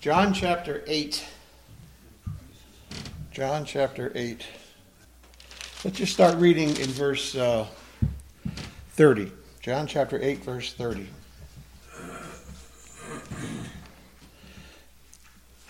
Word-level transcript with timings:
John 0.00 0.32
chapter 0.32 0.84
8. 0.86 1.24
John 3.32 3.64
chapter 3.64 4.12
8. 4.14 4.46
Let's 5.82 5.98
just 5.98 6.12
start 6.12 6.36
reading 6.36 6.68
in 6.68 6.86
verse 6.90 7.34
uh, 7.34 7.66
30. 8.90 9.32
John 9.60 9.88
chapter 9.88 10.16
8, 10.22 10.44
verse 10.44 10.72
30. 10.72 11.08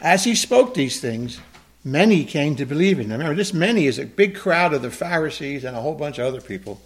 As 0.02 0.24
he 0.24 0.34
spoke 0.34 0.74
these 0.74 1.00
things, 1.00 1.40
many 1.82 2.26
came 2.26 2.54
to 2.56 2.66
believe 2.66 3.00
in 3.00 3.06
him. 3.06 3.12
Remember, 3.12 3.34
this 3.34 3.54
many 3.54 3.86
is 3.86 3.98
a 3.98 4.04
big 4.04 4.36
crowd 4.36 4.74
of 4.74 4.82
the 4.82 4.90
Pharisees 4.90 5.64
and 5.64 5.74
a 5.74 5.80
whole 5.80 5.94
bunch 5.94 6.18
of 6.18 6.26
other 6.26 6.42
people. 6.42 6.82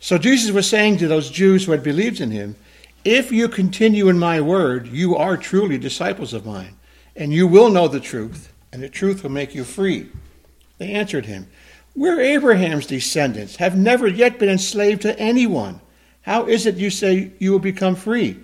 So 0.00 0.16
Jesus 0.16 0.50
was 0.50 0.66
saying 0.66 0.96
to 0.96 1.08
those 1.08 1.28
Jews 1.28 1.66
who 1.66 1.72
had 1.72 1.82
believed 1.82 2.22
in 2.22 2.30
him, 2.30 2.56
If 3.04 3.32
you 3.32 3.48
continue 3.48 4.08
in 4.08 4.18
my 4.18 4.40
word, 4.40 4.86
you 4.88 5.16
are 5.16 5.36
truly 5.36 5.78
disciples 5.78 6.32
of 6.32 6.46
mine, 6.46 6.76
and 7.16 7.32
you 7.32 7.46
will 7.46 7.70
know 7.70 7.88
the 7.88 8.00
truth, 8.00 8.52
and 8.72 8.82
the 8.82 8.88
truth 8.88 9.22
will 9.22 9.30
make 9.30 9.54
you 9.54 9.64
free. 9.64 10.08
They 10.78 10.92
answered 10.92 11.26
him, 11.26 11.48
We're 11.96 12.20
Abraham's 12.20 12.86
descendants, 12.86 13.56
have 13.56 13.76
never 13.76 14.06
yet 14.06 14.38
been 14.38 14.48
enslaved 14.48 15.02
to 15.02 15.18
anyone. 15.18 15.80
How 16.22 16.46
is 16.46 16.66
it 16.66 16.76
you 16.76 16.90
say 16.90 17.32
you 17.38 17.52
will 17.52 17.58
become 17.58 17.96
free? 17.96 18.38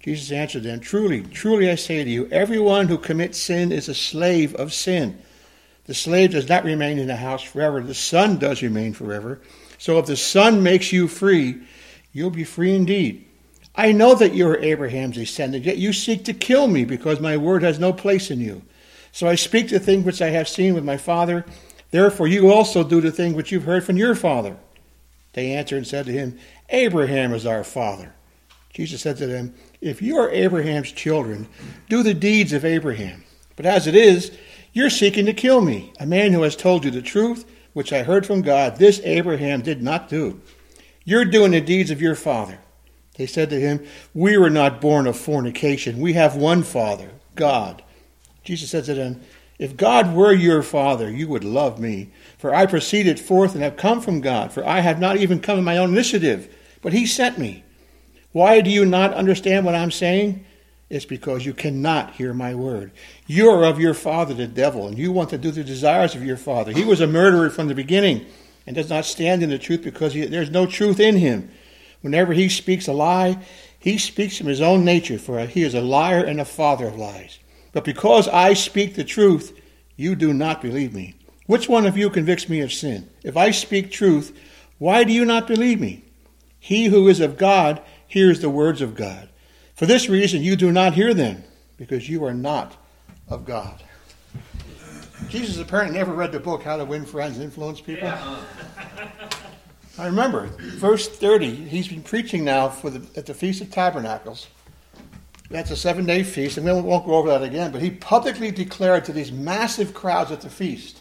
Jesus 0.00 0.30
answered 0.30 0.62
them, 0.62 0.80
Truly, 0.80 1.22
truly 1.22 1.70
I 1.70 1.74
say 1.74 2.04
to 2.04 2.10
you, 2.10 2.28
everyone 2.30 2.86
who 2.86 2.98
commits 2.98 3.38
sin 3.38 3.72
is 3.72 3.88
a 3.88 3.94
slave 3.94 4.54
of 4.54 4.72
sin. 4.72 5.20
The 5.86 5.94
slave 5.94 6.32
does 6.32 6.48
not 6.48 6.64
remain 6.64 6.98
in 6.98 7.08
the 7.08 7.16
house 7.16 7.42
forever, 7.42 7.80
the 7.80 7.94
son 7.94 8.38
does 8.38 8.62
remain 8.62 8.92
forever. 8.92 9.40
So 9.78 9.98
if 9.98 10.06
the 10.06 10.16
Son 10.16 10.62
makes 10.62 10.92
you 10.92 11.06
free, 11.06 11.62
you'll 12.12 12.30
be 12.30 12.44
free 12.44 12.74
indeed. 12.74 13.24
I 13.74 13.92
know 13.92 14.14
that 14.14 14.34
you 14.34 14.48
are 14.48 14.58
Abraham's 14.58 15.16
descendant, 15.16 15.64
yet 15.64 15.78
you 15.78 15.92
seek 15.92 16.24
to 16.24 16.32
kill 16.32 16.66
me 16.66 16.84
because 16.84 17.20
my 17.20 17.36
word 17.36 17.62
has 17.62 17.78
no 17.78 17.92
place 17.92 18.30
in 18.30 18.40
you. 18.40 18.62
So 19.12 19.26
I 19.26 19.34
speak 19.34 19.68
the 19.68 19.78
thing 19.78 20.04
which 20.04 20.20
I 20.20 20.30
have 20.30 20.48
seen 20.48 20.74
with 20.74 20.84
my 20.84 20.96
father. 20.96 21.44
Therefore 21.90 22.26
you 22.26 22.52
also 22.52 22.84
do 22.84 23.00
the 23.00 23.12
thing 23.12 23.34
which 23.34 23.52
you've 23.52 23.64
heard 23.64 23.84
from 23.84 23.96
your 23.96 24.14
father. 24.14 24.56
They 25.32 25.52
answered 25.52 25.76
and 25.76 25.86
said 25.86 26.06
to 26.06 26.12
him, 26.12 26.38
Abraham 26.70 27.32
is 27.32 27.46
our 27.46 27.64
father. 27.64 28.14
Jesus 28.72 29.02
said 29.02 29.16
to 29.18 29.26
them, 29.26 29.54
If 29.80 30.02
you 30.02 30.16
are 30.18 30.30
Abraham's 30.30 30.92
children, 30.92 31.48
do 31.88 32.02
the 32.02 32.14
deeds 32.14 32.52
of 32.52 32.64
Abraham. 32.64 33.24
But 33.56 33.66
as 33.66 33.86
it 33.86 33.94
is, 33.94 34.36
you're 34.72 34.90
seeking 34.90 35.26
to 35.26 35.32
kill 35.32 35.60
me, 35.60 35.92
a 35.98 36.06
man 36.06 36.32
who 36.32 36.42
has 36.42 36.54
told 36.54 36.84
you 36.84 36.90
the 36.90 37.02
truth 37.02 37.44
which 37.72 37.92
I 37.92 38.02
heard 38.02 38.26
from 38.26 38.42
God, 38.42 38.76
this 38.76 39.00
Abraham 39.04 39.62
did 39.62 39.82
not 39.82 40.08
do. 40.08 40.40
You're 41.04 41.24
doing 41.24 41.52
the 41.52 41.60
deeds 41.60 41.90
of 41.90 42.02
your 42.02 42.14
father. 42.14 42.58
They 43.18 43.26
said 43.26 43.50
to 43.50 43.60
him, 43.60 43.84
We 44.14 44.38
were 44.38 44.48
not 44.48 44.80
born 44.80 45.06
of 45.06 45.18
fornication. 45.18 45.98
We 45.98 46.14
have 46.14 46.36
one 46.36 46.62
Father, 46.62 47.10
God. 47.34 47.82
Jesus 48.44 48.70
said 48.70 48.84
to 48.84 48.94
them, 48.94 49.20
If 49.58 49.76
God 49.76 50.14
were 50.14 50.32
your 50.32 50.62
Father, 50.62 51.10
you 51.10 51.28
would 51.28 51.44
love 51.44 51.80
me. 51.80 52.10
For 52.38 52.54
I 52.54 52.64
proceeded 52.64 53.18
forth 53.18 53.54
and 53.54 53.62
have 53.62 53.76
come 53.76 54.00
from 54.00 54.20
God. 54.20 54.52
For 54.52 54.64
I 54.64 54.80
have 54.80 55.00
not 55.00 55.16
even 55.16 55.40
come 55.40 55.58
in 55.58 55.64
my 55.64 55.76
own 55.76 55.90
initiative, 55.90 56.54
but 56.80 56.92
He 56.92 57.06
sent 57.06 57.38
me. 57.38 57.64
Why 58.30 58.60
do 58.60 58.70
you 58.70 58.84
not 58.84 59.12
understand 59.12 59.66
what 59.66 59.74
I'm 59.74 59.90
saying? 59.90 60.44
It's 60.88 61.04
because 61.04 61.44
you 61.44 61.52
cannot 61.52 62.14
hear 62.14 62.32
my 62.32 62.54
word. 62.54 62.92
You 63.26 63.50
are 63.50 63.64
of 63.64 63.80
your 63.80 63.94
father, 63.94 64.32
the 64.32 64.46
devil, 64.46 64.86
and 64.86 64.96
you 64.96 65.10
want 65.10 65.30
to 65.30 65.38
do 65.38 65.50
the 65.50 65.64
desires 65.64 66.14
of 66.14 66.24
your 66.24 66.36
father. 66.36 66.72
He 66.72 66.84
was 66.84 67.00
a 67.00 67.06
murderer 67.06 67.50
from 67.50 67.66
the 67.66 67.74
beginning 67.74 68.26
and 68.64 68.76
does 68.76 68.88
not 68.88 69.04
stand 69.04 69.42
in 69.42 69.50
the 69.50 69.58
truth 69.58 69.82
because 69.82 70.14
he, 70.14 70.24
there's 70.24 70.50
no 70.50 70.66
truth 70.66 71.00
in 71.00 71.16
him. 71.16 71.50
Whenever 72.00 72.32
he 72.32 72.48
speaks 72.48 72.86
a 72.86 72.92
lie, 72.92 73.38
he 73.78 73.98
speaks 73.98 74.36
from 74.36 74.46
his 74.46 74.60
own 74.60 74.84
nature, 74.84 75.18
for 75.18 75.44
he 75.46 75.62
is 75.62 75.74
a 75.74 75.80
liar 75.80 76.24
and 76.24 76.40
a 76.40 76.44
father 76.44 76.86
of 76.86 76.96
lies. 76.96 77.38
But 77.72 77.84
because 77.84 78.28
I 78.28 78.54
speak 78.54 78.94
the 78.94 79.04
truth, 79.04 79.58
you 79.96 80.14
do 80.14 80.32
not 80.32 80.62
believe 80.62 80.94
me. 80.94 81.14
Which 81.46 81.68
one 81.68 81.86
of 81.86 81.96
you 81.96 82.10
convicts 82.10 82.48
me 82.48 82.60
of 82.60 82.72
sin? 82.72 83.08
If 83.22 83.36
I 83.36 83.50
speak 83.50 83.90
truth, 83.90 84.38
why 84.78 85.04
do 85.04 85.12
you 85.12 85.24
not 85.24 85.46
believe 85.46 85.80
me? 85.80 86.04
He 86.60 86.86
who 86.86 87.08
is 87.08 87.20
of 87.20 87.38
God 87.38 87.80
hears 88.06 88.40
the 88.40 88.50
words 88.50 88.80
of 88.80 88.94
God. 88.94 89.28
For 89.74 89.86
this 89.86 90.08
reason, 90.08 90.42
you 90.42 90.56
do 90.56 90.72
not 90.72 90.94
hear 90.94 91.14
them, 91.14 91.44
because 91.76 92.08
you 92.08 92.24
are 92.24 92.34
not 92.34 92.76
of 93.28 93.44
God. 93.44 93.82
Jesus 95.28 95.58
apparently 95.58 95.96
never 95.98 96.12
read 96.12 96.32
the 96.32 96.40
book 96.40 96.62
How 96.62 96.76
to 96.76 96.84
Win 96.84 97.04
Friends 97.04 97.36
and 97.36 97.44
Influence 97.44 97.80
People. 97.80 98.08
Yeah. 98.08 98.40
I 99.98 100.06
remember, 100.06 100.46
verse 100.76 101.08
30, 101.08 101.54
he's 101.54 101.88
been 101.88 102.02
preaching 102.02 102.44
now 102.44 102.68
for 102.68 102.88
the, 102.88 103.18
at 103.18 103.26
the 103.26 103.34
Feast 103.34 103.60
of 103.60 103.70
Tabernacles. 103.72 104.46
That's 105.50 105.70
a 105.70 105.76
seven 105.76 106.06
day 106.06 106.22
feast, 106.22 106.56
and 106.56 106.66
we 106.66 106.72
won't 106.72 107.06
go 107.06 107.14
over 107.14 107.30
that 107.30 107.42
again, 107.42 107.72
but 107.72 107.82
he 107.82 107.90
publicly 107.90 108.50
declared 108.50 109.04
to 109.06 109.12
these 109.12 109.32
massive 109.32 109.94
crowds 109.94 110.30
at 110.30 110.42
the 110.42 110.50
feast 110.50 111.00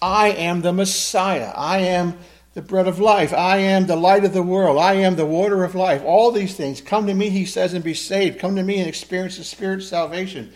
I 0.00 0.28
am 0.28 0.60
the 0.60 0.72
Messiah. 0.72 1.52
I 1.56 1.78
am 1.78 2.16
the 2.54 2.62
bread 2.62 2.86
of 2.86 3.00
life. 3.00 3.32
I 3.32 3.58
am 3.58 3.86
the 3.86 3.96
light 3.96 4.24
of 4.24 4.32
the 4.32 4.42
world. 4.42 4.78
I 4.78 4.94
am 4.94 5.16
the 5.16 5.26
water 5.26 5.64
of 5.64 5.74
life. 5.74 6.02
All 6.04 6.30
these 6.30 6.54
things. 6.54 6.80
Come 6.80 7.08
to 7.08 7.14
me, 7.14 7.30
he 7.30 7.44
says, 7.44 7.74
and 7.74 7.82
be 7.82 7.94
saved. 7.94 8.38
Come 8.38 8.54
to 8.54 8.62
me 8.62 8.78
and 8.78 8.88
experience 8.88 9.38
the 9.38 9.44
Spirit's 9.44 9.88
salvation. 9.88 10.52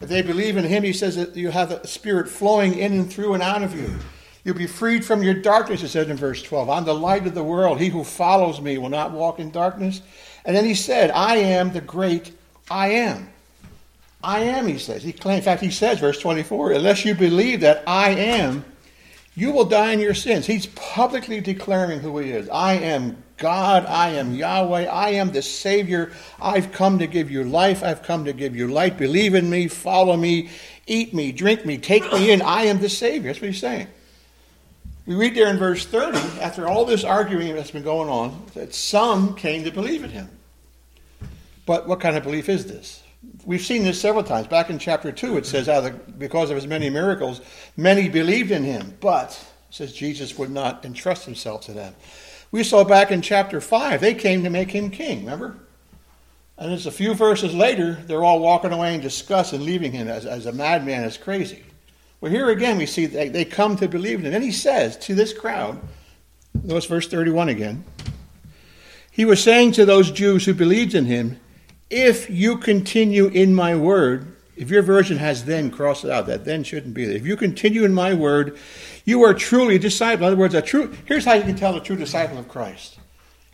If 0.00 0.08
they 0.08 0.22
believe 0.22 0.56
in 0.56 0.64
him, 0.64 0.84
he 0.84 0.92
says 0.92 1.16
that 1.16 1.34
you 1.34 1.50
have 1.50 1.70
the 1.70 1.88
Spirit 1.88 2.28
flowing 2.28 2.78
in 2.78 2.92
and 2.92 3.12
through 3.12 3.34
and 3.34 3.42
out 3.42 3.62
of 3.62 3.74
you. 3.74 3.98
You'll 4.44 4.54
be 4.54 4.66
freed 4.66 5.04
from 5.04 5.22
your 5.22 5.34
darkness, 5.34 5.82
it 5.82 5.88
says 5.88 6.08
in 6.08 6.16
verse 6.18 6.42
12. 6.42 6.68
I'm 6.68 6.84
the 6.84 6.94
light 6.94 7.26
of 7.26 7.34
the 7.34 7.42
world. 7.42 7.80
He 7.80 7.88
who 7.88 8.04
follows 8.04 8.60
me 8.60 8.76
will 8.76 8.90
not 8.90 9.12
walk 9.12 9.38
in 9.38 9.50
darkness. 9.50 10.02
And 10.44 10.54
then 10.54 10.66
he 10.66 10.74
said, 10.74 11.10
I 11.10 11.36
am 11.36 11.72
the 11.72 11.80
great 11.80 12.32
I 12.70 12.88
am. 12.88 13.30
I 14.22 14.40
am, 14.40 14.66
he 14.66 14.78
says. 14.78 15.02
He 15.02 15.10
in 15.10 15.42
fact, 15.42 15.62
he 15.62 15.70
says, 15.70 15.98
verse 15.98 16.18
24, 16.18 16.72
unless 16.72 17.04
you 17.04 17.14
believe 17.14 17.60
that 17.60 17.82
I 17.86 18.10
am, 18.10 18.64
you 19.34 19.50
will 19.50 19.64
die 19.64 19.92
in 19.92 20.00
your 20.00 20.14
sins. 20.14 20.46
He's 20.46 20.66
publicly 20.66 21.40
declaring 21.40 22.00
who 22.00 22.18
he 22.18 22.30
is. 22.30 22.48
I 22.48 22.74
am 22.74 23.22
God. 23.36 23.84
I 23.86 24.10
am 24.10 24.34
Yahweh. 24.34 24.84
I 24.84 25.10
am 25.10 25.32
the 25.32 25.42
Savior. 25.42 26.12
I've 26.40 26.70
come 26.70 26.98
to 27.00 27.06
give 27.06 27.30
you 27.30 27.44
life. 27.44 27.82
I've 27.82 28.02
come 28.02 28.26
to 28.26 28.32
give 28.32 28.54
you 28.54 28.68
light. 28.68 28.96
Believe 28.96 29.34
in 29.34 29.50
me. 29.50 29.68
Follow 29.68 30.16
me. 30.16 30.50
Eat 30.86 31.14
me. 31.14 31.32
Drink 31.32 31.66
me. 31.66 31.78
Take 31.78 32.10
me 32.12 32.30
in. 32.30 32.42
I 32.42 32.64
am 32.64 32.80
the 32.80 32.88
Savior. 32.88 33.30
That's 33.30 33.40
what 33.40 33.50
he's 33.50 33.60
saying. 33.60 33.88
We 35.06 35.14
read 35.14 35.34
there 35.34 35.48
in 35.48 35.58
verse 35.58 35.84
30, 35.84 36.16
after 36.40 36.66
all 36.66 36.86
this 36.86 37.04
arguing 37.04 37.54
that's 37.54 37.70
been 37.70 37.82
going 37.82 38.08
on, 38.08 38.42
that 38.54 38.74
some 38.74 39.34
came 39.34 39.64
to 39.64 39.70
believe 39.70 40.02
in 40.02 40.10
him. 40.10 40.30
But 41.66 41.86
what 41.86 42.00
kind 42.00 42.16
of 42.16 42.22
belief 42.22 42.48
is 42.48 42.66
this? 42.66 43.02
We've 43.44 43.60
seen 43.60 43.84
this 43.84 44.00
several 44.00 44.24
times. 44.24 44.46
Back 44.46 44.70
in 44.70 44.78
chapter 44.78 45.12
2, 45.12 45.36
it 45.36 45.46
says, 45.46 45.68
ah, 45.68 45.82
how 45.82 45.90
because 46.18 46.50
of 46.50 46.56
his 46.56 46.66
many 46.66 46.88
miracles, 46.88 47.42
many 47.76 48.08
believed 48.08 48.50
in 48.50 48.64
him. 48.64 48.96
But, 49.00 49.38
says 49.70 49.92
Jesus 49.92 50.38
would 50.38 50.50
not 50.50 50.84
entrust 50.84 51.24
himself 51.24 51.62
to 51.62 51.72
them. 51.72 51.94
We 52.50 52.64
saw 52.64 52.84
back 52.84 53.10
in 53.10 53.20
chapter 53.20 53.60
5, 53.60 54.00
they 54.00 54.14
came 54.14 54.44
to 54.44 54.50
make 54.50 54.70
him 54.70 54.90
king, 54.90 55.20
remember? 55.20 55.56
And 56.56 56.72
it's 56.72 56.86
a 56.86 56.92
few 56.92 57.14
verses 57.14 57.52
later, 57.52 57.94
they're 58.06 58.24
all 58.24 58.40
walking 58.40 58.72
away 58.72 58.94
in 58.94 59.00
disgust 59.00 59.52
and 59.52 59.64
leaving 59.64 59.92
him 59.92 60.08
as, 60.08 60.24
as 60.24 60.46
a 60.46 60.52
madman, 60.52 61.02
as 61.02 61.18
crazy. 61.18 61.62
Well, 62.24 62.32
here 62.32 62.48
again, 62.48 62.78
we 62.78 62.86
see 62.86 63.04
they, 63.04 63.28
they 63.28 63.44
come 63.44 63.76
to 63.76 63.86
believe 63.86 64.20
in 64.20 64.24
him. 64.24 64.32
And 64.32 64.42
he 64.42 64.50
says 64.50 64.96
to 64.96 65.14
this 65.14 65.34
crowd, 65.34 65.78
notice 66.54 66.86
verse 66.86 67.06
31 67.06 67.50
again. 67.50 67.84
He 69.10 69.26
was 69.26 69.42
saying 69.42 69.72
to 69.72 69.84
those 69.84 70.10
Jews 70.10 70.46
who 70.46 70.54
believed 70.54 70.94
in 70.94 71.04
him, 71.04 71.38
if 71.90 72.30
you 72.30 72.56
continue 72.56 73.26
in 73.26 73.54
my 73.54 73.76
word, 73.76 74.34
if 74.56 74.70
your 74.70 74.80
version 74.80 75.18
has 75.18 75.44
then 75.44 75.70
crossed 75.70 76.06
it 76.06 76.10
out, 76.10 76.24
that 76.28 76.46
then 76.46 76.64
shouldn't 76.64 76.94
be 76.94 77.04
there. 77.04 77.14
If 77.14 77.26
you 77.26 77.36
continue 77.36 77.84
in 77.84 77.92
my 77.92 78.14
word, 78.14 78.56
you 79.04 79.22
are 79.22 79.34
truly 79.34 79.76
a 79.76 79.78
disciple. 79.78 80.26
In 80.26 80.32
other 80.32 80.40
words, 80.40 80.54
a 80.54 80.62
true 80.62 80.96
here's 81.04 81.26
how 81.26 81.34
you 81.34 81.42
can 81.42 81.56
tell 81.56 81.76
a 81.76 81.80
true 81.82 81.96
disciple 81.96 82.38
of 82.38 82.48
Christ. 82.48 83.00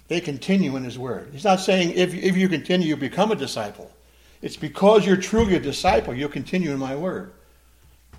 They 0.07 0.21
continue 0.21 0.77
in 0.77 0.85
his 0.85 0.97
word. 0.97 1.31
He's 1.33 1.43
not 1.43 1.59
saying 1.59 1.95
if, 1.97 2.15
if 2.15 2.37
you 2.37 2.49
continue, 2.49 2.87
you 2.87 2.97
become 2.97 3.33
a 3.33 3.37
disciple. 3.37 3.91
It's 4.43 4.57
because 4.57 5.05
you're 5.05 5.17
truly 5.17 5.57
a 5.57 5.61
disciple, 5.61 6.15
you'll 6.15 6.29
continue 6.29 6.71
in 6.71 6.79
my 6.79 6.95
word. 6.95 7.33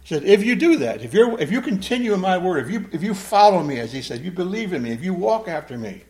He 0.03 0.15
said, 0.15 0.23
if 0.23 0.43
you 0.43 0.55
do 0.55 0.77
that, 0.77 1.01
if 1.01 1.13
you 1.13 1.37
if 1.37 1.51
you 1.51 1.61
continue 1.61 2.13
in 2.13 2.19
my 2.19 2.37
word, 2.37 2.65
if 2.65 2.71
you 2.71 2.89
if 2.91 3.03
you 3.03 3.13
follow 3.13 3.61
me, 3.61 3.79
as 3.79 3.93
he 3.93 4.01
said, 4.01 4.21
you 4.21 4.31
believe 4.31 4.73
in 4.73 4.81
me, 4.81 4.91
if 4.91 5.03
you 5.03 5.13
walk 5.13 5.47
after 5.47 5.77
me, 5.77 6.03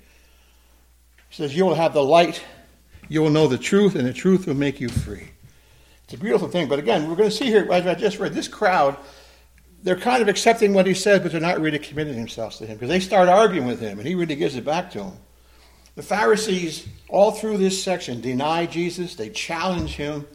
he 1.30 1.36
says, 1.36 1.56
you'll 1.56 1.76
have 1.76 1.94
the 1.94 2.04
light 2.04 2.44
you 3.12 3.22
will 3.22 3.30
know 3.30 3.48
the 3.48 3.58
truth, 3.58 3.96
and 3.96 4.08
the 4.08 4.14
truth 4.14 4.48
will 4.48 4.54
make 4.54 4.80
you 4.80 4.88
free. 4.88 5.32
It's 6.06 6.14
a 6.14 6.18
beautiful 6.18 6.48
thing. 6.48 6.70
But 6.70 6.80
again, 6.80 7.10
we're 7.10 7.18
going 7.18 7.30
to 7.30 7.36
see 7.36 7.48
here, 7.48 7.70
as 7.70 7.86
I 7.86 7.94
just 7.94 8.20
read, 8.20 8.34
this 8.34 8.48
crowd, 8.48 8.96
they're 9.84 9.98
kind 9.98 10.22
of 10.22 10.30
accepting 10.30 10.74
what 10.74 10.88
he 10.88 10.94
says, 10.94 11.20
but 11.20 11.34
they're 11.34 11.42
not 11.42 11.60
really 11.60 11.78
committing 11.78 12.16
themselves 12.16 12.58
to 12.60 12.66
him 12.66 12.78
because 12.78 12.88
they 12.88 13.02
start 13.02 13.28
arguing 13.28 13.68
with 13.68 13.82
him, 13.82 14.00
and 14.00 14.08
he 14.08 14.16
really 14.16 14.38
gives 14.38 14.56
it 14.56 14.64
back 14.64 14.92
to 14.92 15.00
them. 15.00 15.18
The 15.96 16.04
Pharisees, 16.04 16.88
all 17.10 17.32
through 17.32 17.58
this 17.58 17.84
section, 17.84 18.22
deny 18.22 18.66
Jesus, 18.66 19.16
they 19.16 19.30
challenge 19.30 19.98
him 19.98 20.26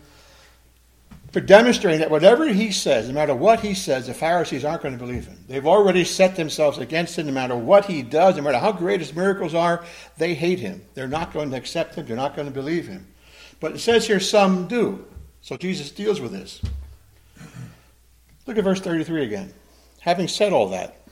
for 1.37 1.43
demonstrating 1.43 2.01
that 2.01 2.11
whatever 2.11 2.49
he 2.49 2.73
says, 2.73 3.09
no 3.09 3.13
matter 3.13 3.35
what 3.35 3.61
he 3.61 3.75
says, 3.75 4.07
the 4.07 4.15
Pharisees 4.15 4.65
aren't 4.65 4.81
going 4.81 4.99
to 4.99 5.05
believe 5.05 5.27
him. 5.27 5.37
They've 5.47 5.67
already 5.67 6.03
set 6.03 6.35
themselves 6.35 6.79
against 6.79 7.19
him 7.19 7.27
no 7.27 7.33
matter 7.33 7.55
what 7.55 7.85
he 7.85 8.01
does, 8.01 8.37
no 8.37 8.43
matter 8.43 8.57
how 8.57 8.73
great 8.73 9.01
his 9.01 9.15
miracles 9.15 9.55
are, 9.55 9.85
they 10.17 10.33
hate 10.33 10.61
him. 10.61 10.81
They're 10.95 11.07
not 11.07 11.35
going 11.35 11.51
to 11.51 11.57
accept 11.59 11.95
him, 11.95 12.07
they're 12.07 12.17
not 12.17 12.37
going 12.37 12.49
to 12.49 12.55
believe 12.55 12.89
him. 12.89 13.07
But 13.61 13.73
it 13.73 13.81
says 13.81 14.07
here 14.07 14.19
some 14.19 14.67
do. 14.67 15.05
So 15.43 15.59
Jesus 15.59 15.91
deals 15.91 16.23
with 16.23 16.33
this. 16.33 16.63
Look 18.47 18.57
at 18.57 18.65
verse 18.65 18.81
33 18.81 19.25
again. 19.25 19.53
Having 20.01 20.29
said 20.29 20.55
all 20.55 20.71
that, 20.71 21.03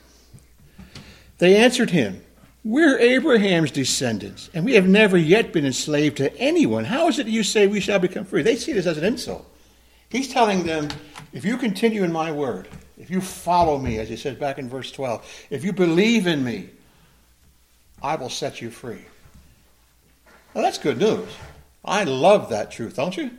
they 1.37 1.55
answered 1.57 1.91
him, 1.91 2.23
We're 2.63 2.97
Abraham's 2.97 3.69
descendants, 3.69 4.49
and 4.55 4.65
we 4.65 4.73
have 4.73 4.87
never 4.87 5.17
yet 5.19 5.53
been 5.53 5.67
enslaved 5.67 6.17
to 6.17 6.35
anyone. 6.39 6.85
How 6.85 7.09
is 7.09 7.19
it 7.19 7.27
you 7.27 7.43
say 7.43 7.67
we 7.67 7.79
shall 7.79 7.99
become 7.99 8.25
free? 8.25 8.41
They 8.41 8.55
see 8.55 8.73
this 8.73 8.87
as 8.87 8.97
an 8.97 9.03
insult. 9.03 9.51
He's 10.15 10.29
telling 10.29 10.63
them, 10.63 10.87
If 11.33 11.43
you 11.43 11.57
continue 11.57 12.05
in 12.05 12.11
my 12.13 12.31
word, 12.31 12.69
if 12.97 13.09
you 13.09 13.19
follow 13.19 13.77
me, 13.77 13.99
as 13.99 14.07
he 14.07 14.15
says 14.15 14.37
back 14.37 14.57
in 14.57 14.69
verse 14.69 14.89
12, 14.89 15.47
if 15.49 15.65
you 15.65 15.73
believe 15.73 16.25
in 16.25 16.41
me, 16.41 16.69
I 18.01 18.15
will 18.15 18.29
set 18.29 18.61
you 18.61 18.69
free. 18.69 19.01
Well, 20.53 20.63
that's 20.63 20.77
good 20.77 20.99
news. 20.99 21.27
I 21.83 22.05
love 22.05 22.47
that 22.51 22.71
truth, 22.71 22.95
don't 22.95 23.17
you? 23.17 23.29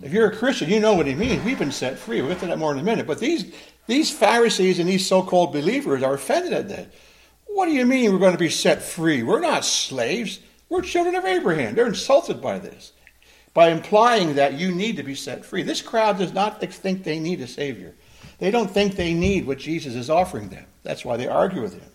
If 0.00 0.14
you're 0.14 0.30
a 0.30 0.34
Christian, 0.34 0.70
you 0.70 0.80
know 0.80 0.94
what 0.94 1.06
he 1.06 1.14
means. 1.14 1.44
We've 1.44 1.58
been 1.58 1.70
set 1.70 1.98
free. 1.98 2.22
We'll 2.22 2.30
get 2.30 2.40
to 2.40 2.46
that 2.46 2.58
more 2.58 2.72
in 2.72 2.78
a 2.78 2.82
minute. 2.82 3.06
But 3.06 3.18
these, 3.18 3.52
these 3.86 4.10
Pharisees 4.10 4.78
and 4.78 4.88
these 4.88 5.06
so 5.06 5.22
called 5.22 5.52
believers 5.52 6.02
are 6.02 6.14
offended 6.14 6.54
at 6.54 6.70
that. 6.70 6.90
What 7.48 7.66
do 7.66 7.72
you 7.72 7.84
mean 7.84 8.12
we're 8.12 8.18
going 8.18 8.32
to 8.32 8.38
be 8.38 8.48
set 8.48 8.80
free? 8.80 9.22
We're 9.22 9.40
not 9.40 9.62
slaves. 9.62 10.40
We're 10.70 10.80
children 10.80 11.16
of 11.16 11.26
Abraham. 11.26 11.74
They're 11.74 11.86
insulted 11.86 12.40
by 12.40 12.60
this, 12.60 12.92
by 13.54 13.70
implying 13.70 14.34
that 14.34 14.54
you 14.54 14.72
need 14.72 14.96
to 14.96 15.02
be 15.02 15.14
set 15.14 15.44
free. 15.44 15.62
This 15.62 15.82
crowd 15.82 16.18
does 16.18 16.32
not 16.32 16.60
think 16.60 17.02
they 17.02 17.18
need 17.18 17.40
a 17.40 17.46
Savior. 17.46 17.94
They 18.38 18.50
don't 18.50 18.70
think 18.70 18.94
they 18.94 19.14
need 19.14 19.46
what 19.46 19.58
Jesus 19.58 19.94
is 19.94 20.10
offering 20.10 20.48
them. 20.48 20.66
That's 20.82 21.04
why 21.04 21.16
they 21.16 21.26
argue 21.26 21.62
with 21.62 21.74
him. 21.74 21.90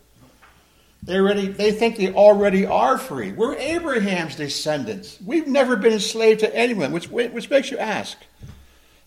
They, 1.03 1.17
already, 1.17 1.47
they 1.47 1.71
think 1.71 1.97
they 1.97 2.13
already 2.13 2.65
are 2.65 2.97
free. 2.97 3.33
We're 3.33 3.55
Abraham's 3.55 4.35
descendants. 4.35 5.17
We've 5.25 5.47
never 5.47 5.75
been 5.75 5.93
enslaved 5.93 6.41
to 6.41 6.55
anyone, 6.55 6.91
which, 6.93 7.09
which 7.09 7.49
makes 7.49 7.71
you 7.71 7.77
ask. 7.77 8.17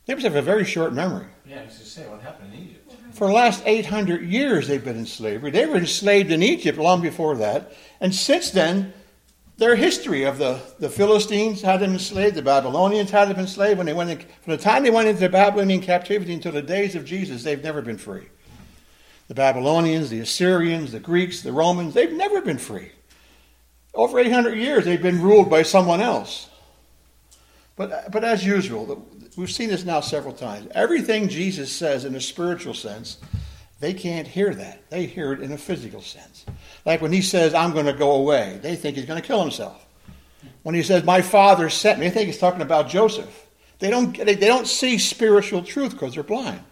They 0.04 0.14
must 0.14 0.24
have 0.24 0.36
a 0.36 0.42
very 0.42 0.64
short 0.64 0.92
memory. 0.92 1.26
Yeah, 1.46 1.60
I 1.60 1.64
was 1.64 1.74
say, 1.74 2.06
what 2.08 2.20
happened 2.20 2.52
in 2.52 2.60
Egypt? 2.60 2.92
For 3.12 3.26
the 3.26 3.32
last 3.32 3.62
800 3.64 4.22
years, 4.22 4.68
they've 4.68 4.84
been 4.84 4.98
in 4.98 5.06
slavery. 5.06 5.50
They 5.50 5.64
were 5.64 5.78
enslaved 5.78 6.30
in 6.30 6.42
Egypt 6.42 6.78
long 6.78 7.00
before 7.00 7.36
that. 7.36 7.72
And 8.00 8.14
since 8.14 8.50
then, 8.50 8.92
their 9.58 9.74
history 9.74 10.24
of 10.24 10.38
the, 10.38 10.60
the 10.78 10.90
Philistines 10.90 11.62
had 11.62 11.80
them 11.80 11.92
enslaved, 11.92 12.34
the 12.34 12.42
Babylonians 12.42 13.10
had 13.10 13.28
them 13.28 13.38
enslaved. 13.38 13.78
When 13.78 13.86
they 13.86 13.94
went 13.94 14.10
in, 14.10 14.18
from 14.18 14.52
the 14.52 14.58
time 14.58 14.82
they 14.82 14.90
went 14.90 15.08
into 15.08 15.20
the 15.20 15.28
Babylonian 15.28 15.80
captivity 15.80 16.34
until 16.34 16.52
the 16.52 16.62
days 16.62 16.94
of 16.94 17.04
Jesus, 17.04 17.42
they've 17.42 17.62
never 17.62 17.80
been 17.80 17.96
free. 17.96 18.26
The 19.28 19.34
Babylonians, 19.34 20.10
the 20.10 20.20
Assyrians, 20.20 20.92
the 20.92 21.00
Greeks, 21.00 21.40
the 21.40 21.52
Romans, 21.52 21.94
they've 21.94 22.12
never 22.12 22.40
been 22.42 22.58
free. 22.58 22.92
Over 23.94 24.18
800 24.18 24.56
years, 24.56 24.84
they've 24.84 25.02
been 25.02 25.22
ruled 25.22 25.48
by 25.48 25.62
someone 25.62 26.02
else. 26.02 26.50
But, 27.76 28.12
but 28.12 28.24
as 28.24 28.44
usual, 28.44 29.06
we've 29.36 29.50
seen 29.50 29.70
this 29.70 29.84
now 29.84 30.00
several 30.00 30.34
times. 30.34 30.68
Everything 30.74 31.28
Jesus 31.28 31.72
says 31.72 32.04
in 32.04 32.14
a 32.14 32.20
spiritual 32.20 32.74
sense, 32.74 33.18
they 33.80 33.94
can't 33.94 34.28
hear 34.28 34.54
that. 34.54 34.88
They 34.90 35.06
hear 35.06 35.32
it 35.32 35.40
in 35.40 35.52
a 35.52 35.58
physical 35.58 36.02
sense. 36.02 36.44
Like 36.86 37.02
when 37.02 37.12
he 37.12 37.20
says, 37.20 37.52
I'm 37.52 37.72
going 37.72 37.86
to 37.86 37.92
go 37.92 38.12
away, 38.12 38.58
they 38.62 38.76
think 38.76 38.96
he's 38.96 39.04
going 39.04 39.20
to 39.20 39.26
kill 39.26 39.42
himself. 39.42 39.84
When 40.62 40.74
he 40.74 40.82
says, 40.82 41.04
My 41.04 41.20
father 41.20 41.68
sent 41.68 41.98
me, 41.98 42.06
they 42.06 42.14
think 42.14 42.26
he's 42.28 42.38
talking 42.38 42.62
about 42.62 42.88
Joseph. 42.88 43.46
They 43.80 43.90
don't, 43.90 44.16
they, 44.16 44.36
they 44.36 44.46
don't 44.46 44.66
see 44.66 44.96
spiritual 44.96 45.62
truth 45.62 45.92
because 45.92 46.14
they're 46.14 46.22
blind. 46.22 46.62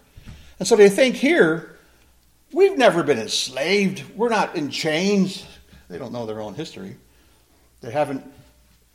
And 0.57 0.67
so 0.67 0.75
they 0.75 0.89
think 0.89 1.15
here, 1.15 1.77
we've 2.51 2.77
never 2.77 3.03
been 3.03 3.19
enslaved. 3.19 4.03
We're 4.15 4.29
not 4.29 4.55
in 4.55 4.71
chains. 4.71 5.45
They 5.89 5.99
don't 5.99 6.11
know 6.11 6.25
their 6.25 6.41
own 6.41 6.55
history. 6.55 6.95
They 7.81 7.91
haven't 7.91 8.23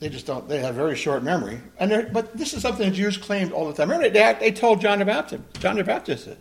they 0.00 0.08
just 0.08 0.26
don't. 0.26 0.48
They 0.48 0.60
have 0.60 0.74
very 0.74 0.96
short 0.96 1.22
memory. 1.22 1.60
And 1.78 2.10
but 2.10 2.34
this 2.36 2.54
is 2.54 2.62
something 2.62 2.88
the 2.88 2.96
Jews 2.96 3.18
claimed 3.18 3.52
all 3.52 3.68
the 3.68 3.74
time. 3.74 3.90
Remember, 3.90 4.08
they, 4.08 4.36
they 4.40 4.50
told 4.50 4.80
John 4.80 4.98
the 4.98 5.04
Baptist. 5.04 5.42
John 5.60 5.76
the 5.76 5.84
Baptist 5.84 6.24
this. 6.24 6.38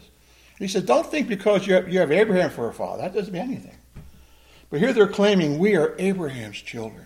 He 0.58 0.68
said, 0.70 0.86
"Don't 0.86 1.06
think 1.06 1.28
because 1.28 1.68
you 1.68 1.74
have, 1.74 1.90
you 1.90 2.00
have 2.00 2.12
Abraham 2.12 2.50
for 2.50 2.70
a 2.70 2.74
father 2.74 3.02
that 3.02 3.14
doesn't 3.14 3.34
mean 3.34 3.42
anything." 3.42 3.76
But 4.70 4.80
here 4.80 4.94
they're 4.94 5.08
claiming 5.08 5.58
we 5.58 5.76
are 5.76 5.96
Abraham's 5.98 6.62
children. 6.62 7.06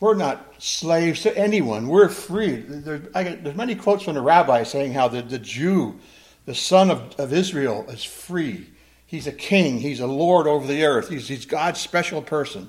We're 0.00 0.14
not 0.14 0.54
slaves 0.58 1.22
to 1.22 1.38
anyone. 1.38 1.86
We're 1.86 2.08
free. 2.08 2.56
There's, 2.56 3.08
get, 3.12 3.44
there's 3.44 3.56
many 3.56 3.76
quotes 3.76 4.02
from 4.02 4.14
the 4.14 4.20
rabbi 4.20 4.64
saying 4.64 4.92
how 4.92 5.08
the, 5.08 5.22
the 5.22 5.38
Jew, 5.38 5.98
the 6.44 6.54
son 6.54 6.90
of, 6.90 7.14
of 7.20 7.32
Israel, 7.32 7.86
is 7.88 8.02
free. 8.02 8.66
He's 9.06 9.26
a 9.26 9.32
king. 9.32 9.78
He's 9.78 10.00
a 10.00 10.06
lord 10.06 10.46
over 10.46 10.66
the 10.66 10.84
earth. 10.84 11.08
He's, 11.08 11.28
he's 11.28 11.46
God's 11.46 11.80
special 11.80 12.20
person. 12.20 12.68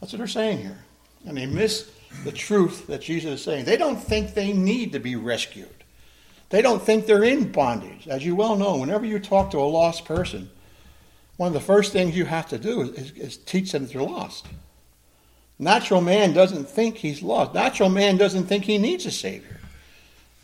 That's 0.00 0.12
what 0.12 0.18
they're 0.18 0.26
saying 0.26 0.58
here. 0.58 0.78
And 1.26 1.36
they 1.36 1.46
miss 1.46 1.90
the 2.24 2.32
truth 2.32 2.86
that 2.86 3.02
Jesus 3.02 3.40
is 3.40 3.44
saying. 3.44 3.64
They 3.64 3.76
don't 3.76 4.02
think 4.02 4.34
they 4.34 4.52
need 4.52 4.92
to 4.92 5.00
be 5.00 5.16
rescued. 5.16 5.68
They 6.50 6.62
don't 6.62 6.82
think 6.82 7.06
they're 7.06 7.24
in 7.24 7.52
bondage. 7.52 8.08
As 8.08 8.24
you 8.24 8.34
well 8.34 8.56
know, 8.56 8.76
whenever 8.76 9.04
you 9.04 9.18
talk 9.18 9.50
to 9.50 9.58
a 9.58 9.62
lost 9.68 10.06
person, 10.06 10.48
one 11.38 11.46
of 11.46 11.54
the 11.54 11.60
first 11.60 11.92
things 11.92 12.16
you 12.16 12.26
have 12.26 12.48
to 12.48 12.58
do 12.58 12.82
is, 12.82 13.12
is, 13.12 13.36
teach 13.36 13.72
them 13.72 13.84
that 13.84 13.92
they're 13.92 14.02
lost. 14.02 14.46
Natural 15.58 16.00
man 16.00 16.34
doesn't 16.34 16.68
think 16.68 16.96
he's 16.96 17.22
lost. 17.22 17.54
Natural 17.54 17.88
man 17.88 18.16
doesn't 18.16 18.46
think 18.46 18.64
he 18.64 18.76
needs 18.76 19.06
a 19.06 19.10
Savior. 19.10 19.60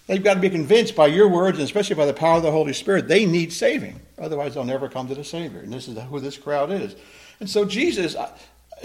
They've 0.06 0.22
got 0.22 0.34
to 0.34 0.40
be 0.40 0.50
convinced 0.50 0.94
by 0.94 1.08
your 1.08 1.28
words, 1.28 1.58
and 1.58 1.64
especially 1.64 1.96
by 1.96 2.06
the 2.06 2.14
power 2.14 2.36
of 2.36 2.44
the 2.44 2.50
Holy 2.52 2.72
Spirit, 2.72 3.08
they 3.08 3.26
need 3.26 3.52
saving. 3.52 4.00
Otherwise, 4.18 4.54
they'll 4.54 4.64
never 4.64 4.88
come 4.88 5.08
to 5.08 5.14
the 5.14 5.24
Savior. 5.24 5.60
And 5.60 5.72
this 5.72 5.88
is 5.88 5.98
who 5.98 6.20
this 6.20 6.38
crowd 6.38 6.70
is. 6.70 6.94
And 7.40 7.50
so, 7.50 7.64
Jesus, 7.64 8.14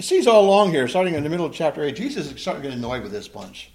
sees 0.00 0.26
all 0.26 0.44
along 0.44 0.70
here, 0.70 0.88
starting 0.88 1.14
in 1.14 1.22
the 1.22 1.28
middle 1.28 1.46
of 1.46 1.52
chapter 1.52 1.84
8, 1.84 1.94
Jesus 1.94 2.32
is 2.32 2.40
starting 2.40 2.62
to 2.64 2.68
get 2.70 2.76
annoyed 2.76 3.04
with 3.04 3.12
this 3.12 3.28
bunch. 3.28 3.70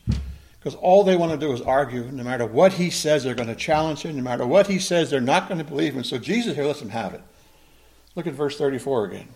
Because 0.60 0.76
all 0.76 1.04
they 1.06 1.16
want 1.16 1.32
to 1.32 1.38
do 1.38 1.54
is 1.54 1.62
argue. 1.62 2.04
No 2.12 2.24
matter 2.24 2.46
what 2.46 2.74
he 2.74 2.90
says, 2.90 3.24
they're 3.24 3.34
going 3.34 3.48
to 3.48 3.56
challenge 3.56 4.02
him. 4.02 4.18
No 4.18 4.24
matter 4.24 4.46
what 4.46 4.68
he 4.68 4.80
says, 4.80 5.10
they're 5.10 5.22
not 5.22 5.48
going 5.48 5.60
to 5.60 5.64
believe 5.64 5.94
him. 5.94 6.04
So 6.04 6.18
Jesus 6.18 6.56
here 6.56 6.66
lets 6.66 6.80
them 6.80 6.90
have 6.90 7.14
it. 7.14 7.22
Look 8.16 8.28
at 8.28 8.34
verse 8.34 8.58
34 8.58 9.06
again. 9.06 9.28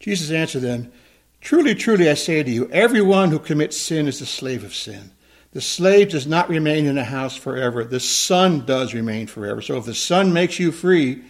Jesus 0.00 0.30
answered 0.30 0.62
them, 0.62 0.92
Truly, 1.40 1.74
truly, 1.74 2.10
I 2.10 2.14
say 2.14 2.42
to 2.42 2.50
you, 2.50 2.68
everyone 2.70 3.30
who 3.30 3.38
commits 3.38 3.76
sin 3.76 4.08
is 4.08 4.20
a 4.20 4.26
slave 4.26 4.64
of 4.64 4.74
sin. 4.74 5.12
The 5.52 5.60
slave 5.60 6.10
does 6.10 6.26
not 6.26 6.48
remain 6.48 6.86
in 6.86 6.98
a 6.98 7.04
house 7.04 7.36
forever. 7.36 7.84
The 7.84 8.00
son 8.00 8.66
does 8.66 8.92
remain 8.92 9.26
forever. 9.26 9.62
So 9.62 9.76
if 9.76 9.84
the 9.84 9.94
son 9.94 10.32
makes 10.32 10.58
you 10.58 10.72
free, 10.72 11.22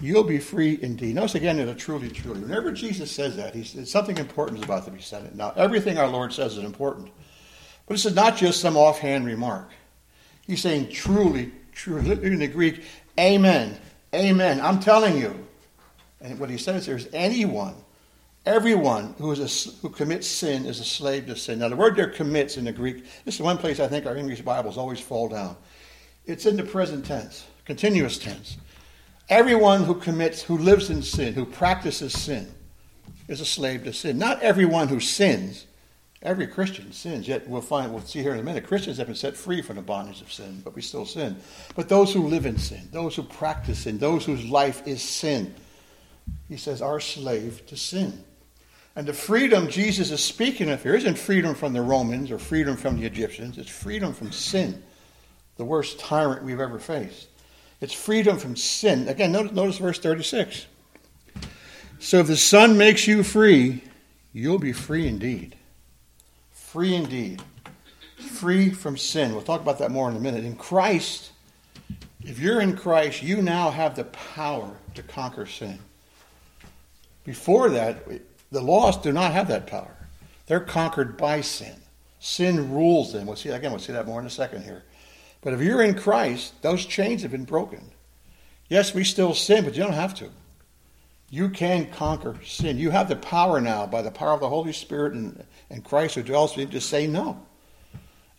you'll 0.00 0.24
be 0.24 0.38
free 0.38 0.78
indeed. 0.82 1.14
Notice 1.14 1.36
again 1.36 1.56
that 1.56 1.68
a 1.68 1.74
truly, 1.74 2.10
truly. 2.10 2.40
Whenever 2.40 2.72
Jesus 2.72 3.10
says 3.10 3.36
that, 3.36 3.54
he's, 3.54 3.90
something 3.90 4.18
important 4.18 4.58
is 4.58 4.64
about 4.64 4.84
to 4.84 4.90
be 4.90 5.00
said. 5.00 5.34
Now, 5.34 5.52
everything 5.56 5.98
our 5.98 6.08
Lord 6.08 6.32
says 6.32 6.56
is 6.56 6.64
important. 6.64 7.10
But 7.86 7.94
this 7.94 8.04
is 8.04 8.14
not 8.14 8.36
just 8.36 8.60
some 8.60 8.76
offhand 8.76 9.24
remark. 9.24 9.70
He's 10.46 10.60
saying 10.60 10.90
truly, 10.90 11.52
truly. 11.72 12.10
In 12.22 12.40
the 12.40 12.48
Greek, 12.48 12.82
amen, 13.18 13.78
amen. 14.14 14.60
I'm 14.60 14.80
telling 14.80 15.18
you. 15.18 15.46
And 16.20 16.38
what 16.38 16.50
he 16.50 16.58
says 16.58 16.86
there 16.86 16.96
is 16.96 17.08
anyone, 17.12 17.74
everyone 18.44 19.14
who, 19.18 19.30
is 19.30 19.66
a, 19.66 19.70
who 19.80 19.88
commits 19.88 20.26
sin 20.26 20.66
is 20.66 20.80
a 20.80 20.84
slave 20.84 21.26
to 21.26 21.36
sin. 21.36 21.60
Now, 21.60 21.68
the 21.68 21.76
word 21.76 21.96
there 21.96 22.08
commits 22.08 22.56
in 22.56 22.64
the 22.64 22.72
Greek, 22.72 23.04
this 23.24 23.36
is 23.36 23.40
one 23.40 23.58
place 23.58 23.78
I 23.78 23.88
think 23.88 24.06
our 24.06 24.16
English 24.16 24.42
Bibles 24.42 24.76
always 24.76 25.00
fall 25.00 25.28
down. 25.28 25.56
It's 26.26 26.44
in 26.44 26.56
the 26.56 26.64
present 26.64 27.06
tense, 27.06 27.46
continuous 27.64 28.18
tense. 28.18 28.56
Everyone 29.28 29.84
who 29.84 29.94
commits, 29.94 30.42
who 30.42 30.58
lives 30.58 30.90
in 30.90 31.02
sin, 31.02 31.34
who 31.34 31.44
practices 31.44 32.12
sin, 32.12 32.52
is 33.28 33.40
a 33.40 33.44
slave 33.44 33.84
to 33.84 33.92
sin. 33.92 34.18
Not 34.18 34.42
everyone 34.42 34.88
who 34.88 35.00
sins. 35.00 35.66
Every 36.22 36.48
Christian 36.48 36.92
sins. 36.92 37.28
Yet 37.28 37.48
we'll 37.48 37.60
find, 37.60 37.92
we'll 37.92 38.02
see 38.02 38.22
here 38.22 38.34
in 38.34 38.40
a 38.40 38.42
minute, 38.42 38.66
Christians 38.66 38.96
have 38.98 39.06
been 39.06 39.16
set 39.16 39.36
free 39.36 39.62
from 39.62 39.76
the 39.76 39.82
bondage 39.82 40.20
of 40.20 40.32
sin, 40.32 40.60
but 40.64 40.74
we 40.74 40.82
still 40.82 41.06
sin. 41.06 41.36
But 41.76 41.88
those 41.88 42.12
who 42.12 42.26
live 42.26 42.44
in 42.44 42.58
sin, 42.58 42.88
those 42.90 43.14
who 43.14 43.22
practice 43.22 43.80
sin, 43.80 43.98
those 43.98 44.24
whose 44.24 44.44
life 44.44 44.86
is 44.86 45.00
sin, 45.00 45.54
he 46.48 46.56
says, 46.56 46.82
are 46.82 47.00
slave 47.00 47.64
to 47.66 47.76
sin. 47.76 48.24
And 48.96 49.06
the 49.06 49.12
freedom 49.12 49.68
Jesus 49.68 50.10
is 50.10 50.22
speaking 50.22 50.68
of 50.70 50.82
here 50.82 50.96
isn't 50.96 51.18
freedom 51.18 51.54
from 51.54 51.72
the 51.72 51.82
Romans 51.82 52.32
or 52.32 52.38
freedom 52.38 52.76
from 52.76 52.98
the 52.98 53.06
Egyptians. 53.06 53.56
It's 53.56 53.70
freedom 53.70 54.12
from 54.12 54.32
sin, 54.32 54.82
the 55.56 55.64
worst 55.64 56.00
tyrant 56.00 56.42
we've 56.42 56.58
ever 56.58 56.80
faced. 56.80 57.28
It's 57.80 57.94
freedom 57.94 58.38
from 58.38 58.56
sin. 58.56 59.06
Again, 59.06 59.30
notice, 59.30 59.52
notice 59.52 59.78
verse 59.78 60.00
36. 60.00 60.66
So 62.00 62.18
if 62.18 62.26
the 62.26 62.36
Son 62.36 62.76
makes 62.76 63.06
you 63.06 63.22
free, 63.22 63.84
you'll 64.32 64.58
be 64.58 64.72
free 64.72 65.06
indeed. 65.06 65.54
Free 66.78 66.94
indeed. 66.94 67.42
Free 68.18 68.70
from 68.70 68.96
sin. 68.96 69.32
We'll 69.32 69.42
talk 69.42 69.60
about 69.60 69.80
that 69.80 69.90
more 69.90 70.08
in 70.08 70.14
a 70.14 70.20
minute. 70.20 70.44
In 70.44 70.54
Christ, 70.54 71.32
if 72.22 72.38
you're 72.38 72.60
in 72.60 72.76
Christ, 72.76 73.20
you 73.20 73.42
now 73.42 73.72
have 73.72 73.96
the 73.96 74.04
power 74.04 74.76
to 74.94 75.02
conquer 75.02 75.44
sin. 75.44 75.80
Before 77.24 77.68
that, 77.70 78.06
the 78.52 78.60
lost 78.60 79.02
do 79.02 79.10
not 79.10 79.32
have 79.32 79.48
that 79.48 79.66
power. 79.66 79.92
They're 80.46 80.60
conquered 80.60 81.16
by 81.16 81.40
sin. 81.40 81.74
Sin 82.20 82.72
rules 82.72 83.12
them. 83.12 83.26
We'll 83.26 83.34
see 83.34 83.48
again. 83.48 83.72
We'll 83.72 83.80
see 83.80 83.92
that 83.92 84.06
more 84.06 84.20
in 84.20 84.26
a 84.26 84.30
second 84.30 84.62
here. 84.62 84.84
But 85.40 85.54
if 85.54 85.60
you're 85.60 85.82
in 85.82 85.94
Christ, 85.94 86.62
those 86.62 86.86
chains 86.86 87.22
have 87.22 87.32
been 87.32 87.44
broken. 87.44 87.90
Yes, 88.68 88.94
we 88.94 89.02
still 89.02 89.34
sin, 89.34 89.64
but 89.64 89.74
you 89.74 89.82
don't 89.82 89.94
have 89.94 90.14
to. 90.14 90.30
You 91.30 91.50
can 91.50 91.90
conquer 91.90 92.36
sin. 92.44 92.78
You 92.78 92.90
have 92.90 93.08
the 93.08 93.16
power 93.16 93.60
now 93.60 93.86
by 93.86 94.02
the 94.02 94.10
power 94.10 94.32
of 94.32 94.40
the 94.40 94.48
Holy 94.48 94.72
Spirit 94.72 95.12
and, 95.12 95.44
and 95.68 95.84
Christ 95.84 96.14
who 96.14 96.22
dwells 96.22 96.54
in 96.54 96.60
you 96.60 96.66
to 96.68 96.80
say 96.80 97.06
no. 97.06 97.40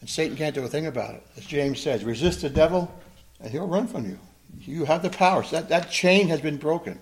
And 0.02 0.10
Satan 0.10 0.36
can't 0.36 0.56
do 0.56 0.64
a 0.64 0.68
thing 0.68 0.88
about 0.88 1.16
it. 1.16 1.24
As 1.38 1.46
James 1.46 1.80
says, 1.80 2.04
resist 2.04 2.42
the 2.42 2.50
devil 2.50 2.92
and 3.40 3.52
he'll 3.52 3.68
run 3.68 3.88
from 3.88 4.06
you. 4.06 4.18
You 4.62 4.86
have 4.86 5.04
the 5.04 5.10
power. 5.10 5.44
So 5.44 5.58
that, 5.58 5.70
that 5.70 5.92
chain 5.92 6.28
has 6.30 6.42
been 6.42 6.58
broken. 6.58 7.00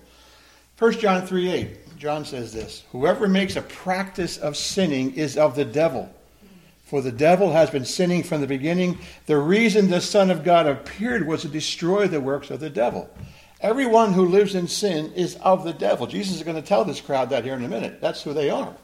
1 0.78 0.92
John 1.00 1.26
3 1.26 1.50
8, 1.50 1.98
John 1.98 2.24
says 2.24 2.52
this 2.52 2.84
Whoever 2.92 3.26
makes 3.26 3.56
a 3.56 3.62
practice 3.62 4.36
of 4.36 4.56
sinning 4.56 5.14
is 5.14 5.36
of 5.36 5.56
the 5.56 5.64
devil. 5.64 6.12
For 6.84 7.02
the 7.02 7.12
devil 7.12 7.52
has 7.52 7.68
been 7.68 7.84
sinning 7.84 8.22
from 8.22 8.40
the 8.40 8.46
beginning. 8.46 8.98
The 9.26 9.36
reason 9.36 9.90
the 9.90 10.00
Son 10.00 10.30
of 10.30 10.42
God 10.42 10.66
appeared 10.66 11.26
was 11.26 11.42
to 11.42 11.48
destroy 11.48 12.06
the 12.06 12.20
works 12.20 12.50
of 12.50 12.60
the 12.60 12.70
devil. 12.70 13.10
Everyone 13.60 14.12
who 14.12 14.26
lives 14.26 14.54
in 14.54 14.68
sin 14.68 15.12
is 15.14 15.34
of 15.36 15.64
the 15.64 15.72
devil. 15.72 16.06
Jesus 16.06 16.36
is 16.36 16.42
going 16.44 16.56
to 16.56 16.66
tell 16.66 16.84
this 16.84 17.00
crowd 17.00 17.30
that 17.30 17.44
here 17.44 17.54
in 17.54 17.64
a 17.64 17.68
minute. 17.68 18.00
That's 18.00 18.22
who 18.22 18.32
they 18.32 18.50
are. 18.50 18.74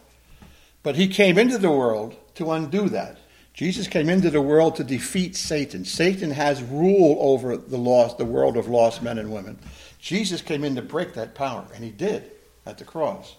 But 0.83 0.97
he 0.97 1.09
came 1.09 1.39
into 1.39 1.59
the 1.59 1.71
world 1.71 2.17
to 2.35 2.51
undo 2.51 2.89
that. 2.89 3.19
Jesus 3.55 3.87
came 3.87 4.09
into 4.09 4.31
the 4.31 4.43
world 4.43 4.75
to 4.77 4.85
defeat 4.85 5.37
Satan. 5.37 5.85
Satan 5.85 6.33
has 6.33 6.61
rule 6.61 7.17
over 7.21 7.57
the 7.57 7.79
lost, 7.79 8.19
the 8.19 8.25
world 8.25 8.57
of 8.57 8.67
lost 8.67 9.01
men 9.01 9.17
and 9.17 9.33
women. 9.33 9.59
Jesus 10.01 10.43
came 10.43 10.65
in 10.65 10.75
to 10.75 10.83
break 10.83 11.15
that 11.15 11.37
power, 11.37 11.65
and 11.73 11.85
he 11.85 11.91
did 11.91 12.33
at 12.67 12.79
the 12.79 12.85
cross. 12.85 13.37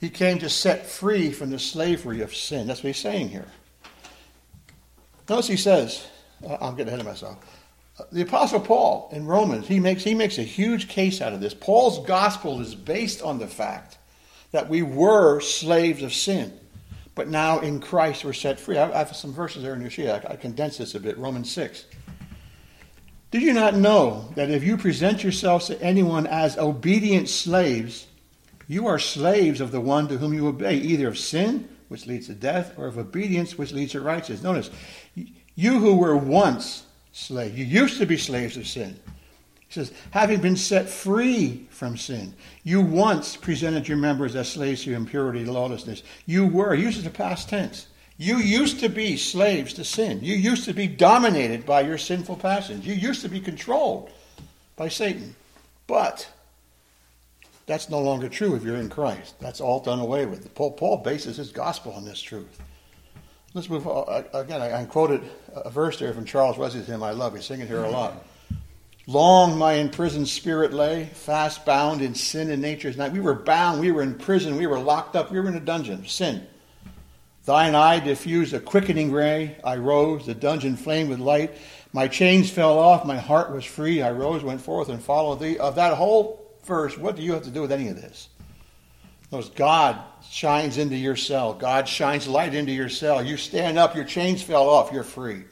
He 0.00 0.08
came 0.08 0.38
to 0.38 0.48
set 0.48 0.86
free 0.86 1.30
from 1.30 1.50
the 1.50 1.58
slavery 1.58 2.22
of 2.22 2.34
sin. 2.34 2.66
That's 2.66 2.82
what 2.82 2.88
he's 2.88 2.96
saying 2.96 3.28
here. 3.28 3.46
Notice 5.28 5.46
he 5.46 5.56
says, 5.58 6.06
I'm 6.60 6.74
getting 6.74 6.88
ahead 6.88 7.00
of 7.00 7.06
myself. 7.06 7.38
The 8.10 8.22
Apostle 8.22 8.60
Paul 8.60 9.08
in 9.12 9.26
Romans, 9.26 9.68
he 9.68 9.78
makes, 9.78 10.02
he 10.02 10.14
makes 10.14 10.38
a 10.38 10.42
huge 10.42 10.88
case 10.88 11.20
out 11.20 11.32
of 11.32 11.40
this. 11.40 11.54
Paul's 11.54 12.04
gospel 12.06 12.60
is 12.60 12.74
based 12.74 13.22
on 13.22 13.38
the 13.38 13.46
fact 13.46 13.98
that 14.50 14.68
we 14.68 14.82
were 14.82 15.40
slaves 15.40 16.02
of 16.02 16.12
sin. 16.12 16.52
But 17.14 17.28
now 17.28 17.60
in 17.60 17.80
Christ 17.80 18.24
we're 18.24 18.32
set 18.32 18.58
free. 18.58 18.78
I 18.78 18.96
have 18.96 19.14
some 19.14 19.32
verses 19.32 19.62
there 19.62 19.74
in 19.74 19.80
your 19.80 19.90
sheet. 19.90 20.08
I, 20.08 20.36
condensed 20.36 20.78
this 20.78 20.94
a 20.94 21.00
bit. 21.00 21.18
Romans 21.18 21.50
6. 21.50 21.84
Did 23.30 23.42
you 23.42 23.52
not 23.52 23.74
know 23.74 24.30
that 24.34 24.50
if 24.50 24.62
you 24.62 24.76
present 24.76 25.22
yourselves 25.22 25.66
to 25.66 25.80
anyone 25.82 26.26
as 26.26 26.58
obedient 26.58 27.28
slaves, 27.28 28.06
you 28.68 28.86
are 28.86 28.98
slaves 28.98 29.60
of 29.60 29.72
the 29.72 29.80
one 29.80 30.08
to 30.08 30.18
whom 30.18 30.34
you 30.34 30.46
obey, 30.48 30.76
either 30.76 31.08
of 31.08 31.18
sin, 31.18 31.68
which 31.88 32.06
leads 32.06 32.26
to 32.26 32.34
death, 32.34 32.74
or 32.78 32.86
of 32.86 32.98
obedience, 32.98 33.56
which 33.56 33.72
leads 33.72 33.92
to 33.92 34.00
righteousness? 34.00 34.42
Notice, 34.42 34.70
you 35.54 35.78
who 35.78 35.96
were 35.96 36.16
once 36.16 36.84
slaves, 37.12 37.56
you 37.56 37.64
used 37.64 37.98
to 37.98 38.06
be 38.06 38.16
slaves 38.16 38.56
of 38.56 38.66
sin. 38.66 38.98
He 39.68 39.74
says, 39.74 39.92
having 40.10 40.40
been 40.40 40.56
set 40.56 40.88
free 40.88 41.66
from 41.70 41.96
sin, 41.96 42.34
you 42.62 42.80
once 42.80 43.36
presented 43.36 43.88
your 43.88 43.96
members 43.96 44.36
as 44.36 44.50
slaves 44.50 44.84
to 44.84 44.94
impurity, 44.94 45.44
lawlessness. 45.44 46.02
You 46.26 46.46
were, 46.46 46.74
uses 46.74 47.04
the 47.04 47.10
past 47.10 47.48
tense. 47.48 47.86
You 48.18 48.36
used 48.36 48.80
to 48.80 48.88
be 48.88 49.16
slaves 49.16 49.72
to 49.74 49.84
sin. 49.84 50.20
You 50.22 50.34
used 50.34 50.66
to 50.66 50.74
be 50.74 50.86
dominated 50.86 51.64
by 51.64 51.80
your 51.80 51.98
sinful 51.98 52.36
passions. 52.36 52.86
You 52.86 52.94
used 52.94 53.22
to 53.22 53.28
be 53.28 53.40
controlled 53.40 54.10
by 54.76 54.88
Satan. 54.88 55.34
But 55.86 56.28
that's 57.66 57.88
no 57.88 58.00
longer 58.00 58.28
true 58.28 58.54
if 58.54 58.62
you're 58.62 58.76
in 58.76 58.90
Christ. 58.90 59.40
That's 59.40 59.60
all 59.60 59.80
done 59.80 60.00
away 60.00 60.26
with. 60.26 60.54
Paul, 60.54 60.72
Paul 60.72 60.98
bases 60.98 61.36
his 61.36 61.50
gospel 61.50 61.92
on 61.92 62.04
this 62.04 62.20
truth. 62.20 62.60
Let's 63.54 63.68
move 63.68 63.86
on. 63.86 64.24
Again, 64.32 64.62
I, 64.62 64.84
quoted 64.86 65.22
a 65.54 65.68
verse 65.68 65.98
there 65.98 66.14
from 66.14 66.24
Charles 66.24 66.56
Wesley's 66.56 66.86
hymn, 66.86 67.02
I 67.02 67.10
Love. 67.10 67.34
We 67.34 67.40
sing 67.42 67.60
it 67.60 67.68
here 67.68 67.80
a 67.80 67.84
mm-hmm. 67.84 67.92
lot. 67.92 68.24
Long 69.06 69.58
my 69.58 69.74
imprisoned 69.74 70.28
spirit 70.28 70.72
lay, 70.72 71.06
fast 71.06 71.66
bound 71.66 72.02
in 72.02 72.14
sin 72.14 72.50
and 72.50 72.62
nature's 72.62 72.96
night. 72.96 73.12
We 73.12 73.20
were 73.20 73.34
bound, 73.34 73.80
we 73.80 73.90
were 73.90 74.02
in 74.02 74.14
prison, 74.14 74.56
we 74.56 74.68
were 74.68 74.78
locked 74.78 75.16
up, 75.16 75.32
we 75.32 75.40
were 75.40 75.48
in 75.48 75.56
a 75.56 75.60
dungeon, 75.60 76.06
sin. 76.06 76.46
Thine 77.44 77.74
eye 77.74 77.98
diffused 77.98 78.54
a 78.54 78.60
quickening 78.60 79.10
ray. 79.10 79.56
I 79.64 79.76
rose, 79.76 80.24
the 80.24 80.34
dungeon 80.34 80.76
flamed 80.76 81.10
with 81.10 81.18
light. 81.18 81.52
My 81.92 82.06
chains 82.06 82.48
fell 82.48 82.78
off, 82.78 83.04
my 83.04 83.18
heart 83.18 83.50
was 83.50 83.64
free. 83.64 84.00
I 84.00 84.12
rose, 84.12 84.44
went 84.44 84.60
forth, 84.60 84.88
and 84.88 85.02
followed 85.02 85.40
thee. 85.40 85.58
Of 85.58 85.74
that 85.74 85.94
whole 85.94 86.40
verse, 86.64 86.96
what 86.96 87.16
do 87.16 87.22
you 87.22 87.32
have 87.32 87.42
to 87.42 87.50
do 87.50 87.60
with 87.60 87.72
any 87.72 87.88
of 87.88 87.96
this? 87.96 88.28
Notice 89.32 89.48
God 89.48 89.98
shines 90.30 90.76
into 90.76 90.94
your 90.94 91.16
cell. 91.16 91.54
God 91.54 91.88
shines 91.88 92.28
light 92.28 92.54
into 92.54 92.72
your 92.72 92.90
cell. 92.90 93.24
You 93.24 93.38
stand 93.38 93.78
up, 93.78 93.96
your 93.96 94.04
chains 94.04 94.42
fell 94.42 94.68
off, 94.68 94.92
you're 94.92 95.02
free. 95.02 95.44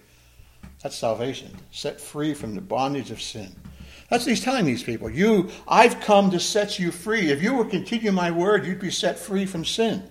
That's 0.82 0.96
salvation, 0.96 1.50
set 1.72 1.98
free 1.98 2.34
from 2.34 2.54
the 2.54 2.60
bondage 2.60 3.10
of 3.10 3.22
sin. 3.22 3.56
That's 4.10 4.24
what 4.24 4.30
he's 4.30 4.44
telling 4.44 4.66
these 4.66 4.82
people. 4.82 5.08
You, 5.08 5.50
I've 5.66 6.00
come 6.00 6.30
to 6.32 6.40
set 6.40 6.78
you 6.78 6.90
free. 6.90 7.30
If 7.30 7.42
you 7.42 7.54
would 7.54 7.70
continue 7.70 8.12
my 8.12 8.30
word, 8.30 8.66
you'd 8.66 8.80
be 8.80 8.90
set 8.90 9.18
free 9.18 9.46
from 9.46 9.64
sin. 9.64 10.02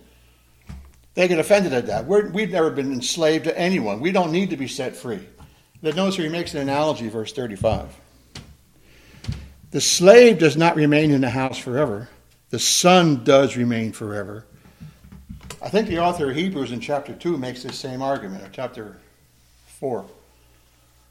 They 1.13 1.27
get 1.27 1.37
offended 1.39 1.73
at 1.73 1.87
that. 1.87 2.07
we 2.07 2.41
have 2.41 2.51
never 2.51 2.71
been 2.71 2.93
enslaved 2.93 3.43
to 3.43 3.59
anyone. 3.59 3.99
We 3.99 4.11
don't 4.11 4.31
need 4.31 4.49
to 4.51 4.57
be 4.57 4.67
set 4.67 4.95
free. 4.95 5.27
But 5.83 5.95
notice 5.95 6.15
he 6.15 6.29
makes 6.29 6.53
an 6.53 6.61
analogy, 6.61 7.09
verse 7.09 7.33
35. 7.33 7.93
The 9.71 9.81
slave 9.81 10.39
does 10.39 10.57
not 10.57 10.75
remain 10.75 11.11
in 11.11 11.21
the 11.21 11.29
house 11.29 11.57
forever. 11.57 12.09
The 12.49 12.59
son 12.59 13.23
does 13.23 13.55
remain 13.55 13.91
forever. 13.91 14.45
I 15.61 15.69
think 15.69 15.87
the 15.87 15.99
author 15.99 16.29
of 16.29 16.35
Hebrews 16.35 16.71
in 16.71 16.79
chapter 16.79 17.13
2 17.13 17.37
makes 17.37 17.63
this 17.63 17.77
same 17.77 18.01
argument, 18.01 18.43
or 18.43 18.49
chapter 18.51 18.97
4 19.79 20.05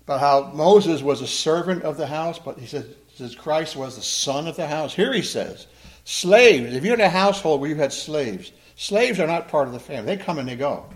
about 0.09 0.21
how 0.21 0.51
Moses 0.55 1.03
was 1.03 1.21
a 1.21 1.27
servant 1.27 1.83
of 1.83 1.99
the 1.99 2.07
house, 2.07 2.39
but 2.39 2.59
he 2.59 2.67
says, 2.67 3.35
Christ 3.35 3.77
was 3.77 3.97
the 3.97 4.03
son 4.03 4.49
of 4.49 4.57
the 4.57 4.67
house. 4.67 4.95
Here 4.95 5.13
he 5.13 5.21
says, 5.21 5.67
slaves. 6.07 6.75
If 6.75 6.83
you 6.83 6.91
had 6.91 7.01
a 7.01 7.11
household 7.11 7.61
where 7.61 7.69
you 7.69 7.77
had 7.77 7.93
slaves, 7.93 8.53
slaves 8.75 9.21
are 9.21 9.27
not 9.27 9.49
part 9.49 9.67
of 9.67 9.75
the 9.75 9.79
family. 9.79 10.17
They 10.17 10.23
come 10.23 10.39
and 10.39 10.49
they 10.49 10.57
go. 10.57 10.87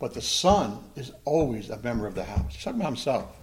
But 0.00 0.14
the 0.14 0.20
son 0.20 0.80
is 0.96 1.12
always 1.24 1.70
a 1.70 1.78
member 1.78 2.08
of 2.08 2.16
the 2.16 2.24
house. 2.24 2.54
He's 2.54 2.64
talking 2.64 2.80
about 2.80 2.88
himself. 2.88 3.36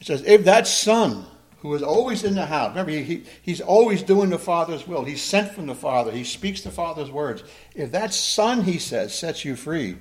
He 0.00 0.04
says, 0.04 0.24
if 0.26 0.46
that 0.46 0.66
son 0.66 1.24
who 1.62 1.72
is 1.74 1.82
always 1.82 2.24
in 2.24 2.34
the 2.34 2.44
house, 2.44 2.70
remember, 2.70 2.90
he, 2.90 3.02
he, 3.04 3.24
he's 3.40 3.60
always 3.60 4.02
doing 4.02 4.30
the 4.30 4.38
Father's 4.38 4.84
will. 4.84 5.04
He's 5.04 5.22
sent 5.22 5.52
from 5.52 5.66
the 5.66 5.76
Father. 5.76 6.10
He 6.10 6.24
speaks 6.24 6.62
the 6.62 6.72
Father's 6.72 7.10
words. 7.10 7.44
If 7.76 7.92
that 7.92 8.12
son, 8.12 8.64
he 8.64 8.78
says, 8.78 9.16
sets 9.16 9.44
you 9.44 9.54
free, 9.54 9.96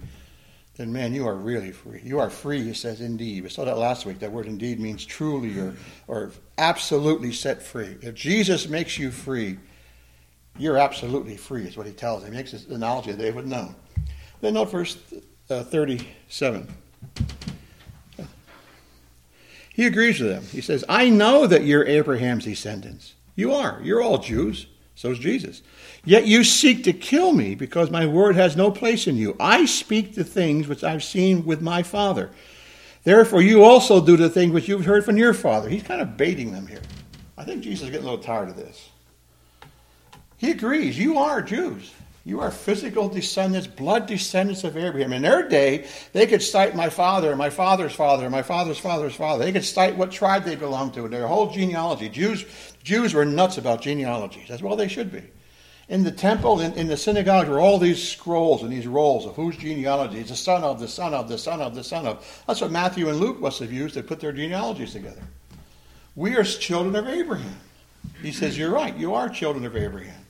then 0.78 0.92
man, 0.92 1.14
you 1.14 1.28
are 1.28 1.36
really 1.36 1.72
free. 1.72 2.02
You 2.04 2.18
are 2.18 2.32
free, 2.32 2.64
he 2.64 2.74
says, 2.74 3.00
indeed. 3.00 3.44
We 3.44 3.50
saw 3.50 3.64
that 3.66 3.78
last 3.78 4.08
week. 4.08 4.18
That 4.18 4.32
word 4.32 4.48
indeed 4.48 4.80
means 4.80 5.06
truly 5.06 5.60
or, 5.60 5.76
or 6.08 6.32
absolutely 6.58 7.32
set 7.32 7.62
free. 7.62 7.96
If 8.02 8.16
Jesus 8.16 8.68
makes 8.68 8.98
you 8.98 9.12
free, 9.12 9.60
you're 10.58 10.80
absolutely 10.80 11.38
free, 11.38 11.66
is 11.66 11.78
what 11.78 11.86
he 11.86 11.94
tells 11.94 12.24
them. 12.24 12.32
He 12.32 12.38
makes 12.38 12.54
this 12.54 12.66
analogy 12.66 13.12
they 13.12 13.30
would 13.30 13.46
know. 13.46 13.76
Then 14.42 14.56
note 14.56 14.72
verse 14.72 14.98
uh, 15.52 15.64
37. 15.64 16.74
He 19.82 19.88
agrees 19.88 20.20
with 20.20 20.30
them. 20.30 20.44
He 20.44 20.62
says, 20.62 20.86
I 20.88 21.10
know 21.10 21.48
that 21.48 21.64
you're 21.64 21.84
Abraham's 21.84 22.46
descendants. 22.46 23.16
You 23.36 23.52
are. 23.54 23.80
You're 23.82 24.04
all 24.04 24.20
Jews. 24.20 24.68
So 24.94 25.10
is 25.10 25.18
Jesus. 25.18 25.64
Yet 26.06 26.28
you 26.28 26.44
seek 26.44 26.84
to 26.84 26.94
kill 26.94 27.34
me 27.34 27.56
because 27.56 27.90
my 27.90 28.06
word 28.06 28.36
has 28.36 28.56
no 28.56 28.70
place 28.70 29.08
in 29.08 29.16
you. 29.18 29.36
I 29.40 29.66
speak 29.66 30.14
the 30.14 30.24
things 30.24 30.68
which 30.68 30.84
I've 30.84 31.04
seen 31.04 31.48
with 31.48 31.62
my 31.62 31.82
Father. 31.82 32.30
Therefore, 33.06 33.42
you 33.42 33.64
also 33.64 34.06
do 34.06 34.16
the 34.16 34.30
things 34.30 34.52
which 34.52 34.68
you've 34.68 34.86
heard 34.86 35.04
from 35.04 35.18
your 35.18 35.34
Father. 35.34 35.68
He's 35.68 35.82
kind 35.82 36.00
of 36.00 36.16
baiting 36.16 36.52
them 36.52 36.68
here. 36.68 36.84
I 37.36 37.44
think 37.44 37.64
Jesus 37.64 37.86
is 37.86 37.90
getting 37.90 38.06
a 38.06 38.12
little 38.12 38.24
tired 38.24 38.50
of 38.50 38.58
this. 38.58 38.88
He 40.38 40.52
agrees. 40.52 41.00
You 41.00 41.18
are 41.18 41.42
Jews. 41.42 41.92
You 42.24 42.40
are 42.42 42.52
physical 42.52 43.10
descendants, 43.10 43.66
blood 43.66 44.06
descendants 44.06 44.64
of 44.64 44.78
Abraham. 44.78 45.12
In 45.12 45.24
their 45.24 45.48
day, 45.48 45.88
they 46.14 46.28
could 46.28 46.44
cite 46.44 46.76
my 46.76 46.90
father, 46.90 47.36
my 47.36 47.50
father's 47.50 47.94
father, 47.94 48.30
my 48.30 48.44
father's 48.44 48.78
father's 48.78 49.16
father. 49.16 49.44
They 49.44 49.52
could 49.52 49.66
cite 49.66 49.98
what 49.98 50.12
tribe 50.12 50.44
they 50.44 50.56
belonged 50.56 50.94
to, 50.96 51.08
their 51.08 51.28
whole 51.28 51.50
genealogy. 51.50 52.10
Jews, 52.10 52.46
Jews 52.84 53.16
were 53.16 53.26
nuts 53.26 53.58
about 53.58 53.82
genealogies, 53.82 54.52
as 54.52 54.62
well 54.62 54.76
they 54.76 54.88
should 54.88 55.12
be. 55.12 55.24
In 55.90 56.04
the 56.04 56.12
temple, 56.12 56.62
in, 56.62 56.74
in 56.74 56.88
the 56.88 56.96
synagogue, 56.96 57.50
were 57.50 57.60
all 57.60 57.80
these 57.80 58.08
scrolls 58.08 58.62
and 58.62 58.72
these 58.72 58.88
rolls 58.88 59.26
of 59.26 59.36
whose 59.36 59.58
genealogy 59.58 60.20
is 60.20 60.30
the 60.30 60.36
son 60.36 60.64
of, 60.64 60.80
the 60.80 60.88
son 60.88 61.16
of, 61.16 61.28
the 61.28 61.40
son 61.40 61.60
of, 61.60 61.74
the 61.74 61.84
son 61.84 62.06
of. 62.06 62.44
That's 62.46 62.62
what 62.62 62.72
Matthew 62.72 63.10
and 63.10 63.20
Luke 63.20 63.40
must 63.40 63.60
have 63.60 63.74
used 63.74 63.96
to 63.96 64.04
put 64.04 64.20
their 64.20 64.32
genealogies 64.32 64.94
together. 64.94 65.24
We 66.16 66.36
are 66.36 66.44
children 66.44 66.96
of 66.96 67.08
Abraham. 67.08 67.58
He 68.22 68.32
says, 68.32 68.58
You're 68.58 68.72
right, 68.72 68.96
you 68.96 69.16
are 69.16 69.28
children 69.28 69.66
of 69.66 69.76
Abraham. 69.76 70.24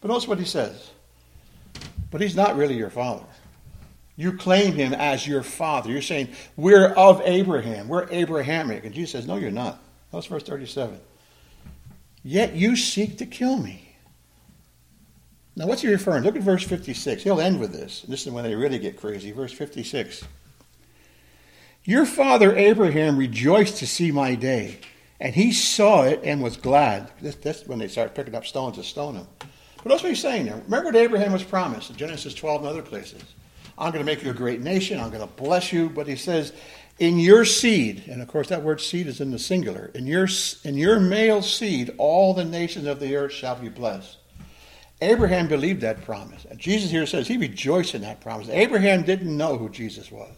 But 0.00 0.08
notice 0.08 0.26
what 0.26 0.38
he 0.38 0.44
says. 0.46 0.90
But 2.10 2.20
he's 2.20 2.36
not 2.36 2.56
really 2.56 2.76
your 2.76 2.90
father. 2.90 3.24
You 4.16 4.32
claim 4.32 4.72
him 4.72 4.94
as 4.94 5.26
your 5.26 5.42
father. 5.42 5.90
You're 5.90 6.02
saying, 6.02 6.28
We're 6.56 6.88
of 6.88 7.22
Abraham. 7.24 7.86
We're 7.86 8.08
Abrahamic. 8.10 8.84
And 8.84 8.94
Jesus 8.94 9.12
says, 9.12 9.26
No, 9.26 9.36
you're 9.36 9.50
not. 9.50 9.80
That's 10.12 10.26
verse 10.26 10.42
37. 10.42 10.98
Yet 12.24 12.54
you 12.54 12.76
seek 12.76 13.18
to 13.18 13.26
kill 13.26 13.58
me. 13.58 13.96
Now, 15.54 15.66
what's 15.66 15.82
he 15.82 15.88
referring? 15.88 16.22
Look 16.22 16.36
at 16.36 16.42
verse 16.42 16.62
56. 16.62 17.22
He'll 17.22 17.40
end 17.40 17.58
with 17.58 17.72
this. 17.72 18.02
This 18.02 18.26
is 18.26 18.32
when 18.32 18.44
they 18.44 18.54
really 18.54 18.78
get 18.78 18.96
crazy. 18.96 19.32
Verse 19.32 19.52
56. 19.52 20.24
Your 21.84 22.06
father 22.06 22.56
Abraham 22.56 23.16
rejoiced 23.16 23.78
to 23.78 23.86
see 23.86 24.12
my 24.12 24.34
day, 24.34 24.78
and 25.18 25.34
he 25.34 25.52
saw 25.52 26.02
it 26.04 26.20
and 26.22 26.42
was 26.42 26.56
glad. 26.56 27.10
that's 27.20 27.66
when 27.66 27.78
they 27.78 27.88
start 27.88 28.14
picking 28.14 28.34
up 28.34 28.46
stones 28.46 28.76
to 28.76 28.84
stone 28.84 29.16
him. 29.16 29.26
But 29.88 29.94
that's 29.94 30.02
what 30.02 30.10
he's 30.10 30.20
saying 30.20 30.44
there. 30.44 30.60
Remember 30.66 30.88
what 30.88 30.96
Abraham 30.96 31.32
was 31.32 31.42
promised 31.42 31.88
in 31.88 31.96
Genesis 31.96 32.34
12 32.34 32.60
and 32.60 32.68
other 32.68 32.82
places. 32.82 33.22
I'm 33.78 33.90
going 33.90 34.04
to 34.04 34.12
make 34.12 34.22
you 34.22 34.30
a 34.30 34.34
great 34.34 34.60
nation. 34.60 35.00
I'm 35.00 35.08
going 35.08 35.26
to 35.26 35.34
bless 35.34 35.72
you. 35.72 35.88
But 35.88 36.06
he 36.06 36.14
says, 36.14 36.52
in 36.98 37.18
your 37.18 37.46
seed, 37.46 38.04
and 38.06 38.20
of 38.20 38.28
course 38.28 38.50
that 38.50 38.62
word 38.62 38.82
seed 38.82 39.06
is 39.06 39.22
in 39.22 39.30
the 39.30 39.38
singular, 39.38 39.90
in 39.94 40.06
your, 40.06 40.28
in 40.62 40.76
your 40.76 41.00
male 41.00 41.40
seed, 41.40 41.94
all 41.96 42.34
the 42.34 42.44
nations 42.44 42.86
of 42.86 43.00
the 43.00 43.16
earth 43.16 43.32
shall 43.32 43.56
be 43.56 43.70
blessed. 43.70 44.18
Abraham 45.00 45.48
believed 45.48 45.80
that 45.80 46.04
promise. 46.04 46.44
And 46.44 46.58
Jesus 46.58 46.90
here 46.90 47.06
says 47.06 47.26
he 47.26 47.38
rejoiced 47.38 47.94
in 47.94 48.02
that 48.02 48.20
promise. 48.20 48.50
Abraham 48.50 49.04
didn't 49.04 49.34
know 49.34 49.56
who 49.56 49.70
Jesus 49.70 50.12
was, 50.12 50.36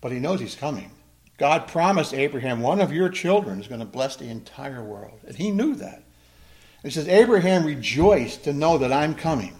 but 0.00 0.10
he 0.10 0.18
knows 0.18 0.40
he's 0.40 0.56
coming. 0.56 0.90
God 1.38 1.68
promised 1.68 2.12
Abraham, 2.12 2.60
one 2.60 2.80
of 2.80 2.92
your 2.92 3.08
children 3.08 3.60
is 3.60 3.68
going 3.68 3.78
to 3.78 3.86
bless 3.86 4.16
the 4.16 4.26
entire 4.26 4.82
world. 4.82 5.20
And 5.28 5.36
he 5.36 5.52
knew 5.52 5.76
that. 5.76 6.02
He 6.82 6.90
says, 6.90 7.08
Abraham 7.08 7.64
rejoiced 7.64 8.44
to 8.44 8.52
know 8.52 8.78
that 8.78 8.92
I'm 8.92 9.14
coming. 9.14 9.56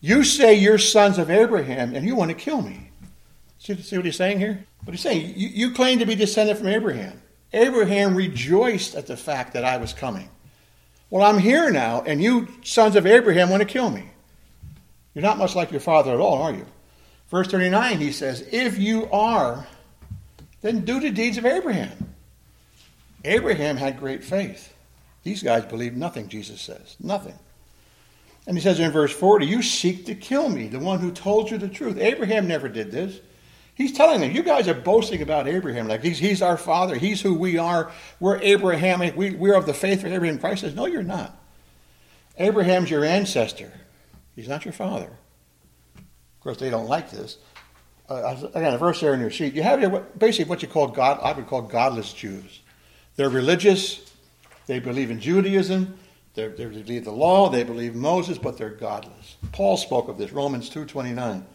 You 0.00 0.24
say 0.24 0.54
you're 0.54 0.78
sons 0.78 1.18
of 1.18 1.30
Abraham 1.30 1.94
and 1.94 2.06
you 2.06 2.16
want 2.16 2.30
to 2.30 2.36
kill 2.36 2.62
me. 2.62 2.90
See, 3.58 3.80
see 3.80 3.96
what 3.96 4.06
he's 4.06 4.16
saying 4.16 4.40
here? 4.40 4.64
But 4.84 4.94
he's 4.94 5.02
saying, 5.02 5.34
you, 5.36 5.48
you 5.48 5.70
claim 5.72 5.98
to 6.00 6.06
be 6.06 6.14
descended 6.14 6.56
from 6.56 6.68
Abraham. 6.68 7.22
Abraham 7.52 8.16
rejoiced 8.16 8.94
at 8.94 9.06
the 9.06 9.16
fact 9.16 9.52
that 9.52 9.64
I 9.64 9.76
was 9.76 9.92
coming. 9.92 10.28
Well, 11.10 11.22
I'm 11.22 11.38
here 11.38 11.70
now, 11.70 12.02
and 12.02 12.22
you 12.22 12.48
sons 12.64 12.96
of 12.96 13.06
Abraham 13.06 13.50
want 13.50 13.60
to 13.60 13.68
kill 13.68 13.90
me. 13.90 14.04
You're 15.14 15.22
not 15.22 15.38
much 15.38 15.54
like 15.54 15.70
your 15.70 15.80
father 15.80 16.12
at 16.12 16.20
all, 16.20 16.42
are 16.42 16.52
you? 16.52 16.66
Verse 17.30 17.48
39, 17.48 17.98
he 17.98 18.10
says, 18.12 18.46
If 18.50 18.78
you 18.78 19.10
are, 19.10 19.66
then 20.62 20.84
do 20.84 21.00
the 21.00 21.10
deeds 21.10 21.36
of 21.36 21.44
Abraham. 21.44 22.14
Abraham 23.24 23.76
had 23.76 24.00
great 24.00 24.24
faith. 24.24 24.71
These 25.22 25.42
guys 25.42 25.64
believe 25.64 25.94
nothing, 25.94 26.28
Jesus 26.28 26.60
says. 26.60 26.96
Nothing. 26.98 27.38
And 28.46 28.56
he 28.56 28.62
says 28.62 28.80
in 28.80 28.90
verse 28.90 29.12
40, 29.12 29.46
You 29.46 29.62
seek 29.62 30.06
to 30.06 30.14
kill 30.14 30.48
me, 30.48 30.68
the 30.68 30.80
one 30.80 30.98
who 30.98 31.12
told 31.12 31.50
you 31.50 31.58
the 31.58 31.68
truth. 31.68 31.96
Abraham 31.98 32.48
never 32.48 32.68
did 32.68 32.90
this. 32.90 33.20
He's 33.74 33.92
telling 33.92 34.20
them, 34.20 34.32
You 34.32 34.42
guys 34.42 34.68
are 34.68 34.74
boasting 34.74 35.22
about 35.22 35.46
Abraham. 35.46 35.88
Like 35.88 36.02
he's, 36.02 36.18
he's 36.18 36.42
our 36.42 36.56
father. 36.56 36.96
He's 36.96 37.20
who 37.20 37.34
we 37.34 37.56
are. 37.56 37.92
We're 38.18 38.40
Abrahamic. 38.40 39.16
We, 39.16 39.30
we're 39.30 39.54
of 39.54 39.66
the 39.66 39.74
faith 39.74 40.04
of 40.04 40.12
Abraham. 40.12 40.38
Christ 40.38 40.62
says, 40.62 40.74
No, 40.74 40.86
you're 40.86 41.02
not. 41.02 41.38
Abraham's 42.38 42.90
your 42.90 43.04
ancestor. 43.04 43.72
He's 44.34 44.48
not 44.48 44.64
your 44.64 44.72
father. 44.72 45.10
Of 45.96 46.40
course, 46.40 46.58
they 46.58 46.70
don't 46.70 46.88
like 46.88 47.10
this. 47.10 47.38
Uh, 48.08 48.36
again, 48.54 48.74
a 48.74 48.78
verse 48.78 49.00
there 49.00 49.14
in 49.14 49.20
your 49.20 49.30
sheet. 49.30 49.54
You 49.54 49.62
have 49.62 49.78
here 49.78 50.04
basically 50.18 50.48
what 50.48 50.62
you 50.62 50.68
call 50.68 50.88
God. 50.88 51.20
I 51.22 51.32
would 51.32 51.46
call 51.46 51.62
godless 51.62 52.12
Jews. 52.12 52.60
They're 53.16 53.30
religious. 53.30 54.11
They 54.66 54.78
believe 54.78 55.10
in 55.10 55.20
Judaism. 55.20 55.98
They're, 56.34 56.50
they 56.50 56.64
believe 56.64 57.04
the 57.04 57.12
law. 57.12 57.48
They 57.48 57.62
believe 57.62 57.94
Moses, 57.94 58.38
but 58.38 58.56
they're 58.56 58.70
godless. 58.70 59.36
Paul 59.52 59.76
spoke 59.76 60.08
of 60.08 60.18
this. 60.18 60.32
Romans 60.32 60.68
two 60.68 60.84
twenty 60.84 61.12
nine. 61.12 61.46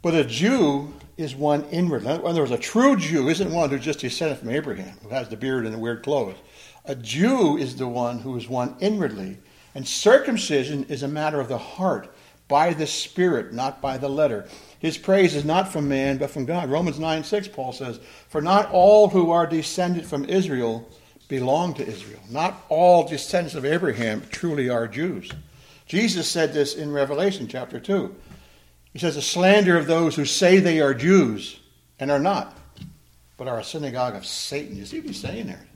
But 0.00 0.14
a 0.14 0.24
Jew 0.24 0.94
is 1.16 1.34
one 1.34 1.64
inward. 1.70 2.02
In 2.02 2.08
other 2.08 2.40
words, 2.40 2.52
a 2.52 2.58
true 2.58 2.96
Jew 2.96 3.28
isn't 3.28 3.52
one 3.52 3.68
who's 3.68 3.84
just 3.84 3.98
descended 3.98 4.38
from 4.38 4.50
Abraham, 4.50 4.96
who 5.02 5.08
has 5.08 5.28
the 5.28 5.36
beard 5.36 5.66
and 5.66 5.74
the 5.74 5.78
weird 5.78 6.02
clothes. 6.02 6.36
A 6.84 6.94
Jew 6.94 7.58
is 7.58 7.76
the 7.76 7.88
one 7.88 8.20
who 8.20 8.36
is 8.36 8.48
one 8.48 8.76
inwardly. 8.80 9.36
And 9.74 9.86
circumcision 9.86 10.84
is 10.84 11.02
a 11.02 11.08
matter 11.08 11.40
of 11.40 11.48
the 11.48 11.58
heart, 11.58 12.14
by 12.48 12.72
the 12.72 12.86
Spirit, 12.86 13.52
not 13.52 13.82
by 13.82 13.98
the 13.98 14.08
letter. 14.08 14.48
His 14.78 14.96
praise 14.96 15.34
is 15.34 15.44
not 15.44 15.70
from 15.70 15.88
man, 15.88 16.16
but 16.16 16.30
from 16.30 16.46
God. 16.46 16.70
Romans 16.70 16.98
9 16.98 17.22
6, 17.22 17.48
Paul 17.48 17.72
says, 17.72 18.00
For 18.28 18.40
not 18.40 18.70
all 18.70 19.08
who 19.08 19.30
are 19.30 19.46
descended 19.46 20.06
from 20.06 20.24
Israel 20.24 20.88
belong 21.28 21.74
to 21.74 21.86
Israel. 21.86 22.20
Not 22.30 22.64
all 22.68 23.06
descendants 23.06 23.54
of 23.54 23.64
Abraham 23.64 24.22
truly 24.30 24.68
are 24.68 24.88
Jews. 24.88 25.30
Jesus 25.86 26.28
said 26.28 26.52
this 26.52 26.74
in 26.74 26.92
Revelation 26.92 27.46
chapter 27.48 27.78
2. 27.78 28.14
He 28.92 28.98
says, 28.98 29.14
The 29.14 29.22
slander 29.22 29.76
of 29.76 29.86
those 29.86 30.16
who 30.16 30.24
say 30.24 30.58
they 30.58 30.80
are 30.80 30.94
Jews 30.94 31.60
and 32.00 32.10
are 32.10 32.18
not, 32.18 32.56
but 33.36 33.48
are 33.48 33.58
a 33.58 33.64
synagogue 33.64 34.14
of 34.14 34.26
Satan. 34.26 34.76
You 34.76 34.86
see 34.86 34.98
what 34.98 35.08
he's 35.08 35.20
saying 35.20 35.46
there? 35.46 35.66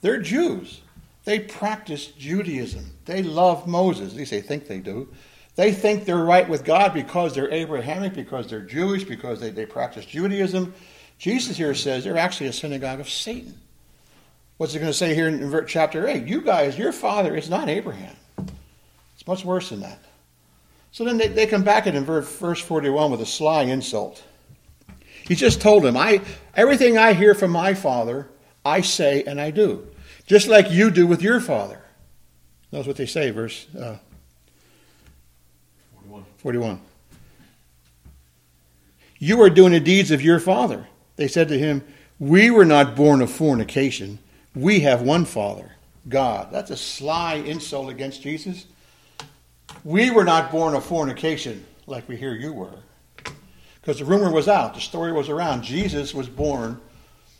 They're 0.00 0.20
Jews. 0.20 0.80
They 1.24 1.40
practice 1.40 2.06
Judaism. 2.06 2.90
They 3.04 3.22
love 3.22 3.66
Moses. 3.66 4.12
At 4.12 4.16
least 4.16 4.30
they 4.30 4.40
think 4.40 4.66
they 4.66 4.78
do. 4.78 5.08
They 5.56 5.72
think 5.72 6.04
they're 6.04 6.16
right 6.16 6.48
with 6.48 6.64
God 6.64 6.94
because 6.94 7.34
they're 7.34 7.50
Abrahamic, 7.50 8.14
because 8.14 8.48
they're 8.48 8.60
Jewish, 8.60 9.04
because 9.04 9.40
they, 9.40 9.50
they 9.50 9.66
practice 9.66 10.06
Judaism. 10.06 10.72
Jesus 11.18 11.56
here 11.56 11.74
says 11.74 12.04
they're 12.04 12.16
actually 12.16 12.46
a 12.46 12.52
synagogue 12.52 13.00
of 13.00 13.10
Satan. 13.10 13.60
What's 14.58 14.74
it 14.74 14.80
going 14.80 14.90
to 14.90 14.96
say 14.96 15.14
here 15.14 15.28
in 15.28 15.66
chapter 15.66 16.06
8? 16.06 16.26
You 16.26 16.42
guys, 16.42 16.76
your 16.76 16.92
father 16.92 17.36
is 17.36 17.48
not 17.48 17.68
Abraham. 17.68 18.16
It's 19.14 19.26
much 19.26 19.44
worse 19.44 19.70
than 19.70 19.80
that. 19.80 20.00
So 20.90 21.04
then 21.04 21.16
they, 21.16 21.28
they 21.28 21.46
come 21.46 21.62
back 21.62 21.86
at 21.86 21.94
in 21.94 22.04
verse 22.04 22.60
41 22.60 23.12
with 23.12 23.20
a 23.20 23.26
sly 23.26 23.62
insult. 23.62 24.22
He 25.26 25.36
just 25.36 25.60
told 25.60 25.86
him, 25.86 25.96
I, 25.96 26.22
everything 26.54 26.98
I 26.98 27.12
hear 27.12 27.34
from 27.34 27.52
my 27.52 27.72
father, 27.74 28.28
I 28.64 28.80
say 28.80 29.22
and 29.24 29.40
I 29.40 29.52
do, 29.52 29.86
just 30.26 30.48
like 30.48 30.70
you 30.70 30.90
do 30.90 31.06
with 31.06 31.22
your 31.22 31.40
father. 31.40 31.80
Notice 32.72 32.86
what 32.86 32.96
they 32.96 33.06
say, 33.06 33.30
verse 33.30 33.66
uh, 33.76 33.98
41. 36.38 36.80
You 39.18 39.40
are 39.42 39.50
doing 39.50 39.72
the 39.72 39.80
deeds 39.80 40.10
of 40.10 40.22
your 40.22 40.40
father. 40.40 40.86
They 41.16 41.28
said 41.28 41.48
to 41.48 41.58
him, 41.58 41.84
We 42.18 42.50
were 42.50 42.64
not 42.64 42.96
born 42.96 43.20
of 43.20 43.30
fornication. 43.30 44.18
We 44.58 44.80
have 44.80 45.02
one 45.02 45.24
Father, 45.24 45.70
God. 46.08 46.48
That's 46.50 46.72
a 46.72 46.76
sly 46.76 47.34
insult 47.34 47.90
against 47.90 48.22
Jesus. 48.22 48.66
We 49.84 50.10
were 50.10 50.24
not 50.24 50.50
born 50.50 50.74
of 50.74 50.84
fornication 50.84 51.64
like 51.86 52.08
we 52.08 52.16
hear 52.16 52.34
you 52.34 52.52
were. 52.52 52.72
Because 53.80 54.00
the 54.00 54.04
rumor 54.04 54.32
was 54.32 54.48
out, 54.48 54.74
the 54.74 54.80
story 54.80 55.12
was 55.12 55.28
around. 55.28 55.62
Jesus 55.62 56.12
was 56.12 56.28
born 56.28 56.80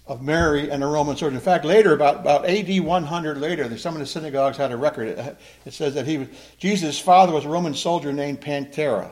of 0.07 0.23
Mary 0.23 0.71
and 0.71 0.85
a 0.85 0.87
Roman 0.87 1.17
soldier. 1.17 1.35
In 1.35 1.41
fact, 1.41 1.65
later, 1.65 1.93
about, 1.93 2.21
about 2.21 2.47
AD 2.47 2.79
100 2.79 3.39
later, 3.39 3.77
some 3.79 3.95
of 3.95 4.01
the 4.01 4.07
synagogues 4.07 4.57
had 4.57 4.71
a 4.71 4.77
record. 4.77 5.09
It, 5.09 5.39
it 5.67 5.75
says 5.75 5.95
that 5.95 6.07
he 6.07 6.19
was, 6.19 6.29
Jesus' 6.59 7.01
father 7.01 7.33
was 7.33 7.45
a 7.45 7.49
Roman 7.49 7.75
soldier 7.75 8.13
named 8.13 8.41
Pantera. 8.41 9.11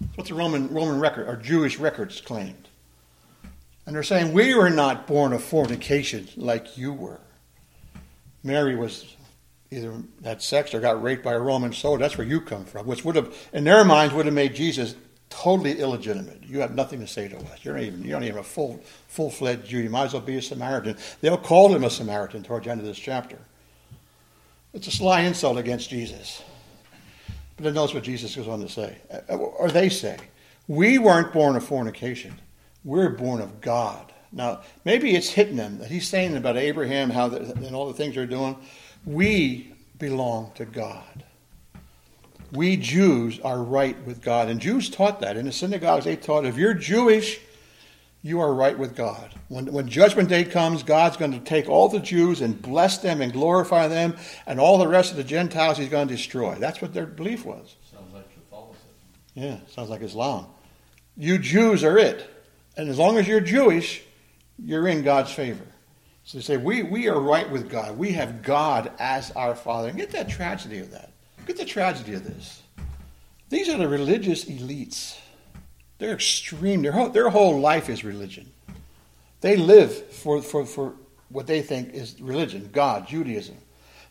That's 0.00 0.16
what 0.16 0.26
the 0.28 0.34
Roman, 0.34 0.68
Roman 0.68 1.00
record, 1.00 1.26
or 1.26 1.34
Jewish 1.34 1.80
records 1.80 2.20
claimed. 2.20 2.67
And 3.88 3.96
they're 3.96 4.02
saying, 4.02 4.34
we 4.34 4.54
were 4.54 4.68
not 4.68 5.06
born 5.06 5.32
of 5.32 5.42
fornication 5.42 6.28
like 6.36 6.76
you 6.76 6.92
were. 6.92 7.22
Mary 8.44 8.76
was 8.76 9.16
either 9.70 9.94
had 10.22 10.42
sex 10.42 10.74
or 10.74 10.80
got 10.80 11.02
raped 11.02 11.24
by 11.24 11.32
a 11.32 11.40
Roman 11.40 11.72
soldier. 11.72 12.02
That's 12.02 12.18
where 12.18 12.26
you 12.26 12.42
come 12.42 12.66
from, 12.66 12.86
which 12.86 13.02
would 13.06 13.16
have, 13.16 13.34
in 13.54 13.64
their 13.64 13.86
minds, 13.86 14.12
would 14.12 14.26
have 14.26 14.34
made 14.34 14.54
Jesus 14.54 14.94
totally 15.30 15.80
illegitimate. 15.80 16.42
You 16.42 16.60
have 16.60 16.74
nothing 16.74 17.00
to 17.00 17.06
say 17.06 17.28
to 17.28 17.38
us. 17.38 17.64
You're 17.64 17.76
not 17.76 17.82
even 17.84 18.02
you're 18.04 18.20
not 18.20 18.26
even 18.26 18.40
a 18.40 18.42
full 18.42 18.78
full 19.06 19.30
fledged 19.30 19.64
Jew. 19.64 19.78
You 19.78 19.88
might 19.88 20.04
as 20.04 20.12
well 20.12 20.20
be 20.20 20.36
a 20.36 20.42
Samaritan. 20.42 20.98
They'll 21.22 21.38
call 21.38 21.74
him 21.74 21.82
a 21.82 21.88
Samaritan 21.88 22.42
towards 22.42 22.66
the 22.66 22.70
end 22.72 22.80
of 22.80 22.86
this 22.86 22.98
chapter. 22.98 23.38
It's 24.74 24.86
a 24.86 24.90
sly 24.90 25.22
insult 25.22 25.56
against 25.56 25.88
Jesus. 25.88 26.42
But 27.56 27.64
then 27.64 27.72
notice 27.72 27.94
what 27.94 28.02
Jesus 28.02 28.36
goes 28.36 28.48
on 28.48 28.60
to 28.60 28.68
say, 28.68 28.98
uh, 29.10 29.34
or 29.34 29.70
they 29.70 29.88
say, 29.88 30.18
"We 30.66 30.98
weren't 30.98 31.32
born 31.32 31.56
of 31.56 31.64
fornication. 31.64 32.38
We're 32.84 33.10
born 33.10 33.40
of 33.40 33.60
God." 33.60 34.12
Now, 34.30 34.60
maybe 34.84 35.14
it's 35.14 35.30
hitting 35.30 35.56
them 35.56 35.78
that 35.78 35.90
he's 35.90 36.06
saying 36.06 36.36
about 36.36 36.56
Abraham, 36.56 37.10
how 37.10 37.28
the, 37.28 37.54
and 37.54 37.74
all 37.74 37.88
the 37.88 37.94
things 37.94 38.14
they're 38.14 38.26
doing. 38.26 38.56
We 39.06 39.72
belong 39.98 40.52
to 40.56 40.66
God 40.66 41.24
we 42.52 42.76
Jews 42.76 43.40
are 43.40 43.62
right 43.62 43.96
with 44.06 44.22
God. 44.22 44.48
And 44.48 44.60
Jews 44.60 44.88
taught 44.88 45.20
that. 45.20 45.36
In 45.36 45.46
the 45.46 45.52
synagogues, 45.52 46.04
they 46.04 46.16
taught 46.16 46.46
if 46.46 46.56
you're 46.56 46.74
Jewish, 46.74 47.40
you 48.22 48.40
are 48.40 48.52
right 48.54 48.78
with 48.78 48.96
God. 48.96 49.34
When, 49.48 49.72
when 49.72 49.88
Judgment 49.88 50.28
Day 50.28 50.44
comes, 50.44 50.82
God's 50.82 51.16
going 51.16 51.32
to 51.32 51.40
take 51.40 51.68
all 51.68 51.88
the 51.88 52.00
Jews 52.00 52.40
and 52.40 52.60
bless 52.60 52.98
them 52.98 53.20
and 53.20 53.32
glorify 53.32 53.88
them, 53.88 54.16
and 54.46 54.58
all 54.58 54.78
the 54.78 54.88
rest 54.88 55.10
of 55.10 55.16
the 55.16 55.24
Gentiles 55.24 55.78
He's 55.78 55.88
going 55.88 56.08
to 56.08 56.14
destroy. 56.14 56.54
That's 56.54 56.80
what 56.80 56.94
their 56.94 57.06
belief 57.06 57.44
was. 57.44 57.76
Sounds 57.90 58.12
like 58.12 58.32
Catholicism. 58.32 58.88
Yeah, 59.34 59.58
sounds 59.68 59.90
like 59.90 60.02
Islam. 60.02 60.46
You 61.16 61.38
Jews 61.38 61.84
are 61.84 61.98
it. 61.98 62.28
And 62.78 62.88
as 62.88 62.96
long 62.96 63.18
as 63.18 63.28
you're 63.28 63.40
Jewish, 63.40 64.02
you're 64.56 64.88
in 64.88 65.02
God's 65.02 65.32
favor. 65.32 65.64
So 66.24 66.38
they 66.38 66.42
say, 66.42 66.56
we, 66.56 66.82
we 66.82 67.08
are 67.08 67.18
right 67.18 67.50
with 67.50 67.68
God. 67.68 67.98
We 67.98 68.12
have 68.12 68.42
God 68.42 68.92
as 68.98 69.30
our 69.32 69.54
Father. 69.54 69.88
And 69.88 69.98
get 69.98 70.12
that 70.12 70.28
tragedy 70.28 70.78
of 70.78 70.92
that. 70.92 71.10
At 71.48 71.56
the 71.56 71.64
tragedy 71.64 72.14
of 72.14 72.24
this. 72.24 72.62
These 73.48 73.68
are 73.68 73.78
the 73.78 73.88
religious 73.88 74.44
elites. 74.44 75.18
They're 75.98 76.12
extreme. 76.12 76.82
Their 76.82 76.92
whole, 76.92 77.08
their 77.08 77.30
whole 77.30 77.58
life 77.58 77.88
is 77.88 78.04
religion. 78.04 78.52
They 79.40 79.56
live 79.56 79.92
for, 80.12 80.42
for, 80.42 80.64
for 80.66 80.94
what 81.30 81.46
they 81.46 81.62
think 81.62 81.94
is 81.94 82.20
religion, 82.20 82.68
God, 82.72 83.08
Judaism. 83.08 83.56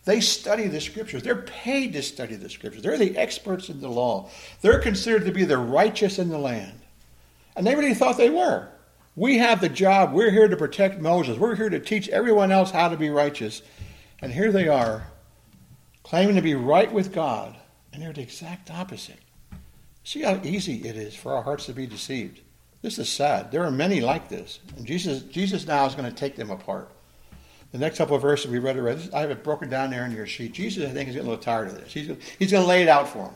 They 0.04 0.20
study 0.20 0.68
the 0.68 0.82
scriptures. 0.82 1.22
They're 1.22 1.44
paid 1.44 1.94
to 1.94 2.02
study 2.02 2.36
the 2.36 2.50
scriptures. 2.50 2.82
They're 2.82 2.98
the 2.98 3.18
experts 3.18 3.70
in 3.70 3.80
the 3.80 3.90
law. 3.90 4.30
They're 4.62 4.80
considered 4.80 5.26
to 5.26 5.32
be 5.32 5.46
the 5.46 5.58
righteous 5.58 6.18
in 6.18 6.30
the 6.30 6.38
land. 6.38 6.82
And 7.58 7.66
they 7.66 7.76
really 7.76 7.96
thought 7.96 8.18
they 8.18 8.30
were. 8.30 8.70
We 9.16 9.40
have 9.40 9.60
the 9.60 9.68
job. 9.68 10.14
We're 10.14 10.30
here 10.30 10.48
to 10.48 10.56
protect 10.56 11.02
Moses. 11.02 11.40
We're 11.40 11.56
here 11.56 11.70
to 11.70 11.80
teach 11.80 12.08
everyone 12.10 12.52
else 12.52 12.70
how 12.70 12.88
to 12.88 12.96
be 12.96 13.10
righteous. 13.10 13.64
And 14.22 14.32
here 14.32 14.52
they 14.52 14.68
are 14.68 15.08
claiming 16.04 16.36
to 16.36 16.42
be 16.42 16.56
right 16.56 16.92
with 16.92 17.12
God, 17.12 17.58
and 17.92 18.02
they're 18.02 18.14
the 18.14 18.22
exact 18.22 18.70
opposite. 18.70 19.20
See 20.04 20.22
how 20.22 20.40
easy 20.44 20.88
it 20.88 20.96
is 20.96 21.16
for 21.16 21.34
our 21.34 21.42
hearts 21.42 21.66
to 21.66 21.74
be 21.74 21.88
deceived. 21.88 22.42
This 22.84 23.00
is 23.00 23.10
sad. 23.10 23.52
There 23.52 23.66
are 23.66 23.72
many 23.72 24.02
like 24.02 24.30
this. 24.30 24.60
And 24.78 24.86
Jesus, 24.86 25.24
Jesus 25.24 25.66
now 25.68 25.86
is 25.88 25.96
going 25.96 26.10
to 26.10 26.16
take 26.16 26.36
them 26.36 26.52
apart. 26.52 26.92
The 27.72 27.80
next 27.80 27.98
couple 27.98 28.16
of 28.16 28.22
verses 28.22 28.50
we 28.50 28.60
read 28.60 28.78
already, 28.78 29.10
I 29.14 29.22
have 29.22 29.32
it 29.32 29.44
broken 29.44 29.68
down 29.70 29.90
there 29.90 30.06
in 30.06 30.12
your 30.12 30.28
sheet. 30.28 30.54
Jesus, 30.54 30.90
I 30.90 30.94
think, 30.94 31.10
is 31.10 31.16
getting 31.16 31.28
a 31.28 31.32
little 31.32 31.44
tired 31.44 31.68
of 31.68 31.76
this. 31.76 31.92
He's, 31.92 32.10
he's 32.40 32.52
going 32.52 32.64
to 32.64 32.70
lay 32.70 32.84
it 32.84 32.88
out 32.88 33.10
for 33.10 33.26
them. 33.26 33.36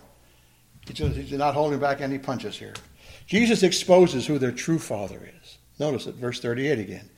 He's, 0.87 1.29
he's 1.29 1.37
not 1.37 1.55
holding 1.55 1.79
back 1.79 2.01
any 2.01 2.19
punches 2.19 2.57
here. 2.57 2.73
Jesus 3.31 3.63
exposes 3.63 4.27
who 4.27 4.37
their 4.37 4.51
true 4.51 4.77
father 4.77 5.31
is. 5.41 5.57
Notice 5.79 6.05
it, 6.05 6.15
verse 6.15 6.41
38 6.41 6.79
again. 6.79 7.09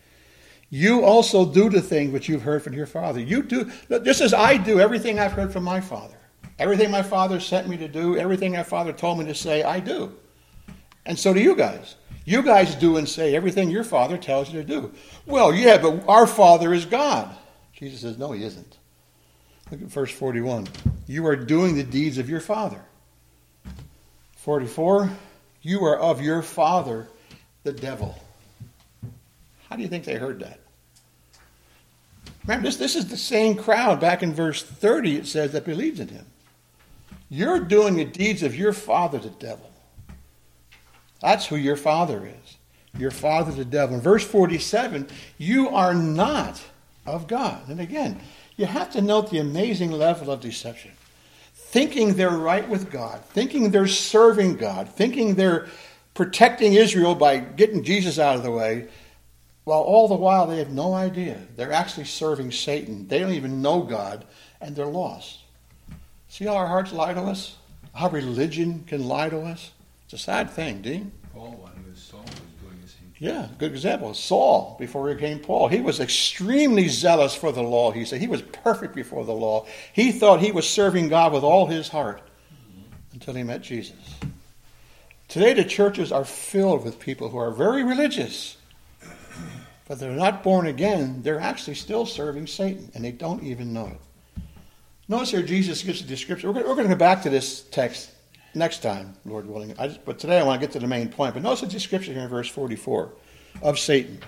You 0.69 1.03
also 1.03 1.43
do 1.43 1.71
the 1.71 1.81
thing 1.81 2.11
which 2.11 2.29
you've 2.29 2.43
heard 2.43 2.61
from 2.61 2.73
your 2.73 2.85
father. 2.85 3.19
You 3.19 3.41
do, 3.41 3.71
just 4.03 4.21
as 4.21 4.31
I 4.31 4.57
do 4.57 4.79
everything 4.79 5.17
I've 5.17 5.31
heard 5.31 5.51
from 5.51 5.63
my 5.63 5.81
father. 5.81 6.19
Everything 6.59 6.91
my 6.91 7.01
father 7.01 7.39
sent 7.39 7.67
me 7.67 7.77
to 7.77 7.87
do, 7.87 8.15
everything 8.15 8.51
my 8.51 8.61
father 8.61 8.93
told 8.93 9.17
me 9.17 9.25
to 9.25 9.33
say, 9.33 9.63
I 9.63 9.79
do. 9.79 10.13
And 11.07 11.17
so 11.17 11.33
do 11.33 11.39
you 11.39 11.55
guys. 11.55 11.95
You 12.25 12.43
guys 12.43 12.75
do 12.75 12.97
and 12.97 13.09
say 13.09 13.35
everything 13.35 13.71
your 13.71 13.83
father 13.83 14.15
tells 14.15 14.53
you 14.53 14.61
to 14.61 14.67
do. 14.67 14.93
Well, 15.25 15.51
yeah, 15.51 15.79
but 15.79 16.07
our 16.07 16.27
father 16.27 16.75
is 16.75 16.85
God. 16.85 17.35
Jesus 17.73 18.01
says, 18.01 18.19
No, 18.19 18.33
he 18.33 18.43
isn't. 18.43 18.77
Look 19.71 19.81
at 19.81 19.87
verse 19.87 20.11
41. 20.11 20.67
You 21.07 21.25
are 21.25 21.35
doing 21.35 21.75
the 21.75 21.83
deeds 21.83 22.19
of 22.19 22.29
your 22.29 22.39
father. 22.39 22.85
44. 24.35 25.09
You 25.63 25.83
are 25.85 25.97
of 25.97 26.21
your 26.21 26.41
father, 26.41 27.07
the 27.63 27.71
devil. 27.71 28.15
How 29.69 29.75
do 29.75 29.81
you 29.81 29.87
think 29.87 30.03
they 30.03 30.15
heard 30.15 30.39
that? 30.41 30.59
Remember, 32.45 32.67
this, 32.67 32.75
this 32.75 32.95
is 32.95 33.07
the 33.07 33.17
same 33.17 33.55
crowd 33.55 33.99
back 33.99 34.21
in 34.21 34.33
verse 34.33 34.61
30, 34.61 35.15
it 35.15 35.27
says, 35.27 35.53
that 35.53 35.63
believes 35.63 35.99
in 35.99 36.09
him. 36.09 36.25
You're 37.29 37.61
doing 37.61 37.95
the 37.95 38.05
deeds 38.05 38.43
of 38.43 38.55
your 38.55 38.73
father, 38.73 39.17
the 39.17 39.29
devil. 39.29 39.71
That's 41.21 41.45
who 41.45 41.55
your 41.55 41.77
father 41.77 42.27
is. 42.27 42.57
Your 42.99 43.11
father, 43.11 43.51
the 43.51 43.65
devil. 43.65 43.95
In 43.95 44.01
verse 44.01 44.25
47, 44.25 45.07
you 45.37 45.69
are 45.69 45.93
not 45.93 46.61
of 47.05 47.27
God. 47.27 47.69
And 47.69 47.79
again, 47.79 48.19
you 48.57 48.65
have 48.65 48.91
to 48.91 49.01
note 49.01 49.31
the 49.31 49.39
amazing 49.39 49.91
level 49.91 50.29
of 50.29 50.41
deception. 50.41 50.91
Thinking 51.73 52.13
they're 52.13 52.29
right 52.29 52.69
with 52.69 52.91
God, 52.91 53.25
thinking 53.25 53.71
they're 53.71 53.87
serving 53.87 54.57
God, 54.57 54.87
thinking 54.89 55.33
they're 55.33 55.69
protecting 56.13 56.73
Israel 56.73 57.15
by 57.15 57.39
getting 57.39 57.83
Jesus 57.83 58.19
out 58.19 58.35
of 58.35 58.43
the 58.43 58.51
way, 58.51 58.89
while 59.63 59.79
all 59.81 60.07
the 60.07 60.13
while 60.13 60.45
they 60.45 60.59
have 60.59 60.69
no 60.69 60.93
idea. 60.93 61.35
They're 61.55 61.71
actually 61.71 62.05
serving 62.05 62.51
Satan. 62.51 63.07
They 63.07 63.17
don't 63.17 63.31
even 63.31 63.63
know 63.63 63.81
God, 63.81 64.23
and 64.61 64.75
they're 64.75 64.85
lost. 64.85 65.39
See 66.27 66.45
how 66.45 66.57
our 66.57 66.67
hearts 66.67 66.93
lie 66.93 67.15
to 67.15 67.21
us? 67.21 67.57
How 67.95 68.07
religion 68.07 68.83
can 68.85 69.07
lie 69.07 69.29
to 69.29 69.39
us? 69.39 69.71
It's 70.05 70.13
a 70.13 70.19
sad 70.19 70.51
thing, 70.51 70.83
Dean. 70.83 71.11
Paul, 71.33 71.59
was 71.89 71.99
Saul, 71.99 72.19
was 72.19 72.29
doing 72.61 72.79
the 72.83 72.87
same 72.87 73.11
Yeah, 73.23 73.47
good 73.57 73.71
example. 73.71 74.13
Saul, 74.13 74.75
before 74.77 75.07
he 75.07 75.15
became 75.15 75.39
Paul, 75.39 75.69
he 75.69 75.79
was 75.79 76.01
extremely 76.01 76.89
zealous 76.89 77.33
for 77.33 77.53
the 77.53 77.63
law. 77.63 77.91
He 77.91 78.03
said 78.03 78.19
he 78.19 78.27
was 78.27 78.41
perfect 78.41 78.93
before 78.93 79.23
the 79.23 79.31
law. 79.31 79.65
He 79.93 80.11
thought 80.11 80.41
he 80.41 80.51
was 80.51 80.69
serving 80.69 81.07
God 81.07 81.31
with 81.31 81.41
all 81.41 81.65
his 81.65 81.87
heart 81.87 82.21
until 83.13 83.33
he 83.33 83.43
met 83.43 83.61
Jesus. 83.61 83.95
Today, 85.29 85.53
the 85.53 85.63
churches 85.63 86.11
are 86.11 86.25
filled 86.25 86.83
with 86.83 86.99
people 86.99 87.29
who 87.29 87.37
are 87.37 87.51
very 87.51 87.85
religious, 87.85 88.57
but 89.87 90.01
they're 90.01 90.11
not 90.11 90.43
born 90.43 90.67
again. 90.67 91.21
They're 91.21 91.39
actually 91.39 91.75
still 91.75 92.05
serving 92.05 92.47
Satan, 92.47 92.91
and 92.93 93.05
they 93.05 93.13
don't 93.13 93.41
even 93.41 93.71
know 93.71 93.87
it. 93.87 94.43
Notice 95.07 95.31
here 95.31 95.43
Jesus 95.43 95.81
gives 95.81 96.01
a 96.01 96.03
description. 96.03 96.53
We're 96.53 96.61
going, 96.61 96.89
to 96.89 96.93
go 96.93 96.95
back 96.95 97.21
to 97.21 97.29
this 97.29 97.61
text 97.71 98.11
next 98.53 98.83
time, 98.83 99.15
Lord 99.25 99.47
willing. 99.47 99.75
Just, 99.75 100.05
but 100.05 100.19
today 100.19 100.39
I 100.39 100.43
want 100.43 100.61
to 100.61 100.67
get 100.67 100.73
to 100.73 100.79
the 100.79 100.87
main 100.87 101.09
point. 101.09 101.33
But 101.33 101.43
notice 101.43 101.61
the 101.61 101.67
description 101.67 102.13
here 102.13 102.23
in 102.23 102.29
verse 102.29 102.49
44 102.49 103.11
of 103.61 103.79
Satan. 103.79 104.19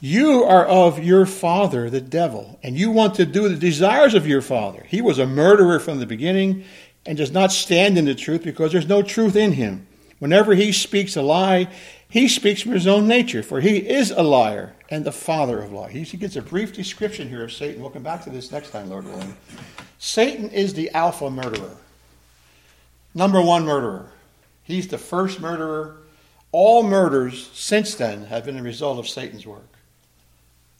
You 0.00 0.42
are 0.42 0.66
of 0.66 1.02
your 1.02 1.26
father, 1.26 1.88
the 1.88 2.00
devil, 2.00 2.58
and 2.62 2.76
you 2.76 2.90
want 2.90 3.14
to 3.14 3.24
do 3.24 3.48
the 3.48 3.56
desires 3.56 4.14
of 4.14 4.26
your 4.26 4.42
father. 4.42 4.84
He 4.88 5.00
was 5.00 5.20
a 5.20 5.26
murderer 5.26 5.78
from 5.78 6.00
the 6.00 6.06
beginning 6.06 6.64
and 7.06 7.16
does 7.16 7.30
not 7.30 7.52
stand 7.52 7.96
in 7.96 8.04
the 8.04 8.14
truth 8.14 8.42
because 8.42 8.72
there's 8.72 8.88
no 8.88 9.02
truth 9.02 9.36
in 9.36 9.52
him. 9.52 9.86
Whenever 10.18 10.54
he 10.54 10.72
speaks 10.72 11.16
a 11.16 11.22
lie, 11.22 11.68
he 12.08 12.28
speaks 12.28 12.62
from 12.62 12.72
his 12.72 12.86
own 12.86 13.08
nature, 13.08 13.42
for 13.42 13.60
he 13.60 13.76
is 13.78 14.10
a 14.10 14.22
liar 14.22 14.74
and 14.90 15.04
the 15.04 15.12
father 15.12 15.60
of 15.60 15.72
lies. 15.72 16.10
He 16.10 16.16
gets 16.16 16.36
a 16.36 16.42
brief 16.42 16.72
description 16.72 17.28
here 17.28 17.44
of 17.44 17.52
Satan. 17.52 17.80
We'll 17.80 17.90
come 17.90 18.02
back 18.02 18.22
to 18.24 18.30
this 18.30 18.52
next 18.52 18.70
time, 18.70 18.90
Lord 18.90 19.04
willing. 19.04 19.34
Satan 19.98 20.50
is 20.50 20.74
the 20.74 20.90
alpha 20.90 21.30
murderer, 21.30 21.76
number 23.14 23.40
one 23.40 23.64
murderer. 23.64 24.10
He's 24.62 24.88
the 24.88 24.98
first 24.98 25.40
murderer. 25.40 25.98
All 26.52 26.82
murders 26.82 27.50
since 27.52 27.94
then 27.94 28.24
have 28.24 28.44
been 28.44 28.58
a 28.58 28.62
result 28.62 28.98
of 28.98 29.08
Satan's 29.08 29.46
work. 29.46 29.72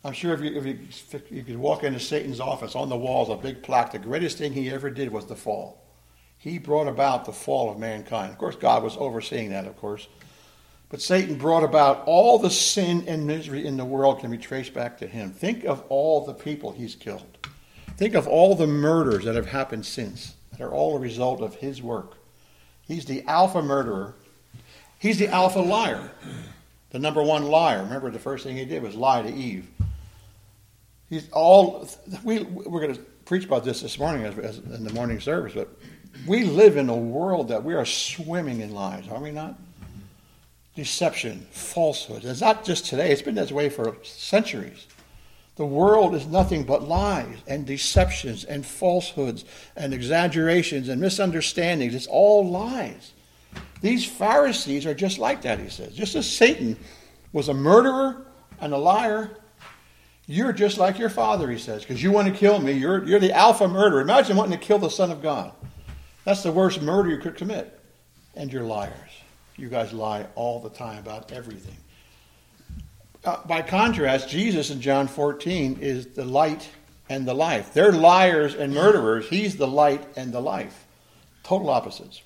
I'm 0.04 0.12
sure 0.12 0.34
if 0.34 0.40
you, 0.40 0.56
if 0.56 0.66
you, 0.66 0.78
if 1.12 1.30
you 1.30 1.42
could 1.42 1.56
walk 1.56 1.84
into 1.84 2.00
Satan's 2.00 2.40
office, 2.40 2.74
on 2.74 2.88
the 2.88 2.96
walls, 2.96 3.30
a 3.30 3.36
big 3.36 3.62
plaque, 3.62 3.92
the 3.92 3.98
greatest 3.98 4.36
thing 4.36 4.52
he 4.52 4.70
ever 4.70 4.90
did 4.90 5.12
was 5.12 5.26
the 5.26 5.36
fall. 5.36 5.80
He 6.38 6.58
brought 6.58 6.88
about 6.88 7.24
the 7.24 7.32
fall 7.32 7.70
of 7.70 7.78
mankind. 7.78 8.32
Of 8.32 8.38
course, 8.38 8.56
God 8.56 8.82
was 8.82 8.96
overseeing 8.96 9.50
that, 9.50 9.66
of 9.66 9.76
course. 9.76 10.08
But 10.88 11.00
Satan 11.00 11.36
brought 11.36 11.62
about 11.62 12.02
all 12.04 12.38
the 12.38 12.50
sin 12.50 13.04
and 13.06 13.26
misery 13.26 13.64
in 13.64 13.76
the 13.76 13.84
world 13.84 14.20
can 14.20 14.30
be 14.30 14.38
traced 14.38 14.74
back 14.74 14.98
to 14.98 15.06
him. 15.06 15.30
Think 15.30 15.64
of 15.64 15.84
all 15.88 16.26
the 16.26 16.34
people 16.34 16.72
he's 16.72 16.96
killed. 16.96 17.38
Think 17.96 18.14
of 18.14 18.26
all 18.26 18.56
the 18.56 18.66
murders 18.66 19.24
that 19.24 19.36
have 19.36 19.46
happened 19.46 19.86
since 19.86 20.34
that 20.50 20.60
are 20.60 20.72
all 20.72 20.96
a 20.96 21.00
result 21.00 21.40
of 21.40 21.54
his 21.54 21.80
work. 21.80 22.16
He's 22.92 23.04
the 23.04 23.22
alpha 23.26 23.62
murderer. 23.62 24.14
He's 24.98 25.18
the 25.18 25.28
alpha 25.28 25.60
liar. 25.60 26.10
The 26.90 26.98
number 26.98 27.22
one 27.22 27.46
liar. 27.46 27.82
Remember, 27.82 28.10
the 28.10 28.18
first 28.18 28.44
thing 28.44 28.56
he 28.56 28.64
did 28.64 28.82
was 28.82 28.94
lie 28.94 29.22
to 29.22 29.32
Eve. 29.32 29.66
He's 31.08 31.28
all. 31.30 31.88
We 32.22 32.42
we're 32.42 32.80
going 32.80 32.94
to 32.94 33.00
preach 33.24 33.44
about 33.44 33.64
this 33.64 33.80
this 33.80 33.98
morning 33.98 34.24
as, 34.24 34.38
as 34.38 34.58
in 34.58 34.84
the 34.84 34.92
morning 34.92 35.20
service, 35.20 35.54
but 35.54 35.68
we 36.26 36.44
live 36.44 36.76
in 36.76 36.88
a 36.88 36.96
world 36.96 37.48
that 37.48 37.64
we 37.64 37.74
are 37.74 37.84
swimming 37.84 38.60
in 38.60 38.72
lies, 38.72 39.08
are 39.08 39.20
we 39.20 39.30
not? 39.30 39.58
deception, 40.74 41.46
falsehood. 41.50 42.24
It's 42.24 42.40
not 42.40 42.64
just 42.64 42.86
today, 42.86 43.12
it's 43.12 43.22
been 43.22 43.34
this 43.34 43.52
way 43.52 43.68
for 43.68 43.96
centuries. 44.02 44.86
The 45.56 45.66
world 45.66 46.14
is 46.14 46.26
nothing 46.26 46.64
but 46.64 46.88
lies 46.88 47.36
and 47.46 47.66
deceptions 47.66 48.44
and 48.44 48.64
falsehoods 48.64 49.44
and 49.76 49.92
exaggerations 49.92 50.88
and 50.88 51.00
misunderstandings. 51.00 51.94
It's 51.94 52.06
all 52.06 52.48
lies. 52.48 53.12
These 53.82 54.06
Pharisees 54.06 54.86
are 54.86 54.94
just 54.94 55.18
like 55.18 55.42
that, 55.42 55.58
he 55.58 55.68
says. 55.68 55.92
Just 55.94 56.14
as 56.14 56.30
Satan 56.30 56.76
was 57.32 57.48
a 57.48 57.54
murderer 57.54 58.24
and 58.60 58.72
a 58.72 58.78
liar, 58.78 59.30
you're 60.26 60.52
just 60.52 60.78
like 60.78 60.98
your 60.98 61.10
father, 61.10 61.50
he 61.50 61.58
says, 61.58 61.82
because 61.82 62.02
you 62.02 62.12
want 62.12 62.28
to 62.28 62.34
kill 62.34 62.58
me. 62.58 62.72
You're, 62.72 63.04
you're 63.04 63.20
the 63.20 63.32
alpha 63.32 63.68
murderer. 63.68 64.00
Imagine 64.00 64.36
wanting 64.36 64.58
to 64.58 64.64
kill 64.64 64.78
the 64.78 64.88
Son 64.88 65.10
of 65.10 65.20
God. 65.20 65.52
That's 66.24 66.42
the 66.42 66.52
worst 66.52 66.80
murder 66.80 67.10
you 67.10 67.18
could 67.18 67.36
commit. 67.36 67.78
And 68.34 68.50
you're 68.50 68.62
liars. 68.62 69.10
You 69.56 69.68
guys 69.68 69.92
lie 69.92 70.26
all 70.34 70.60
the 70.60 70.70
time 70.70 70.98
about 70.98 71.32
everything. 71.32 71.76
Uh, 73.24 73.38
by 73.46 73.62
contrast, 73.62 74.28
Jesus 74.28 74.70
in 74.70 74.80
John 74.80 75.06
14 75.06 75.78
is 75.80 76.06
the 76.08 76.24
light 76.24 76.68
and 77.08 77.26
the 77.26 77.34
life. 77.34 77.72
They're 77.72 77.92
liars 77.92 78.54
and 78.54 78.74
murderers. 78.74 79.28
He's 79.28 79.56
the 79.56 79.66
light 79.66 80.04
and 80.16 80.32
the 80.32 80.40
life. 80.40 80.86
Total 81.42 81.70
opposites. 81.70 82.22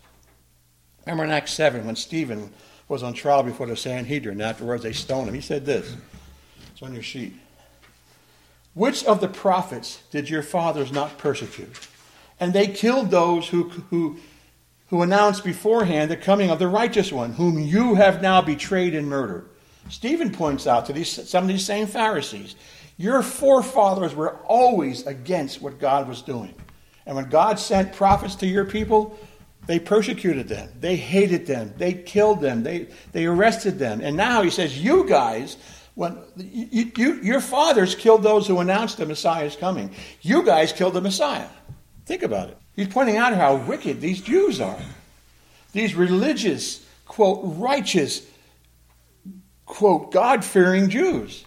Remember 1.05 1.25
in 1.25 1.31
Acts 1.31 1.53
7 1.53 1.87
when 1.87 1.97
Stephen 1.97 2.53
was 2.89 3.03
on 3.03 3.13
trial 3.13 3.43
before 3.43 3.67
the 3.67 3.77
Sanhedrin. 3.77 4.41
Afterwards, 4.41 4.83
they 4.83 4.93
stoned 4.93 5.29
him. 5.29 5.35
He 5.35 5.41
said 5.41 5.67
this. 5.67 5.95
It's 6.73 6.83
on 6.83 6.95
your 6.95 7.03
sheet. 7.03 7.35
Which 8.75 9.05
of 9.05 9.21
the 9.21 9.29
prophets 9.29 10.03
did 10.11 10.31
your 10.31 10.43
fathers 10.43 10.93
not 10.93 11.19
persecute? 11.19 11.89
And 12.39 12.53
they 12.53 12.69
killed 12.69 13.11
those 13.11 13.49
who, 13.49 13.71
who 13.91 14.19
who 14.89 15.03
announced 15.03 15.45
beforehand 15.45 16.11
the 16.11 16.17
coming 16.17 16.51
of 16.51 16.59
the 16.59 16.69
righteous 16.69 17.11
one, 17.11 17.33
whom 17.33 17.59
you 17.59 17.97
have 17.97 18.23
now 18.23 18.41
betrayed 18.41 18.95
and 18.95 19.09
murdered. 19.09 19.49
Stephen 19.89 20.33
points 20.33 20.67
out 20.67 20.87
to 20.87 20.93
these, 20.93 21.29
some 21.29 21.45
of 21.45 21.49
these 21.49 21.65
same 21.65 21.87
Pharisees, 21.87 22.57
your 22.97 23.23
forefathers 23.23 24.15
were 24.15 24.37
always 24.45 25.07
against 25.07 25.61
what 25.61 25.79
God 25.79 26.09
was 26.09 26.23
doing. 26.23 26.55
And 27.05 27.15
when 27.15 27.29
God 27.29 27.59
sent 27.59 27.93
prophets 27.93 28.35
to 28.37 28.47
your 28.47 28.65
people, 28.65 29.19
they 29.67 29.79
persecuted 29.79 30.49
them. 30.49 30.71
They 30.81 30.97
hated 30.97 31.47
them. 31.47 31.75
They 31.77 31.93
killed 31.93 32.41
them. 32.41 32.63
They, 32.63 32.89
they 33.13 33.27
arrested 33.27 33.79
them. 33.79 34.01
And 34.01 34.17
now 34.17 34.43
he 34.43 34.51
says, 34.51 34.79
you 34.79 35.09
guys, 35.09 35.57
when 35.95 36.19
you, 36.37 36.91
you, 36.97 37.15
your 37.23 37.41
fathers 37.41 37.95
killed 37.95 38.23
those 38.23 38.47
who 38.47 38.61
announced 38.61 38.99
the 38.99 39.07
Messiah 39.07 39.45
is 39.45 39.57
coming. 39.57 39.95
You 40.23 40.45
guys 40.45 40.73
killed 40.73 40.95
the 40.95 41.01
Messiah. 41.01 41.49
Think 42.05 42.23
about 42.23 42.51
it. 42.51 42.59
He's 42.75 42.89
pointing 42.89 43.17
out 43.17 43.35
how 43.35 43.57
wicked 43.57 44.01
these 44.01 44.21
Jews 44.21 44.61
are. 44.61 44.79
These 45.73 45.95
religious, 45.95 46.87
quote, 47.07 47.41
righteous, 47.43 48.27
quote, 49.67 50.13
God 50.13 50.45
fearing 50.45 50.89
Jews. 50.89 51.45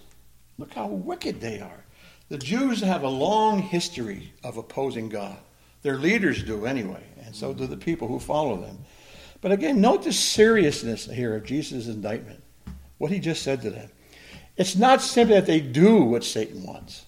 Look 0.57 0.73
how 0.73 0.87
wicked 0.87 1.41
they 1.41 1.59
are. 1.59 1.85
The 2.27 2.37
Jews 2.37 2.81
have 2.81 3.03
a 3.03 3.09
long 3.09 3.59
history 3.61 4.33
of 4.43 4.57
opposing 4.57 5.09
God. 5.09 5.37
Their 5.81 5.97
leaders 5.97 6.43
do 6.43 6.65
anyway, 6.65 7.03
and 7.25 7.35
so 7.35 7.53
do 7.53 7.65
the 7.65 7.77
people 7.77 8.07
who 8.07 8.19
follow 8.19 8.57
them. 8.57 8.77
But 9.41 9.51
again, 9.51 9.81
note 9.81 10.03
the 10.03 10.13
seriousness 10.13 11.05
here 11.05 11.35
of 11.35 11.45
Jesus' 11.45 11.87
indictment, 11.87 12.43
what 12.97 13.11
he 13.11 13.19
just 13.19 13.41
said 13.41 13.61
to 13.61 13.69
them. 13.69 13.89
It's 14.57 14.75
not 14.75 15.01
simply 15.01 15.35
that 15.35 15.45
they 15.45 15.61
do 15.61 16.03
what 16.03 16.25
Satan 16.25 16.63
wants. 16.63 17.05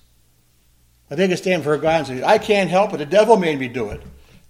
I 1.09 1.15
think 1.15 1.33
it's 1.33 1.41
stand 1.41 1.63
for 1.63 1.77
God 1.77 2.09
and 2.09 2.19
say, 2.19 2.23
I 2.23 2.37
can't 2.37 2.69
help 2.69 2.93
it, 2.93 2.97
the 2.97 3.05
devil 3.05 3.35
made 3.35 3.59
me 3.59 3.67
do 3.67 3.89
it. 3.89 4.01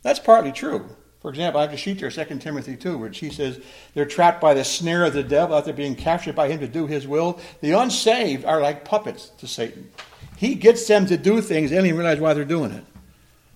That's 0.04 0.19
partly 0.19 0.52
true. 0.52 0.95
For 1.22 1.30
example, 1.30 1.60
I 1.60 1.66
have 1.66 1.74
a 1.74 1.78
sheet 1.78 2.00
there, 2.00 2.10
2 2.10 2.40
Timothy 2.40 2.76
2, 2.76 2.98
where 2.98 3.14
she 3.14 3.30
says 3.30 3.60
they're 3.94 4.06
trapped 4.06 4.42
by 4.42 4.56
the 4.56 4.64
snare 4.64 5.06
of 5.06 5.14
the 5.14 5.22
devil 5.24 5.56
after 5.56 5.72
being 5.72 5.96
captured 5.96 6.36
by 6.36 6.48
him 6.48 6.60
to 6.62 6.68
do 6.68 6.88
his 6.88 7.08
will. 7.08 7.40
The 7.62 7.74
unsaved 7.74 8.44
are 8.44 8.60
like 8.60 8.86
puppets 8.86 9.30
to 9.38 9.48
Satan. 9.48 9.92
He 10.38 10.56
gets 10.56 10.88
them 10.88 11.06
to 11.06 11.18
do 11.18 11.40
things, 11.42 11.70
they 11.70 11.76
don't 11.76 11.86
even 11.86 12.00
realize 12.00 12.20
why 12.20 12.34
they're 12.34 12.44
doing 12.44 12.72
it. 12.72 12.84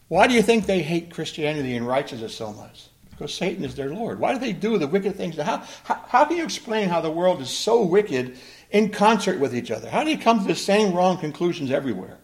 Why 0.08 0.28
do 0.28 0.36
you 0.36 0.44
think 0.44 0.68
they 0.68 0.84
hate 0.84 1.12
Christianity 1.12 1.76
and 1.76 1.88
righteousness 1.88 2.36
so 2.36 2.54
much? 2.54 2.90
Because 3.10 3.34
Satan 3.34 3.64
is 3.66 3.74
their 3.74 3.90
Lord. 3.90 4.20
Why 4.20 4.34
do 4.34 4.40
they 4.40 4.54
do 4.54 4.78
the 4.78 4.88
wicked 4.88 5.16
things? 5.16 5.38
How, 5.38 5.64
how, 5.84 6.04
how 6.08 6.26
can 6.26 6.38
you 6.38 6.44
explain 6.44 6.90
how 6.90 7.02
the 7.02 7.10
world 7.10 7.42
is 7.42 7.50
so 7.50 7.82
wicked 7.82 8.38
in 8.70 8.90
concert 8.90 9.40
with 9.40 9.56
each 9.56 9.72
other? 9.72 9.90
How 9.90 10.04
do 10.04 10.12
you 10.12 10.18
come 10.20 10.42
to 10.42 10.48
the 10.48 10.54
same 10.54 10.94
wrong 10.94 11.18
conclusions 11.18 11.72
everywhere? 11.72 12.20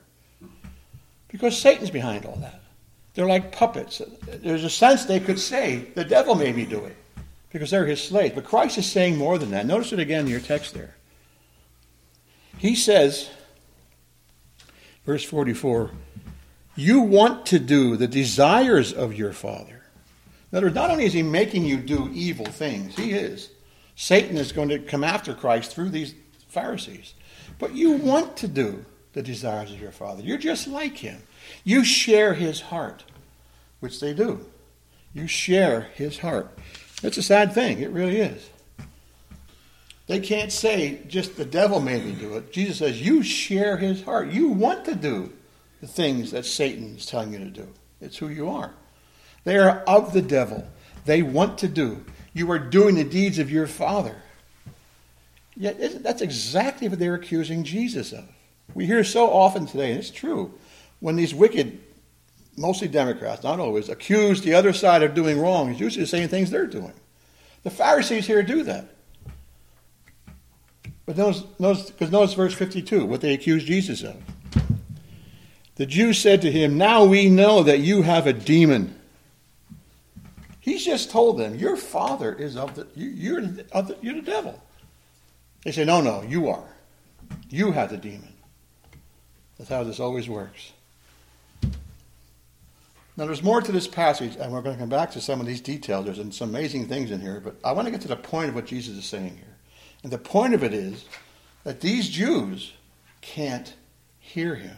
Because 1.30 1.58
Satan's 1.58 1.90
behind 1.90 2.26
all 2.26 2.36
that. 2.42 2.61
They're 3.14 3.28
like 3.28 3.52
puppets. 3.52 4.02
There's 4.28 4.64
a 4.64 4.70
sense 4.70 5.06
they 5.06 5.20
could 5.20 5.40
say, 5.40 5.88
the 5.96 6.06
devil 6.06 6.36
made 6.36 6.56
me 6.56 6.66
do 6.66 6.86
it, 6.86 6.96
because 7.52 7.72
they're 7.72 7.86
his 7.86 8.02
slaves. 8.02 8.36
But 8.36 8.46
Christ 8.46 8.78
is 8.78 8.90
saying 8.90 9.18
more 9.18 9.38
than 9.38 9.52
that. 9.52 9.66
Notice 9.66 9.92
it 9.92 10.00
again 10.00 10.26
in 10.26 10.32
your 10.32 10.40
text 10.40 10.74
there. 10.74 10.96
He 12.58 12.76
says, 12.76 13.30
verse 15.06 15.24
44, 15.24 15.92
you 16.76 17.02
want 17.02 17.46
to 17.48 17.60
do 17.60 17.98
the 17.98 18.08
desires 18.08 18.94
of 18.94 19.14
your 19.14 19.34
father. 19.34 19.84
In 20.52 20.58
other 20.58 20.68
words, 20.68 20.76
not 20.76 20.90
only 20.90 21.06
is 21.06 21.14
he 21.14 21.24
making 21.24 21.66
you 21.66 21.78
do 21.78 22.10
evil 22.14 22.46
things, 22.46 22.96
he 22.96 23.12
is. 23.12 23.50
Satan 23.96 24.38
is 24.38 24.52
going 24.52 24.70
to 24.70 24.80
come 24.80 25.04
after 25.04 25.34
Christ 25.34 25.72
through 25.72 25.90
these 25.90 26.16
Pharisees. 26.48 27.14
But 27.60 27.74
you 27.76 27.92
want 27.92 28.38
to 28.38 28.48
do 28.48 28.86
the 29.14 29.22
desires 29.22 29.72
of 29.72 29.82
your 29.82 29.92
father. 29.92 30.24
You're 30.24 30.38
just 30.38 30.68
like 30.68 30.98
him. 30.98 31.22
You 31.64 31.84
share 31.84 32.34
his 32.34 32.62
heart, 32.62 33.04
which 33.80 34.00
they 34.00 34.14
do. 34.14 34.46
You 35.14 35.28
share 35.28 35.90
his 35.94 36.20
heart. 36.20 36.58
It's 37.04 37.18
a 37.18 37.24
sad 37.24 37.54
thing. 37.54 37.80
It 37.80 37.92
really 37.92 38.18
is. 38.18 38.50
They 40.08 40.20
can't 40.20 40.52
say 40.52 41.02
just 41.08 41.38
the 41.38 41.46
devil 41.46 41.80
made 41.80 42.06
me 42.06 42.12
do 42.14 42.36
it. 42.36 42.52
Jesus 42.52 42.80
says 42.80 43.02
you 43.02 43.24
share 43.24 43.78
his 43.78 44.04
heart. 44.04 44.30
You 44.30 44.50
want 44.50 44.86
to 44.86 44.96
do 44.96 45.32
the 45.80 45.88
things 45.88 46.32
that 46.32 46.46
Satan 46.46 46.96
is 46.96 47.06
telling 47.06 47.34
you 47.34 47.40
to 47.40 47.46
do. 47.46 47.68
It's 48.02 48.18
who 48.18 48.28
you 48.28 48.50
are. 48.50 48.74
They 49.44 49.58
are 49.58 49.84
of 49.88 50.14
the 50.14 50.22
devil. 50.22 50.68
They 51.06 51.22
want 51.22 51.58
to 51.60 51.68
do. 51.68 52.06
You 52.34 52.52
are 52.52 52.60
doing 52.60 52.96
the 52.96 53.04
deeds 53.04 53.40
of 53.40 53.52
your 53.52 53.68
father. 53.68 54.16
Yet 55.56 56.04
that's 56.04 56.22
exactly 56.22 56.88
what 56.88 57.00
they're 57.00 57.16
accusing 57.16 57.64
Jesus 57.64 58.14
of. 58.14 58.26
We 58.74 58.86
hear 58.86 59.04
so 59.04 59.30
often 59.30 59.66
today, 59.66 59.92
and 59.92 60.00
it's 60.00 60.10
true, 60.10 60.54
when 61.02 61.18
these 61.18 61.36
wicked, 61.36 61.80
mostly 62.56 62.88
Democrats, 62.88 63.44
not 63.44 63.60
always, 63.60 63.90
accuse 63.90 64.42
the 64.42 64.54
other 64.54 64.72
side 64.72 65.04
of 65.04 65.14
doing 65.14 65.42
wrong, 65.42 65.72
it's 65.72 65.80
usually 65.80 66.04
the 66.04 66.08
same 66.08 66.30
things 66.30 66.50
they're 66.50 66.66
doing. 66.66 66.94
The 67.64 67.70
Pharisees 67.70 68.26
here 68.26 68.42
do 68.42 68.64
that. 68.64 68.88
But 71.06 71.18
notice, 71.18 71.44
notice, 71.60 71.92
because 71.92 72.12
notice 72.12 72.34
verse 72.36 72.54
52, 72.54 73.06
what 73.06 73.20
they 73.20 73.34
accuse 73.34 73.64
Jesus 73.66 74.04
of. 74.04 74.16
The 75.76 75.86
Jews 75.86 76.20
said 76.20 76.42
to 76.44 76.52
him, 76.52 76.78
Now 76.78 77.04
we 77.04 77.28
know 77.28 77.64
that 77.64 77.80
you 77.80 78.04
have 78.04 78.28
a 78.28 78.34
demon. 78.34 78.96
He's 80.60 80.86
just 80.86 81.10
told 81.10 81.40
them, 81.40 81.56
Your 81.56 81.76
father 81.76 82.34
is 82.34 82.56
of 82.56 82.76
the, 82.76 82.88
you, 82.96 83.38
are 83.38 83.40
of 83.72 83.88
the, 83.88 83.98
you're 84.02 84.14
the 84.14 84.22
devil. 84.22 84.62
They 85.64 85.72
say, 85.72 85.84
No, 85.84 86.02
no, 86.02 86.22
you 86.22 86.50
are. 86.50 86.76
You 87.50 87.72
have 87.72 87.90
the 87.90 87.98
demon. 87.98 88.34
That's 89.58 89.70
how 89.70 89.84
this 89.84 90.00
always 90.00 90.30
works. 90.30 90.74
Now, 93.18 93.26
there's 93.26 93.44
more 93.44 93.62
to 93.62 93.72
this 93.72 93.88
passage, 93.88 94.38
and 94.38 94.52
we're 94.52 94.62
going 94.62 94.76
to 94.76 94.80
come 94.80 94.90
back 94.90 95.12
to 95.12 95.22
some 95.22 95.42
of 95.42 95.46
these 95.46 95.62
details. 95.62 96.06
There's 96.06 96.38
some 96.38 96.50
amazing 96.50 96.88
things 96.88 97.12
in 97.12 97.20
here, 97.20 97.42
but 97.42 97.56
I 97.64 97.74
want 97.74 97.86
to 97.86 97.92
get 97.92 98.02
to 98.02 98.08
the 98.08 98.16
point 98.16 98.50
of 98.50 98.56
what 98.56 98.66
Jesus 98.66 98.96
is 98.96 99.06
saying 99.06 99.36
here. 99.36 99.58
And 100.04 100.12
the 100.12 100.18
point 100.18 100.54
of 100.54 100.64
it 100.64 100.74
is 100.74 101.06
that 101.64 101.82
these 101.82 102.10
Jews 102.10 102.74
can't 103.20 103.74
hear 104.20 104.56
him, 104.56 104.78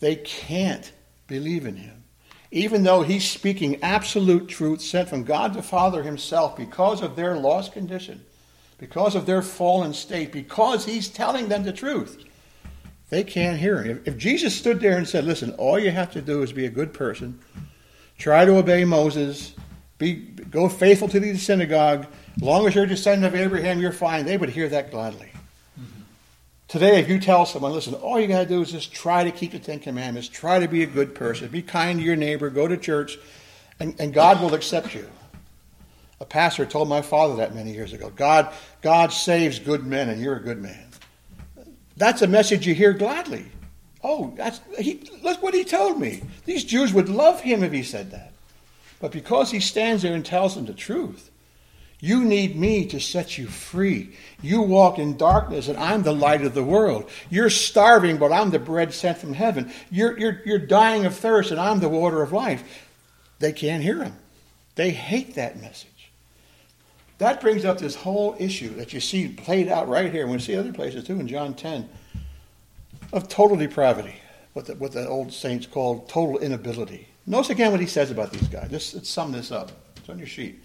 they 0.00 0.16
can't 0.16 0.92
believe 1.26 1.66
in 1.66 1.76
him. 1.76 2.04
Even 2.50 2.84
though 2.84 3.02
he's 3.02 3.28
speaking 3.28 3.82
absolute 3.82 4.46
truth 4.48 4.80
sent 4.80 5.08
from 5.08 5.24
God 5.24 5.54
the 5.54 5.62
Father 5.62 6.02
himself 6.04 6.56
because 6.56 7.02
of 7.02 7.16
their 7.16 7.36
lost 7.36 7.72
condition, 7.72 8.24
because 8.78 9.16
of 9.16 9.26
their 9.26 9.42
fallen 9.42 9.92
state, 9.92 10.30
because 10.30 10.84
he's 10.84 11.08
telling 11.08 11.48
them 11.48 11.64
the 11.64 11.72
truth. 11.72 12.24
They 13.14 13.22
can't 13.22 13.60
hear 13.60 13.80
him. 13.80 13.98
If, 13.98 14.08
if 14.08 14.18
Jesus 14.18 14.56
stood 14.56 14.80
there 14.80 14.98
and 14.98 15.06
said, 15.06 15.24
Listen, 15.24 15.52
all 15.52 15.78
you 15.78 15.92
have 15.92 16.10
to 16.14 16.20
do 16.20 16.42
is 16.42 16.52
be 16.52 16.66
a 16.66 16.68
good 16.68 16.92
person, 16.92 17.38
try 18.18 18.44
to 18.44 18.56
obey 18.56 18.84
Moses, 18.84 19.54
be, 19.98 20.14
go 20.14 20.68
faithful 20.68 21.06
to 21.06 21.20
the 21.20 21.36
synagogue, 21.36 22.08
as 22.36 22.42
long 22.42 22.66
as 22.66 22.74
you're 22.74 22.82
a 22.82 22.88
descendant 22.88 23.32
of 23.32 23.40
Abraham, 23.40 23.78
you're 23.78 23.92
fine, 23.92 24.24
they 24.24 24.36
would 24.36 24.48
hear 24.48 24.68
that 24.68 24.90
gladly. 24.90 25.30
Today, 26.66 26.98
if 26.98 27.08
you 27.08 27.20
tell 27.20 27.46
someone, 27.46 27.70
listen, 27.70 27.94
all 27.94 28.18
you 28.18 28.26
got 28.26 28.40
to 28.40 28.48
do 28.48 28.60
is 28.60 28.72
just 28.72 28.92
try 28.92 29.22
to 29.22 29.30
keep 29.30 29.52
the 29.52 29.60
Ten 29.60 29.78
Commandments, 29.78 30.26
try 30.26 30.58
to 30.58 30.66
be 30.66 30.82
a 30.82 30.86
good 30.86 31.14
person, 31.14 31.46
be 31.46 31.62
kind 31.62 32.00
to 32.00 32.04
your 32.04 32.16
neighbor, 32.16 32.50
go 32.50 32.66
to 32.66 32.76
church, 32.76 33.16
and, 33.78 33.94
and 34.00 34.12
God 34.12 34.42
will 34.42 34.54
accept 34.54 34.92
you. 34.92 35.08
A 36.20 36.24
pastor 36.24 36.66
told 36.66 36.88
my 36.88 37.00
father 37.00 37.36
that 37.36 37.54
many 37.54 37.74
years 37.74 37.92
ago. 37.92 38.10
God, 38.10 38.52
God 38.82 39.12
saves 39.12 39.60
good 39.60 39.86
men, 39.86 40.08
and 40.08 40.20
you're 40.20 40.34
a 40.34 40.42
good 40.42 40.60
man. 40.60 40.84
That's 41.96 42.22
a 42.22 42.26
message 42.26 42.66
you 42.66 42.74
hear 42.74 42.92
gladly. 42.92 43.46
Oh, 44.02 44.34
that's, 44.36 44.60
he, 44.78 45.10
look 45.22 45.42
what 45.42 45.54
he 45.54 45.64
told 45.64 45.98
me. 45.98 46.22
These 46.44 46.64
Jews 46.64 46.92
would 46.92 47.08
love 47.08 47.40
him 47.40 47.62
if 47.62 47.72
he 47.72 47.82
said 47.82 48.10
that. 48.10 48.32
But 49.00 49.12
because 49.12 49.50
he 49.50 49.60
stands 49.60 50.02
there 50.02 50.14
and 50.14 50.24
tells 50.24 50.54
them 50.54 50.66
the 50.66 50.74
truth, 50.74 51.30
you 52.00 52.22
need 52.22 52.54
me 52.54 52.84
to 52.86 53.00
set 53.00 53.38
you 53.38 53.46
free. 53.46 54.14
You 54.42 54.60
walk 54.60 54.98
in 54.98 55.16
darkness, 55.16 55.68
and 55.68 55.78
I'm 55.78 56.02
the 56.02 56.12
light 56.12 56.42
of 56.42 56.52
the 56.52 56.62
world. 56.62 57.08
You're 57.30 57.48
starving, 57.48 58.18
but 58.18 58.30
I'm 58.30 58.50
the 58.50 58.58
bread 58.58 58.92
sent 58.92 59.16
from 59.16 59.32
heaven. 59.32 59.72
You're, 59.90 60.18
you're, 60.18 60.42
you're 60.44 60.58
dying 60.58 61.06
of 61.06 61.16
thirst, 61.16 61.50
and 61.50 61.58
I'm 61.58 61.80
the 61.80 61.88
water 61.88 62.20
of 62.20 62.32
life. 62.32 62.90
They 63.38 63.52
can't 63.52 63.82
hear 63.82 64.02
him. 64.02 64.16
They 64.74 64.90
hate 64.90 65.36
that 65.36 65.60
message. 65.60 65.88
That 67.18 67.40
brings 67.40 67.64
up 67.64 67.78
this 67.78 67.94
whole 67.94 68.36
issue 68.38 68.74
that 68.74 68.92
you 68.92 69.00
see 69.00 69.28
played 69.28 69.68
out 69.68 69.88
right 69.88 70.10
here, 70.10 70.22
and 70.22 70.32
we 70.32 70.38
see 70.38 70.56
other 70.56 70.72
places 70.72 71.04
too 71.04 71.20
in 71.20 71.28
John 71.28 71.54
10, 71.54 71.88
of 73.12 73.28
total 73.28 73.56
depravity, 73.56 74.16
what 74.52 74.66
the, 74.66 74.74
what 74.74 74.92
the 74.92 75.06
old 75.06 75.32
saints 75.32 75.66
called 75.66 76.08
total 76.08 76.38
inability. 76.38 77.08
Notice 77.26 77.50
again 77.50 77.70
what 77.70 77.80
he 77.80 77.86
says 77.86 78.10
about 78.10 78.32
these 78.32 78.48
guys. 78.48 78.68
Let's, 78.70 78.94
let's 78.94 79.08
sum 79.08 79.32
this 79.32 79.52
up. 79.52 79.70
It's 79.96 80.08
on 80.08 80.18
your 80.18 80.26
sheet. 80.26 80.62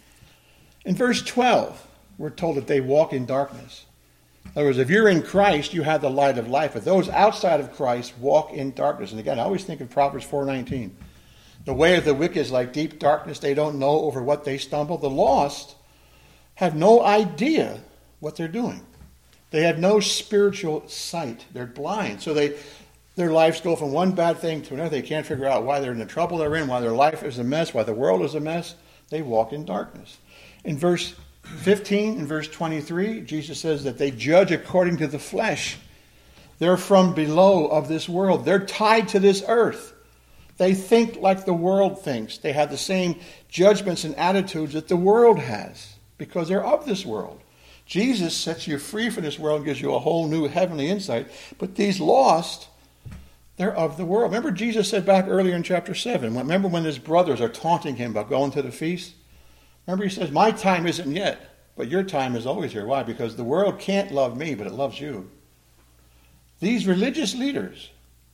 In 0.86 0.96
verse 0.96 1.22
12, 1.22 1.88
we're 2.18 2.30
told 2.30 2.58
that 2.58 2.68
they 2.68 2.82
walk 2.82 3.14
in 3.14 3.26
darkness. 3.26 3.86
In 4.46 4.52
other 4.56 4.66
words, 4.66 4.78
if 4.80 4.90
you're 4.90 5.08
in 5.08 5.22
Christ, 5.22 5.74
you 5.74 5.84
have 5.84 6.02
the 6.02 6.10
light 6.10 6.38
of 6.38 6.48
life. 6.48 6.74
But 6.74 6.84
those 6.84 7.08
outside 7.10 7.60
of 7.60 7.74
Christ 7.74 8.18
walk 8.18 8.52
in 8.52 8.74
darkness. 8.74 9.12
And 9.12 9.20
again, 9.20 9.40
I 9.40 9.44
always 9.44 9.64
think 9.64 9.80
of 9.80 9.90
Proverbs 9.90 10.26
4.19. 10.26 10.92
The 11.66 11.74
way 11.74 11.98
of 11.98 12.06
the 12.06 12.14
wicked 12.14 12.38
is 12.38 12.52
like 12.52 12.74
deep 12.74 13.00
darkness. 13.00 13.40
They 13.40 13.54
don't 13.54 13.78
know 13.80 14.02
over 14.02 14.24
what 14.24 14.44
they 14.44 14.58
stumble. 14.58 14.98
The 14.98 15.10
lost 15.10 15.76
have 16.60 16.76
no 16.76 17.02
idea 17.02 17.80
what 18.20 18.36
they're 18.36 18.50
doing. 18.50 18.82
They 19.52 19.64
have 19.64 19.80
no 19.80 20.02
spiritual 20.02 20.86
sight. 20.90 21.46
They're 21.54 21.66
blind. 21.66 22.22
So 22.22 22.34
they 22.34 22.58
their 23.16 23.32
lives 23.32 23.62
go 23.62 23.78
from 23.78 23.94
one 23.94 24.12
bad 24.12 24.40
thing 24.40 24.62
to 24.64 24.74
another. 24.74 24.90
They 24.90 25.02
can't 25.02 25.26
figure 25.26 25.46
out 25.46 25.64
why 25.64 25.80
they're 25.80 25.94
in 25.94 26.00
the 26.00 26.06
trouble 26.06 26.38
they're 26.38 26.58
in, 26.58 26.68
why 26.68 26.82
their 26.82 26.92
life 26.92 27.24
is 27.24 27.40
a 27.40 27.46
mess, 27.46 27.74
why 27.74 27.84
the 27.84 27.94
world 27.94 28.24
is 28.24 28.36
a 28.36 28.42
mess. 28.42 28.76
They 29.10 29.22
walk 29.22 29.54
in 29.54 29.64
darkness. 29.64 30.18
In 30.66 30.78
verse 30.78 31.16
15 31.44 32.20
and 32.20 32.28
verse 32.28 32.50
23, 32.50 33.22
Jesus 33.22 33.62
says 33.62 33.86
that 33.86 33.98
they 33.98 34.12
judge 34.12 34.52
according 34.52 34.98
to 34.98 35.08
the 35.08 35.18
flesh. 35.18 35.78
They're 36.60 36.76
from 36.76 37.14
below 37.14 37.68
of 37.68 37.88
this 37.88 38.10
world. 38.10 38.44
They're 38.44 38.66
tied 38.66 39.08
to 39.10 39.22
this 39.22 39.46
earth. 39.48 39.94
They 40.58 40.74
think 40.74 41.22
like 41.22 41.46
the 41.46 41.54
world 41.54 42.02
thinks. 42.02 42.38
They 42.38 42.52
have 42.52 42.70
the 42.70 42.78
same 42.78 43.18
judgments 43.48 44.04
and 44.04 44.14
attitudes 44.18 44.74
that 44.74 44.90
the 44.90 44.98
world 44.98 45.40
has 45.40 45.96
because 46.20 46.48
they're 46.48 46.64
of 46.64 46.86
this 46.86 47.04
world. 47.04 47.42
Jesus 47.88 48.36
sets 48.36 48.68
you 48.68 48.78
free 48.78 49.10
from 49.10 49.24
this 49.24 49.40
world 49.40 49.58
and 49.58 49.66
gives 49.66 49.82
you 49.82 49.96
a 49.96 50.00
whole 50.00 50.28
new 50.28 50.48
heavenly 50.48 50.88
insight. 50.88 51.28
But 51.58 51.74
these 51.74 52.00
lost, 52.00 52.68
they're 53.58 53.76
of 53.76 53.98
the 53.98 54.06
world. 54.06 54.32
Remember, 54.32 54.52
Jesus 54.52 54.88
said 54.88 55.08
back 55.08 55.26
earlier 55.28 55.56
in 55.56 55.64
chapter 55.64 55.96
7, 55.96 56.38
remember 56.38 56.68
when 56.68 56.84
his 56.84 57.00
brothers 57.00 57.42
are 57.42 57.50
taunting 57.50 57.96
him 57.96 58.12
about 58.12 58.30
going 58.30 58.52
to 58.52 58.62
the 58.62 58.72
feast? 58.72 59.16
Remember, 59.88 60.04
he 60.04 60.12
says, 60.12 60.30
My 60.30 60.52
time 60.52 60.86
isn't 60.86 61.16
yet, 61.16 61.42
but 61.76 61.88
your 61.88 62.04
time 62.04 62.36
is 62.36 62.46
always 62.46 62.74
here. 62.74 62.86
Why? 62.86 63.02
Because 63.02 63.36
the 63.36 63.44
world 63.44 63.80
can't 63.80 64.12
love 64.12 64.38
me, 64.38 64.54
but 64.54 64.68
it 64.68 64.74
loves 64.74 65.02
you. 65.02 65.32
These 66.60 66.86
religious 66.86 67.34
leaders, 67.34 67.90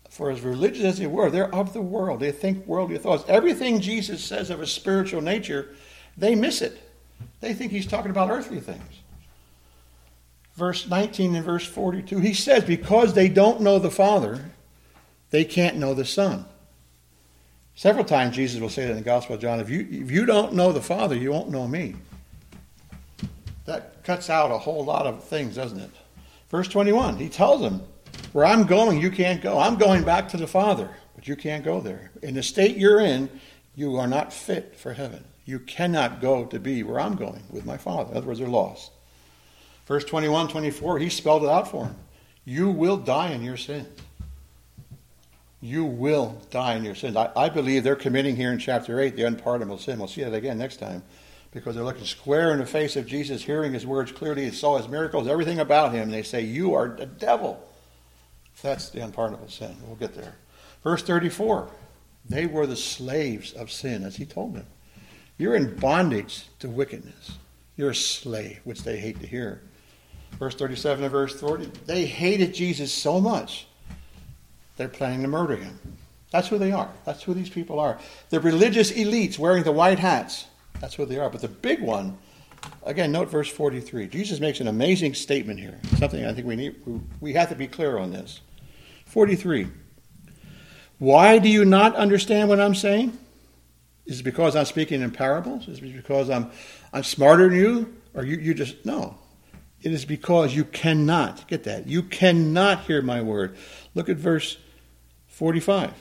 For 0.10 0.32
as 0.32 0.42
religious 0.42 0.84
as 0.84 0.98
they 0.98 1.08
were, 1.08 1.30
they're 1.30 1.56
of 1.56 1.72
the 1.72 1.82
world. 1.82 2.20
They 2.20 2.34
think 2.34 2.68
worldly 2.68 2.98
thoughts. 2.98 3.24
Everything 3.30 3.80
Jesus 3.80 4.22
says 4.22 4.50
of 4.50 4.60
a 4.60 4.68
spiritual 4.68 5.22
nature, 5.22 5.76
they 6.18 6.36
miss 6.36 6.62
it. 6.62 6.82
They 7.42 7.54
think 7.54 7.72
he's 7.72 7.88
talking 7.88 8.12
about 8.12 8.30
earthly 8.30 8.60
things. 8.60 8.82
Verse 10.56 10.88
19 10.88 11.36
and 11.36 11.46
verse 11.46 11.66
42, 11.66 12.20
he 12.20 12.34
says, 12.34 12.64
Because 12.64 13.14
they 13.14 13.28
don't 13.28 13.62
know 13.62 13.78
the 13.78 13.92
Father, 13.92 14.46
they 15.30 15.44
can't 15.44 15.78
know 15.78 15.94
the 15.94 16.06
Son. 16.06 16.46
Several 17.76 18.06
times 18.06 18.36
Jesus 18.36 18.62
will 18.62 18.70
say 18.70 18.86
that 18.86 18.92
in 18.92 18.98
the 18.98 19.04
Gospel 19.04 19.36
of 19.36 19.42
John 19.42 19.60
if 19.60 19.70
you, 19.70 19.86
if 19.92 20.10
you 20.10 20.26
don't 20.26 20.54
know 20.54 20.72
the 20.72 20.82
Father, 20.82 21.16
you 21.16 21.32
won't 21.32 21.50
know 21.50 21.68
me. 21.68 21.96
That 23.66 24.04
cuts 24.04 24.30
out 24.30 24.52
a 24.52 24.58
whole 24.58 24.86
lot 24.86 25.06
of 25.06 25.24
things, 25.24 25.56
doesn't 25.56 25.80
it? 25.80 25.92
Verse 26.50 26.70
21, 26.70 27.18
he 27.18 27.28
tells 27.28 27.60
them, 27.60 27.84
Where 28.32 28.46
I'm 28.46 28.66
going, 28.66 29.02
you 29.02 29.12
can't 29.12 29.42
go. 29.42 29.60
I'm 29.60 29.76
going 29.76 30.04
back 30.04 30.30
to 30.30 30.38
the 30.38 30.48
Father, 30.48 30.90
but 31.16 31.28
you 31.28 31.36
can't 31.36 31.66
go 31.66 31.82
there. 31.82 32.12
In 32.22 32.36
the 32.36 32.44
state 32.44 32.78
you're 32.78 33.02
in, 33.02 33.30
you 33.76 33.98
are 33.98 34.08
not 34.08 34.32
fit 34.32 34.78
for 34.78 34.94
heaven. 34.94 35.26
You 35.46 35.60
cannot 35.60 36.22
go 36.22 36.46
to 36.46 36.60
be 36.60 36.84
where 36.84 37.00
I'm 37.00 37.16
going 37.16 37.44
with 37.50 37.66
my 37.66 37.78
Father. 37.78 38.12
In 38.12 38.18
other 38.18 38.28
words, 38.28 38.40
they're 38.40 38.48
lost. 38.48 38.92
Verse 39.86 40.04
21, 40.04 40.48
24, 40.48 41.00
he 41.00 41.10
spelled 41.10 41.44
it 41.44 41.50
out 41.50 41.70
for 41.70 41.86
them. 41.86 41.96
You 42.44 42.70
will 42.70 42.98
die 42.98 43.30
in 43.30 43.44
your 43.44 43.58
sins 43.58 43.88
you 45.66 45.84
will 45.84 46.40
die 46.52 46.76
in 46.76 46.84
your 46.84 46.94
sins. 46.94 47.16
I, 47.16 47.32
I, 47.36 47.50
believe 47.50 47.84
they're 47.84 47.96
committing 47.96 48.36
here 48.36 48.52
in 48.52 48.60
chapter 48.60 49.00
8 49.00 49.16
the 49.16 49.24
unpardonable 49.24 49.80
sin. 49.80 49.98
We'll 49.98 50.08
see 50.08 50.24
that 50.24 50.34
again 50.34 50.60
next 50.60 50.78
time 50.78 51.02
because 51.52 51.74
they're 51.74 51.84
looking 51.84 52.06
square 52.06 52.52
in 52.52 52.60
the 52.60 52.68
face 52.68 52.96
of 52.96 53.08
Jesus, 53.08 53.44
hearing 53.44 53.74
his 53.74 53.86
words 53.86 54.12
clearly, 54.12 54.52
saw 54.52 54.78
his 54.78 54.88
miracles, 54.88 55.28
everything 55.28 55.60
about 55.60 55.92
him. 55.92 56.12
They 56.12 56.22
say, 56.22 56.42
You 56.42 56.76
are 56.76 56.90
the 56.90 57.08
devil. 57.08 57.68
That's 58.62 58.90
the 58.90 59.00
unpardonable 59.00 59.50
sin. 59.50 59.76
We'll 59.88 59.96
get 59.96 60.14
there. 60.14 60.36
Verse 60.84 61.02
34 61.02 61.70
they 62.28 62.48
were 62.48 62.66
the 62.66 62.76
slaves 62.76 63.54
of 63.54 63.72
sin, 63.72 64.04
as 64.04 64.16
he 64.16 64.26
told 64.26 64.56
them. 64.56 64.66
You're 65.38 65.56
in 65.56 65.76
bondage 65.76 66.46
to 66.60 66.70
wickedness. 66.70 67.38
You're 67.78 67.92
a 67.92 67.96
slave, 67.96 68.62
which 68.64 68.84
they 68.84 68.98
hate 68.98 69.20
to 69.22 69.28
hear. 69.28 69.62
Verse 70.40 70.56
37 70.56 71.04
and 71.04 71.12
verse 71.12 71.40
40, 71.40 71.72
they 71.86 72.06
hated 72.06 72.54
Jesus 72.54 72.92
so 72.92 73.20
much 73.22 73.68
they're 74.78 74.88
planning 74.88 75.22
to 75.22 75.28
murder 75.28 75.56
him. 75.56 75.80
That's 76.32 76.48
who 76.48 76.58
they 76.58 76.72
are. 76.72 76.92
That's 77.06 77.24
who 77.24 77.34
these 77.34 77.50
people 77.50 77.80
are. 77.80 77.98
The 78.30 78.40
religious 78.40 78.92
elites 78.92 79.40
wearing 79.40 79.64
the 79.64 79.72
white 79.72 80.00
hats. 80.00 80.48
That's 80.82 80.96
who 80.96 81.06
they 81.06 81.18
are. 81.18 81.30
But 81.30 81.42
the 81.42 81.48
big 81.48 81.82
one, 81.82 82.18
again, 82.84 83.12
note 83.12 83.30
verse 83.30 83.50
43. 83.50 84.08
Jesus 84.08 84.40
makes 84.40 84.60
an 84.60 84.68
amazing 84.68 85.14
statement 85.14 85.60
here. 85.60 85.80
Something 85.98 86.26
I 86.26 86.34
think 86.34 86.46
we 86.46 86.58
need, 86.58 86.76
we 87.22 87.34
have 87.34 87.50
to 87.50 87.56
be 87.56 87.68
clear 87.68 87.98
on 87.98 88.12
this. 88.12 88.42
43. 89.06 89.68
Why 90.98 91.38
do 91.38 91.48
you 91.48 91.64
not 91.64 91.96
understand 91.96 92.50
what 92.50 92.60
I'm 92.60 92.76
saying? 92.76 93.18
Is 94.06 94.20
it 94.20 94.24
because 94.24 94.56
I'm 94.56 94.66
speaking 94.66 95.02
in 95.02 95.12
parables? 95.12 95.68
Is 95.68 95.80
it 95.80 95.96
because 95.96 96.30
I'm, 96.30 96.52
I'm 96.94 97.04
smarter 97.04 97.50
than 97.50 97.60
you? 97.60 97.96
Or 98.14 98.24
you, 98.24 98.38
you 98.38 98.54
just, 98.54 98.86
no. 98.86 99.18
It 99.82 99.92
is 99.92 100.06
because 100.06 100.56
you 100.56 100.64
cannot, 100.64 101.48
get 101.48 101.64
that, 101.66 101.88
you 101.88 102.04
cannot 102.04 102.86
hear 102.86 103.02
my 103.02 103.22
word. 103.22 103.56
Look 103.94 104.10
at 104.10 104.18
verse 104.18 104.58
45. 105.28 105.92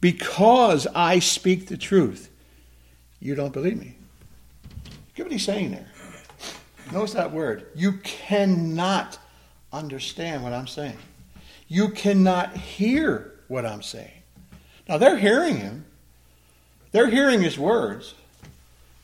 Because 0.00 0.86
I 0.94 1.18
speak 1.18 1.66
the 1.66 1.76
truth, 1.76 2.30
you 3.20 3.34
don't 3.34 3.52
believe 3.52 3.78
me. 3.78 3.96
Get 5.14 5.24
what 5.24 5.32
he's 5.32 5.44
saying 5.44 5.70
there. 5.70 5.86
Notice 6.92 7.14
that 7.14 7.32
word. 7.32 7.66
You 7.74 7.94
cannot 8.02 9.18
understand 9.72 10.42
what 10.42 10.52
I'm 10.52 10.66
saying. 10.66 10.98
You 11.68 11.88
cannot 11.90 12.56
hear 12.56 13.40
what 13.48 13.64
I'm 13.64 13.82
saying. 13.82 14.22
Now 14.88 14.98
they're 14.98 15.16
hearing 15.16 15.56
him. 15.56 15.86
They're 16.94 17.10
hearing 17.10 17.42
his 17.42 17.58
words, 17.58 18.14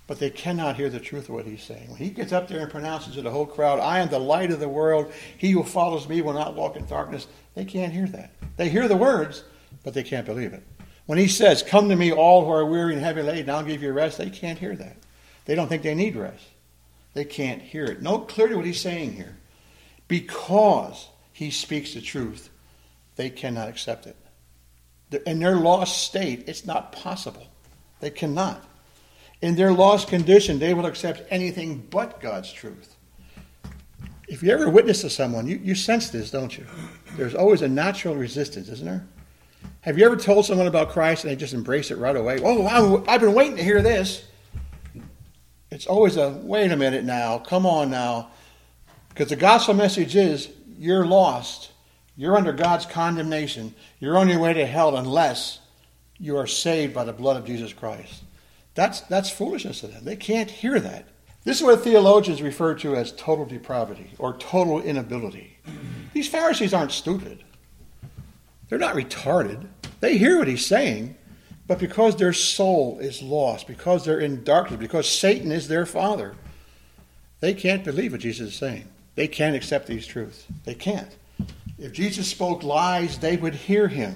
but 0.06 0.20
they 0.20 0.30
cannot 0.30 0.76
hear 0.76 0.88
the 0.88 1.00
truth 1.00 1.24
of 1.24 1.34
what 1.34 1.44
he's 1.44 1.64
saying. 1.64 1.88
When 1.88 1.98
he 1.98 2.10
gets 2.10 2.30
up 2.30 2.46
there 2.46 2.60
and 2.60 2.70
pronounces 2.70 3.16
to 3.16 3.22
the 3.22 3.32
whole 3.32 3.46
crowd, 3.46 3.80
I 3.80 3.98
am 3.98 4.08
the 4.08 4.20
light 4.20 4.52
of 4.52 4.60
the 4.60 4.68
world. 4.68 5.12
He 5.36 5.50
who 5.50 5.64
follows 5.64 6.08
me 6.08 6.22
will 6.22 6.32
not 6.32 6.54
walk 6.54 6.76
in 6.76 6.86
darkness. 6.86 7.26
They 7.56 7.64
can't 7.64 7.92
hear 7.92 8.06
that. 8.06 8.30
They 8.56 8.68
hear 8.68 8.86
the 8.86 8.96
words, 8.96 9.42
but 9.82 9.92
they 9.92 10.04
can't 10.04 10.24
believe 10.24 10.52
it. 10.52 10.62
When 11.06 11.18
he 11.18 11.26
says, 11.26 11.64
Come 11.64 11.88
to 11.88 11.96
me, 11.96 12.12
all 12.12 12.44
who 12.44 12.52
are 12.52 12.64
weary 12.64 12.92
and 12.92 13.02
heavy 13.02 13.22
laden, 13.22 13.50
I'll 13.50 13.64
give 13.64 13.82
you 13.82 13.90
rest, 13.90 14.18
they 14.18 14.30
can't 14.30 14.60
hear 14.60 14.76
that. 14.76 14.96
They 15.46 15.56
don't 15.56 15.66
think 15.66 15.82
they 15.82 15.96
need 15.96 16.14
rest. 16.14 16.44
They 17.14 17.24
can't 17.24 17.60
hear 17.60 17.86
it. 17.86 18.02
Note 18.02 18.28
clearly 18.28 18.54
what 18.54 18.66
he's 18.66 18.80
saying 18.80 19.14
here. 19.14 19.36
Because 20.06 21.08
he 21.32 21.50
speaks 21.50 21.94
the 21.94 22.00
truth, 22.00 22.50
they 23.16 23.30
cannot 23.30 23.68
accept 23.68 24.06
it. 24.06 24.16
In 25.26 25.40
their 25.40 25.56
lost 25.56 26.04
state, 26.04 26.44
it's 26.46 26.64
not 26.64 26.92
possible. 26.92 27.49
They 28.00 28.10
cannot. 28.10 28.64
In 29.42 29.54
their 29.54 29.72
lost 29.72 30.08
condition, 30.08 30.58
they 30.58 30.74
will 30.74 30.86
accept 30.86 31.22
anything 31.30 31.86
but 31.90 32.20
God's 32.20 32.52
truth. 32.52 32.96
If 34.28 34.42
you 34.42 34.50
ever 34.50 34.68
witness 34.68 35.00
to 35.00 35.10
someone, 35.10 35.46
you, 35.46 35.60
you 35.62 35.74
sense 35.74 36.10
this, 36.10 36.30
don't 36.30 36.56
you? 36.56 36.66
There's 37.16 37.34
always 37.34 37.62
a 37.62 37.68
natural 37.68 38.14
resistance, 38.14 38.68
isn't 38.68 38.86
there? 38.86 39.06
Have 39.80 39.98
you 39.98 40.04
ever 40.04 40.16
told 40.16 40.44
someone 40.44 40.66
about 40.66 40.90
Christ 40.90 41.24
and 41.24 41.30
they 41.30 41.36
just 41.36 41.54
embrace 41.54 41.90
it 41.90 41.96
right 41.96 42.14
away? 42.14 42.38
Oh, 42.42 43.04
I've 43.08 43.20
been 43.20 43.34
waiting 43.34 43.56
to 43.56 43.64
hear 43.64 43.82
this. 43.82 44.24
It's 45.70 45.86
always 45.86 46.16
a 46.16 46.30
wait 46.30 46.70
a 46.70 46.76
minute 46.76 47.04
now, 47.04 47.38
come 47.38 47.64
on 47.64 47.90
now. 47.90 48.30
Because 49.08 49.28
the 49.28 49.36
gospel 49.36 49.74
message 49.74 50.16
is 50.16 50.50
you're 50.78 51.06
lost. 51.06 51.70
You're 52.16 52.36
under 52.36 52.52
God's 52.52 52.86
condemnation. 52.86 53.74
You're 53.98 54.18
on 54.18 54.28
your 54.28 54.40
way 54.40 54.52
to 54.52 54.66
hell 54.66 54.96
unless 54.96 55.60
you 56.20 56.36
are 56.36 56.46
saved 56.46 56.94
by 56.94 57.04
the 57.04 57.12
blood 57.12 57.36
of 57.38 57.46
Jesus 57.46 57.72
Christ. 57.72 58.22
That's, 58.74 59.00
that's 59.02 59.30
foolishness 59.30 59.80
to 59.80 59.88
them. 59.88 60.04
They 60.04 60.16
can't 60.16 60.50
hear 60.50 60.78
that. 60.78 61.08
This 61.44 61.58
is 61.58 61.62
what 61.64 61.82
theologians 61.82 62.42
refer 62.42 62.74
to 62.76 62.94
as 62.94 63.12
total 63.12 63.46
depravity 63.46 64.10
or 64.18 64.36
total 64.36 64.80
inability. 64.80 65.56
These 66.12 66.28
Pharisees 66.28 66.74
aren't 66.74 66.92
stupid. 66.92 67.42
They're 68.68 68.78
not 68.78 68.94
retarded. 68.94 69.66
They 70.00 70.18
hear 70.18 70.38
what 70.38 70.48
he's 70.48 70.66
saying, 70.66 71.16
but 71.66 71.78
because 71.78 72.16
their 72.16 72.34
soul 72.34 72.98
is 72.98 73.22
lost, 73.22 73.66
because 73.66 74.04
they're 74.04 74.20
in 74.20 74.44
darkness, 74.44 74.78
because 74.78 75.08
Satan 75.08 75.50
is 75.50 75.66
their 75.66 75.86
father, 75.86 76.34
they 77.40 77.54
can't 77.54 77.84
believe 77.84 78.12
what 78.12 78.20
Jesus 78.20 78.50
is 78.50 78.54
saying. 78.56 78.84
They 79.14 79.26
can't 79.26 79.56
accept 79.56 79.86
these 79.86 80.06
truths. 80.06 80.46
They 80.64 80.74
can't. 80.74 81.16
If 81.78 81.92
Jesus 81.92 82.28
spoke 82.28 82.62
lies, 82.62 83.18
they 83.18 83.38
would 83.38 83.54
hear 83.54 83.88
him. 83.88 84.14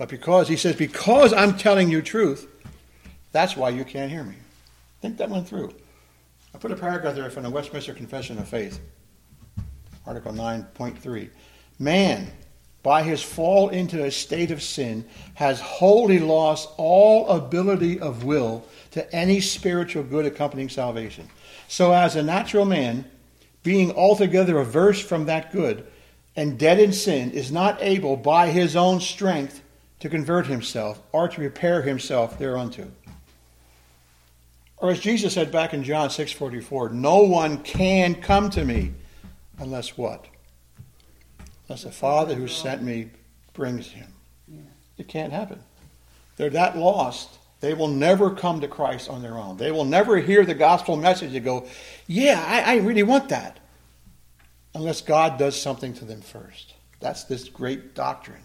But 0.00 0.08
because 0.08 0.48
he 0.48 0.56
says, 0.56 0.76
because 0.76 1.34
I'm 1.34 1.58
telling 1.58 1.90
you 1.90 2.00
truth, 2.00 2.48
that's 3.32 3.54
why 3.54 3.68
you 3.68 3.84
can't 3.84 4.10
hear 4.10 4.24
me. 4.24 4.36
Think 5.02 5.18
that 5.18 5.28
went 5.28 5.46
through. 5.46 5.74
I 6.54 6.58
put 6.58 6.72
a 6.72 6.74
paragraph 6.74 7.14
there 7.16 7.28
from 7.28 7.42
the 7.42 7.50
Westminster 7.50 7.92
Confession 7.92 8.38
of 8.38 8.48
Faith, 8.48 8.80
Article 10.06 10.32
9.3. 10.32 11.28
Man, 11.78 12.32
by 12.82 13.02
his 13.02 13.22
fall 13.22 13.68
into 13.68 14.02
a 14.02 14.10
state 14.10 14.50
of 14.50 14.62
sin, 14.62 15.04
has 15.34 15.60
wholly 15.60 16.18
lost 16.18 16.70
all 16.78 17.28
ability 17.28 18.00
of 18.00 18.24
will 18.24 18.64
to 18.92 19.14
any 19.14 19.38
spiritual 19.38 20.02
good 20.02 20.24
accompanying 20.24 20.70
salvation. 20.70 21.28
So, 21.68 21.92
as 21.92 22.16
a 22.16 22.22
natural 22.22 22.64
man, 22.64 23.04
being 23.62 23.92
altogether 23.94 24.60
averse 24.60 24.98
from 24.98 25.26
that 25.26 25.52
good 25.52 25.86
and 26.36 26.58
dead 26.58 26.80
in 26.80 26.94
sin, 26.94 27.32
is 27.32 27.52
not 27.52 27.76
able 27.82 28.16
by 28.16 28.48
his 28.48 28.76
own 28.76 28.98
strength 29.00 29.60
to 30.00 30.08
convert 30.08 30.46
himself 30.46 31.00
or 31.12 31.28
to 31.28 31.40
repair 31.40 31.82
himself 31.82 32.38
thereunto. 32.38 32.90
Or 34.78 34.90
as 34.90 35.00
Jesus 35.00 35.34
said 35.34 35.52
back 35.52 35.74
in 35.74 35.84
John 35.84 36.08
6:44, 36.08 36.90
no 36.90 37.18
one 37.18 37.62
can 37.62 38.14
come 38.14 38.50
to 38.50 38.64
me 38.64 38.92
unless 39.58 39.96
what? 39.96 40.26
Unless 41.68 41.84
the 41.84 41.92
Father 41.92 42.34
who 42.34 42.48
sent 42.48 42.82
me 42.82 43.10
brings 43.52 43.88
him. 43.88 44.12
It 44.96 45.06
can't 45.06 45.32
happen. 45.32 45.62
They're 46.36 46.50
that 46.50 46.76
lost. 46.76 47.38
They 47.60 47.74
will 47.74 47.88
never 47.88 48.30
come 48.30 48.62
to 48.62 48.68
Christ 48.68 49.10
on 49.10 49.20
their 49.20 49.36
own. 49.36 49.58
They 49.58 49.70
will 49.70 49.84
never 49.84 50.16
hear 50.16 50.46
the 50.46 50.54
gospel 50.54 50.96
message 50.96 51.34
and 51.34 51.44
go, 51.44 51.66
Yeah, 52.06 52.42
I, 52.46 52.74
I 52.74 52.76
really 52.78 53.02
want 53.02 53.28
that. 53.28 53.58
Unless 54.74 55.02
God 55.02 55.38
does 55.38 55.60
something 55.60 55.92
to 55.94 56.06
them 56.06 56.22
first. 56.22 56.74
That's 57.00 57.24
this 57.24 57.48
great 57.48 57.94
doctrine. 57.94 58.42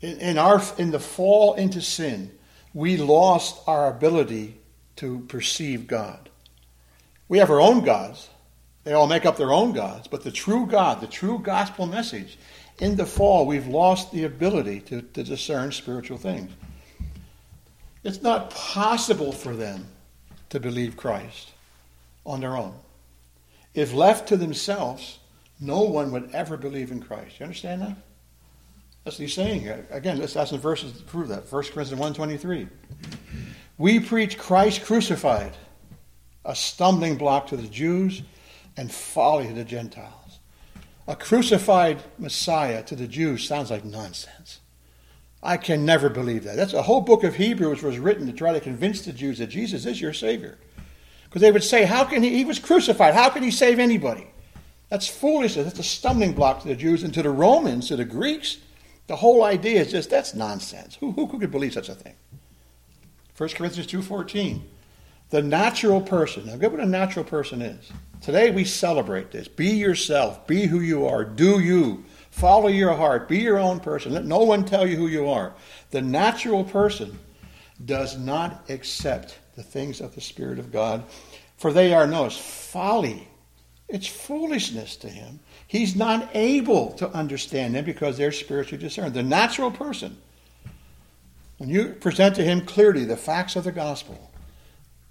In, 0.00 0.38
our, 0.38 0.62
in 0.78 0.90
the 0.90 1.00
fall 1.00 1.54
into 1.54 1.82
sin, 1.82 2.30
we 2.72 2.96
lost 2.96 3.60
our 3.66 3.88
ability 3.88 4.58
to 4.96 5.20
perceive 5.20 5.86
God. 5.86 6.28
We 7.28 7.38
have 7.38 7.50
our 7.50 7.60
own 7.60 7.84
gods. 7.84 8.28
They 8.84 8.92
all 8.92 9.06
make 9.06 9.26
up 9.26 9.36
their 9.36 9.52
own 9.52 9.72
gods. 9.72 10.08
But 10.08 10.24
the 10.24 10.30
true 10.30 10.66
God, 10.66 11.00
the 11.00 11.06
true 11.06 11.38
gospel 11.38 11.86
message, 11.86 12.38
in 12.78 12.96
the 12.96 13.04
fall, 13.04 13.46
we've 13.46 13.66
lost 13.66 14.10
the 14.10 14.24
ability 14.24 14.80
to, 14.80 15.02
to 15.02 15.22
discern 15.22 15.70
spiritual 15.72 16.16
things. 16.16 16.50
It's 18.02 18.22
not 18.22 18.50
possible 18.50 19.32
for 19.32 19.54
them 19.54 19.86
to 20.48 20.58
believe 20.58 20.96
Christ 20.96 21.52
on 22.24 22.40
their 22.40 22.56
own. 22.56 22.74
If 23.74 23.92
left 23.92 24.28
to 24.28 24.36
themselves, 24.36 25.18
no 25.60 25.82
one 25.82 26.10
would 26.12 26.30
ever 26.32 26.56
believe 26.56 26.90
in 26.90 27.02
Christ. 27.02 27.38
You 27.38 27.44
understand 27.44 27.82
that? 27.82 27.96
That's 29.04 29.18
what 29.18 29.22
he's 29.22 29.34
saying 29.34 29.60
here. 29.60 29.86
Again, 29.90 30.18
let's 30.18 30.36
ask 30.36 30.50
some 30.50 30.60
verses 30.60 30.92
to 30.92 31.02
prove 31.04 31.28
that. 31.28 31.50
1 31.50 31.62
Corinthians 31.72 32.16
1.23. 32.16 32.68
We 33.78 33.98
preach 33.98 34.36
Christ 34.36 34.84
crucified, 34.84 35.56
a 36.44 36.54
stumbling 36.54 37.16
block 37.16 37.46
to 37.48 37.56
the 37.56 37.66
Jews 37.66 38.22
and 38.76 38.92
folly 38.92 39.46
to 39.46 39.54
the 39.54 39.64
Gentiles. 39.64 40.38
A 41.08 41.16
crucified 41.16 42.02
Messiah 42.18 42.82
to 42.84 42.94
the 42.94 43.08
Jews 43.08 43.48
sounds 43.48 43.70
like 43.70 43.84
nonsense. 43.84 44.60
I 45.42 45.56
can 45.56 45.86
never 45.86 46.10
believe 46.10 46.44
that. 46.44 46.56
That's 46.56 46.74
a 46.74 46.82
whole 46.82 47.00
book 47.00 47.24
of 47.24 47.36
Hebrews 47.36 47.82
was 47.82 47.98
written 47.98 48.26
to 48.26 48.32
try 48.32 48.52
to 48.52 48.60
convince 48.60 49.02
the 49.02 49.12
Jews 49.12 49.38
that 49.38 49.46
Jesus 49.46 49.86
is 49.86 50.00
your 50.00 50.12
Savior. 50.12 50.58
Because 51.24 51.40
they 51.40 51.52
would 51.52 51.64
say, 51.64 51.84
How 51.84 52.04
can 52.04 52.22
he? 52.22 52.36
He 52.36 52.44
was 52.44 52.58
crucified. 52.58 53.14
How 53.14 53.30
can 53.30 53.42
he 53.42 53.50
save 53.50 53.78
anybody? 53.78 54.26
That's 54.90 55.08
foolishness. 55.08 55.64
That's 55.64 55.78
a 55.78 55.84
stumbling 55.84 56.32
block 56.32 56.62
to 56.62 56.68
the 56.68 56.76
Jews 56.76 57.02
and 57.02 57.14
to 57.14 57.22
the 57.22 57.30
Romans, 57.30 57.88
to 57.88 57.96
the 57.96 58.04
Greeks. 58.04 58.58
The 59.10 59.16
whole 59.16 59.42
idea 59.42 59.80
is 59.80 59.90
just 59.90 60.08
that's 60.08 60.36
nonsense. 60.36 60.94
Who, 61.00 61.10
who 61.10 61.26
could 61.26 61.50
believe 61.50 61.72
such 61.72 61.88
a 61.88 61.96
thing? 61.96 62.14
1 63.36 63.48
Corinthians 63.48 63.90
2.14. 63.90 64.62
The 65.30 65.42
natural 65.42 66.00
person. 66.00 66.46
Now, 66.46 66.54
get 66.54 66.70
what 66.70 66.80
a 66.80 66.86
natural 66.86 67.24
person 67.24 67.60
is. 67.60 67.90
Today 68.20 68.52
we 68.52 68.64
celebrate 68.64 69.32
this. 69.32 69.48
Be 69.48 69.70
yourself. 69.70 70.46
Be 70.46 70.66
who 70.66 70.78
you 70.78 71.08
are. 71.08 71.24
Do 71.24 71.58
you. 71.58 72.04
Follow 72.30 72.68
your 72.68 72.94
heart. 72.94 73.28
Be 73.28 73.38
your 73.38 73.58
own 73.58 73.80
person. 73.80 74.12
Let 74.12 74.26
no 74.26 74.44
one 74.44 74.64
tell 74.64 74.86
you 74.86 74.94
who 74.94 75.08
you 75.08 75.28
are. 75.28 75.54
The 75.90 76.02
natural 76.02 76.62
person 76.62 77.18
does 77.84 78.16
not 78.16 78.70
accept 78.70 79.40
the 79.56 79.64
things 79.64 80.00
of 80.00 80.14
the 80.14 80.20
Spirit 80.20 80.60
of 80.60 80.70
God, 80.70 81.02
for 81.56 81.72
they 81.72 81.92
are, 81.92 82.06
notice, 82.06 82.38
folly. 82.38 83.26
It's 83.88 84.06
foolishness 84.06 84.94
to 84.98 85.08
him. 85.08 85.40
He's 85.70 85.94
not 85.94 86.28
able 86.34 86.90
to 86.94 87.08
understand 87.10 87.76
them 87.76 87.84
because 87.84 88.16
they're 88.16 88.32
spiritually 88.32 88.82
discerned. 88.82 89.14
The 89.14 89.22
natural 89.22 89.70
person, 89.70 90.16
when 91.58 91.68
you 91.68 91.90
present 91.90 92.34
to 92.34 92.42
him 92.42 92.62
clearly 92.62 93.04
the 93.04 93.16
facts 93.16 93.54
of 93.54 93.62
the 93.62 93.70
gospel, 93.70 94.32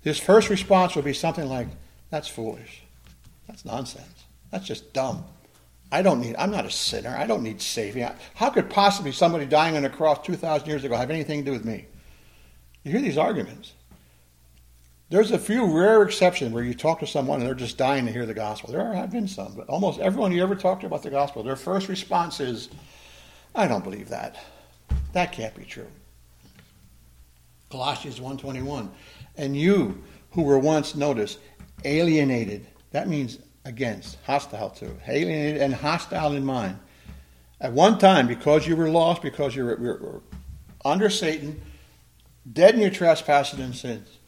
his 0.01 0.19
first 0.19 0.49
response 0.49 0.95
will 0.95 1.01
be 1.01 1.13
something 1.13 1.47
like, 1.47 1.69
That's 2.09 2.27
foolish. 2.27 2.83
That's 3.47 3.63
nonsense. 3.63 4.25
That's 4.51 4.67
just 4.67 4.91
dumb. 4.91 5.23
I 5.93 6.01
don't 6.01 6.19
need, 6.19 6.35
I'm 6.37 6.51
not 6.51 6.65
a 6.65 6.71
sinner. 6.71 7.15
I 7.17 7.25
don't 7.25 7.41
need 7.41 7.61
saving. 7.61 8.09
How 8.35 8.49
could 8.49 8.69
possibly 8.69 9.13
somebody 9.13 9.45
dying 9.45 9.77
on 9.77 9.85
a 9.85 9.89
cross 9.89 10.25
2,000 10.25 10.67
years 10.67 10.83
ago 10.83 10.97
have 10.97 11.09
anything 11.09 11.39
to 11.39 11.45
do 11.45 11.53
with 11.53 11.63
me? 11.63 11.85
You 12.83 12.91
hear 12.91 13.01
these 13.01 13.17
arguments. 13.17 13.75
There's 15.09 15.31
a 15.31 15.39
few 15.39 15.65
rare 15.65 16.03
exceptions 16.03 16.53
where 16.53 16.63
you 16.63 16.75
talk 16.75 16.99
to 16.99 17.07
someone 17.07 17.39
and 17.39 17.47
they're 17.47 17.55
just 17.55 17.77
dying 17.77 18.05
to 18.05 18.11
hear 18.11 18.27
the 18.27 18.33
gospel. 18.33 18.71
There 18.71 18.93
have 18.93 19.11
been 19.11 19.27
some, 19.27 19.53
but 19.55 19.67
almost 19.67 19.99
everyone 19.99 20.31
you 20.31 20.43
ever 20.43 20.55
talk 20.55 20.81
to 20.81 20.85
about 20.85 21.01
the 21.01 21.09
gospel, 21.09 21.41
their 21.41 21.55
first 21.55 21.87
response 21.87 22.39
is, 22.39 22.69
I 23.55 23.67
don't 23.67 23.83
believe 23.83 24.09
that. 24.09 24.37
That 25.13 25.31
can't 25.31 25.55
be 25.55 25.63
true. 25.63 25.87
Colossians 27.71 28.19
1.21, 28.19 28.89
and 29.37 29.55
you 29.55 30.03
who 30.31 30.43
were 30.43 30.59
once, 30.59 30.95
notice, 30.95 31.37
alienated 31.85 32.65
that 32.91 33.07
means 33.07 33.39
against, 33.65 34.17
hostile 34.25 34.69
to, 34.71 34.91
alienated 35.07 35.61
and 35.61 35.73
hostile 35.73 36.33
in 36.33 36.43
mind. 36.43 36.79
At 37.61 37.73
one 37.73 37.97
time, 37.97 38.27
because 38.27 38.65
you 38.65 38.75
were 38.75 38.89
lost, 38.89 39.21
because 39.21 39.55
you 39.55 39.65
were, 39.65 39.75
were 39.75 40.21
under 40.85 41.09
Satan, 41.09 41.61
dead 42.51 42.75
in 42.75 42.81
your 42.81 42.89
trespasses 42.89 43.59
and 43.59 43.75
sins, 43.75 44.18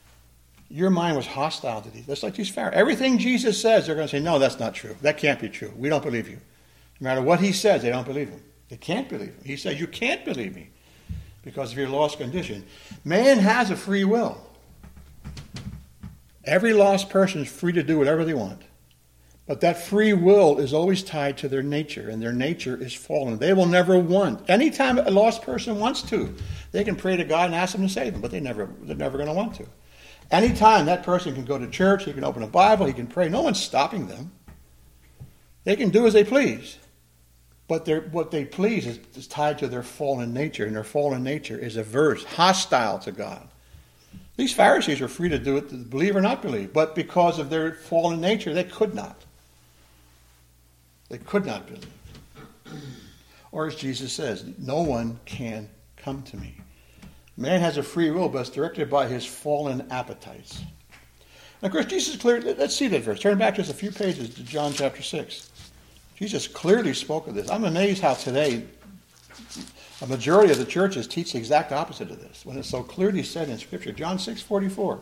your 0.71 0.89
mind 0.89 1.17
was 1.17 1.27
hostile 1.27 1.81
to 1.81 1.89
these. 1.89 2.05
That's 2.05 2.23
like 2.23 2.35
these 2.35 2.49
Pharisees. 2.49 2.79
Everything 2.79 3.17
Jesus 3.17 3.61
says, 3.61 3.85
they're 3.85 3.95
going 3.95 4.07
to 4.07 4.11
say, 4.11 4.21
no, 4.21 4.39
that's 4.39 4.57
not 4.57 4.73
true. 4.73 4.95
That 5.01 5.17
can't 5.17 5.39
be 5.39 5.49
true. 5.49 5.73
We 5.75 5.89
don't 5.89 6.03
believe 6.03 6.29
you. 6.29 6.39
No 6.99 7.09
matter 7.09 7.21
what 7.21 7.41
he 7.41 7.51
says, 7.51 7.81
they 7.81 7.89
don't 7.89 8.07
believe 8.07 8.29
him. 8.29 8.41
They 8.69 8.77
can't 8.77 9.09
believe 9.09 9.29
him. 9.29 9.43
He 9.43 9.57
says, 9.57 9.79
you 9.79 9.87
can't 9.87 10.23
believe 10.23 10.55
me 10.55 10.69
because 11.43 11.73
of 11.73 11.77
your 11.77 11.89
lost 11.89 12.19
condition. 12.19 12.63
Man 13.03 13.39
has 13.39 13.69
a 13.69 13.75
free 13.75 14.05
will. 14.05 14.41
Every 16.45 16.73
lost 16.73 17.09
person 17.09 17.41
is 17.41 17.51
free 17.51 17.73
to 17.73 17.83
do 17.83 17.97
whatever 17.97 18.23
they 18.23 18.33
want. 18.33 18.61
But 19.47 19.59
that 19.61 19.81
free 19.81 20.13
will 20.13 20.59
is 20.59 20.73
always 20.73 21.03
tied 21.03 21.37
to 21.39 21.49
their 21.49 21.63
nature, 21.63 22.09
and 22.09 22.21
their 22.21 22.31
nature 22.31 22.81
is 22.81 22.93
fallen. 22.93 23.37
They 23.39 23.51
will 23.51 23.65
never 23.65 23.99
want. 23.99 24.49
Anytime 24.49 24.97
a 24.99 25.11
lost 25.11 25.41
person 25.41 25.77
wants 25.79 26.01
to, 26.03 26.33
they 26.71 26.85
can 26.85 26.95
pray 26.95 27.17
to 27.17 27.25
God 27.25 27.47
and 27.47 27.55
ask 27.55 27.75
Him 27.75 27.81
to 27.81 27.89
save 27.89 28.13
them, 28.13 28.21
but 28.21 28.31
they 28.31 28.39
never, 28.39 28.69
they're 28.83 28.95
never 28.95 29.17
going 29.17 29.27
to 29.27 29.35
want 29.35 29.55
to. 29.55 29.67
Anytime 30.31 30.85
that 30.85 31.03
person 31.03 31.35
can 31.35 31.43
go 31.43 31.57
to 31.57 31.67
church, 31.67 32.05
he 32.05 32.13
can 32.13 32.23
open 32.23 32.41
a 32.41 32.47
Bible, 32.47 32.85
he 32.85 32.93
can 32.93 33.07
pray. 33.07 33.27
No 33.27 33.41
one's 33.41 33.61
stopping 33.61 34.07
them. 34.07 34.31
They 35.65 35.75
can 35.75 35.89
do 35.89 36.07
as 36.07 36.13
they 36.13 36.23
please. 36.23 36.77
But 37.67 37.87
what 38.11 38.31
they 38.31 38.45
please 38.45 38.87
is, 38.87 38.99
is 39.15 39.27
tied 39.27 39.59
to 39.59 39.67
their 39.67 39.83
fallen 39.83 40.33
nature, 40.33 40.65
and 40.65 40.75
their 40.75 40.83
fallen 40.83 41.23
nature 41.23 41.57
is 41.57 41.77
averse, 41.77 42.23
hostile 42.23 42.99
to 42.99 43.11
God. 43.11 43.47
These 44.37 44.53
Pharisees 44.53 45.01
were 45.01 45.07
free 45.07 45.29
to 45.29 45.37
do 45.37 45.57
it, 45.57 45.89
believe 45.89 46.15
or 46.15 46.21
not 46.21 46.41
believe, 46.41 46.73
but 46.73 46.95
because 46.95 47.37
of 47.37 47.49
their 47.49 47.73
fallen 47.73 48.19
nature, 48.19 48.53
they 48.53 48.63
could 48.63 48.95
not. 48.95 49.23
They 51.09 51.17
could 51.17 51.45
not 51.45 51.67
believe. 51.67 51.87
Or 53.51 53.67
as 53.67 53.75
Jesus 53.75 54.13
says, 54.13 54.45
no 54.57 54.81
one 54.81 55.19
can 55.25 55.69
come 55.97 56.23
to 56.23 56.37
me. 56.37 56.60
Man 57.41 57.59
has 57.59 57.77
a 57.77 57.83
free 57.83 58.11
will, 58.11 58.29
but 58.29 58.41
it's 58.41 58.49
directed 58.51 58.87
by 58.87 59.07
his 59.07 59.25
fallen 59.25 59.87
appetites. 59.89 60.61
Now, 61.61 61.67
of 61.67 61.71
course, 61.71 61.87
Jesus 61.87 62.15
clearly, 62.15 62.53
let's 62.53 62.75
see 62.75 62.87
that 62.87 63.01
verse. 63.01 63.19
Turn 63.19 63.39
back 63.39 63.55
just 63.55 63.71
a 63.71 63.73
few 63.73 63.91
pages 63.91 64.35
to 64.35 64.43
John 64.43 64.73
chapter 64.73 65.01
6. 65.01 65.49
Jesus 66.15 66.47
clearly 66.47 66.93
spoke 66.93 67.25
of 67.25 67.33
this. 67.33 67.49
I'm 67.49 67.63
amazed 67.63 68.03
how 68.03 68.13
today 68.13 68.65
a 70.01 70.07
majority 70.07 70.51
of 70.51 70.59
the 70.59 70.65
churches 70.65 71.07
teach 71.07 71.31
the 71.31 71.39
exact 71.39 71.71
opposite 71.71 72.11
of 72.11 72.19
this 72.21 72.45
when 72.45 72.59
it's 72.59 72.69
so 72.69 72.83
clearly 72.83 73.23
said 73.23 73.49
in 73.49 73.57
Scripture. 73.57 73.91
John 73.91 74.19
6 74.19 74.39
44. 74.39 75.01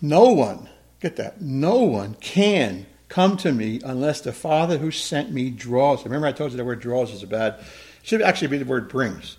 No 0.00 0.30
one, 0.30 0.70
get 1.00 1.16
that, 1.16 1.42
no 1.42 1.82
one 1.82 2.14
can 2.14 2.86
come 3.10 3.36
to 3.38 3.52
me 3.52 3.80
unless 3.84 4.22
the 4.22 4.32
Father 4.32 4.78
who 4.78 4.90
sent 4.90 5.32
me 5.32 5.50
draws. 5.50 6.02
Remember, 6.02 6.26
I 6.26 6.32
told 6.32 6.52
you 6.52 6.56
the 6.56 6.64
word 6.64 6.80
draws 6.80 7.12
is 7.12 7.22
a 7.22 7.26
bad, 7.26 7.54
it 7.58 7.66
should 8.02 8.22
actually 8.22 8.48
be 8.48 8.58
the 8.58 8.64
word 8.64 8.88
brings. 8.88 9.36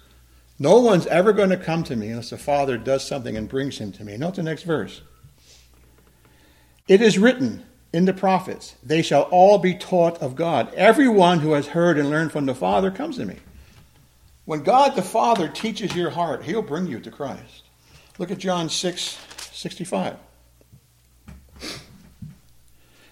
No 0.60 0.80
one's 0.80 1.06
ever 1.08 1.34
going 1.34 1.50
to 1.50 1.58
come 1.58 1.84
to 1.84 1.96
me 1.96 2.10
unless 2.10 2.32
the 2.32 2.38
Father 2.38 2.78
does 2.78 3.06
something 3.06 3.38
and 3.38 3.48
brings 3.48 3.78
him 3.78 3.92
to 3.94 4.04
me. 4.04 4.18
Note 4.18 4.36
the 4.36 4.44
next 4.44 4.64
verse. 4.64 5.02
It 6.88 7.02
is 7.02 7.20
written 7.20 7.64
in 7.94 8.06
the 8.06 8.14
prophets, 8.14 8.76
they 8.84 9.02
shall 9.02 9.24
all 9.24 9.58
be 9.60 9.74
taught 9.74 10.22
of 10.22 10.36
God. 10.36 10.74
Everyone 10.74 11.40
who 11.40 11.54
has 11.54 11.68
heard 11.68 11.98
and 11.98 12.10
learned 12.10 12.32
from 12.32 12.46
the 12.46 12.56
Father 12.56 12.92
comes 12.92 13.18
to 13.18 13.26
me. 13.26 13.38
When 14.46 14.62
God 14.62 14.96
the 14.96 15.02
Father 15.02 15.48
teaches 15.48 15.96
your 15.96 16.10
heart, 16.10 16.44
He'll 16.44 16.62
bring 16.62 16.88
you 16.88 17.00
to 17.00 17.12
Christ. 17.12 17.64
Look 18.18 18.32
at 18.32 18.38
John 18.38 18.70
6 18.70 19.18
65. 19.52 20.18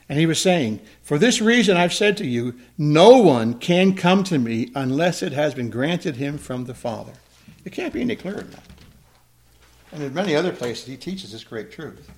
And 0.08 0.20
he 0.20 0.28
was 0.28 0.40
saying, 0.40 0.82
For 1.02 1.18
this 1.18 1.42
reason 1.42 1.78
I've 1.78 1.94
said 1.94 2.16
to 2.18 2.28
you, 2.28 2.56
no 2.78 3.18
one 3.18 3.56
can 3.56 3.96
come 3.96 4.24
to 4.26 4.38
me 4.38 4.72
unless 4.76 5.24
it 5.24 5.34
has 5.34 5.56
been 5.56 5.72
granted 5.72 6.18
him 6.18 6.38
from 6.38 6.66
the 6.66 6.76
Father. 6.76 7.14
It 7.66 7.74
can't 7.74 7.94
be 7.94 8.02
any 8.02 8.16
clearer 8.16 8.38
than 8.38 8.52
that. 8.52 8.64
And 9.92 10.04
in 10.04 10.14
many 10.14 10.36
other 10.36 10.52
places, 10.52 10.86
he 10.86 10.98
teaches 10.98 11.32
this 11.32 11.44
great 11.44 11.72
truth. 11.72 12.10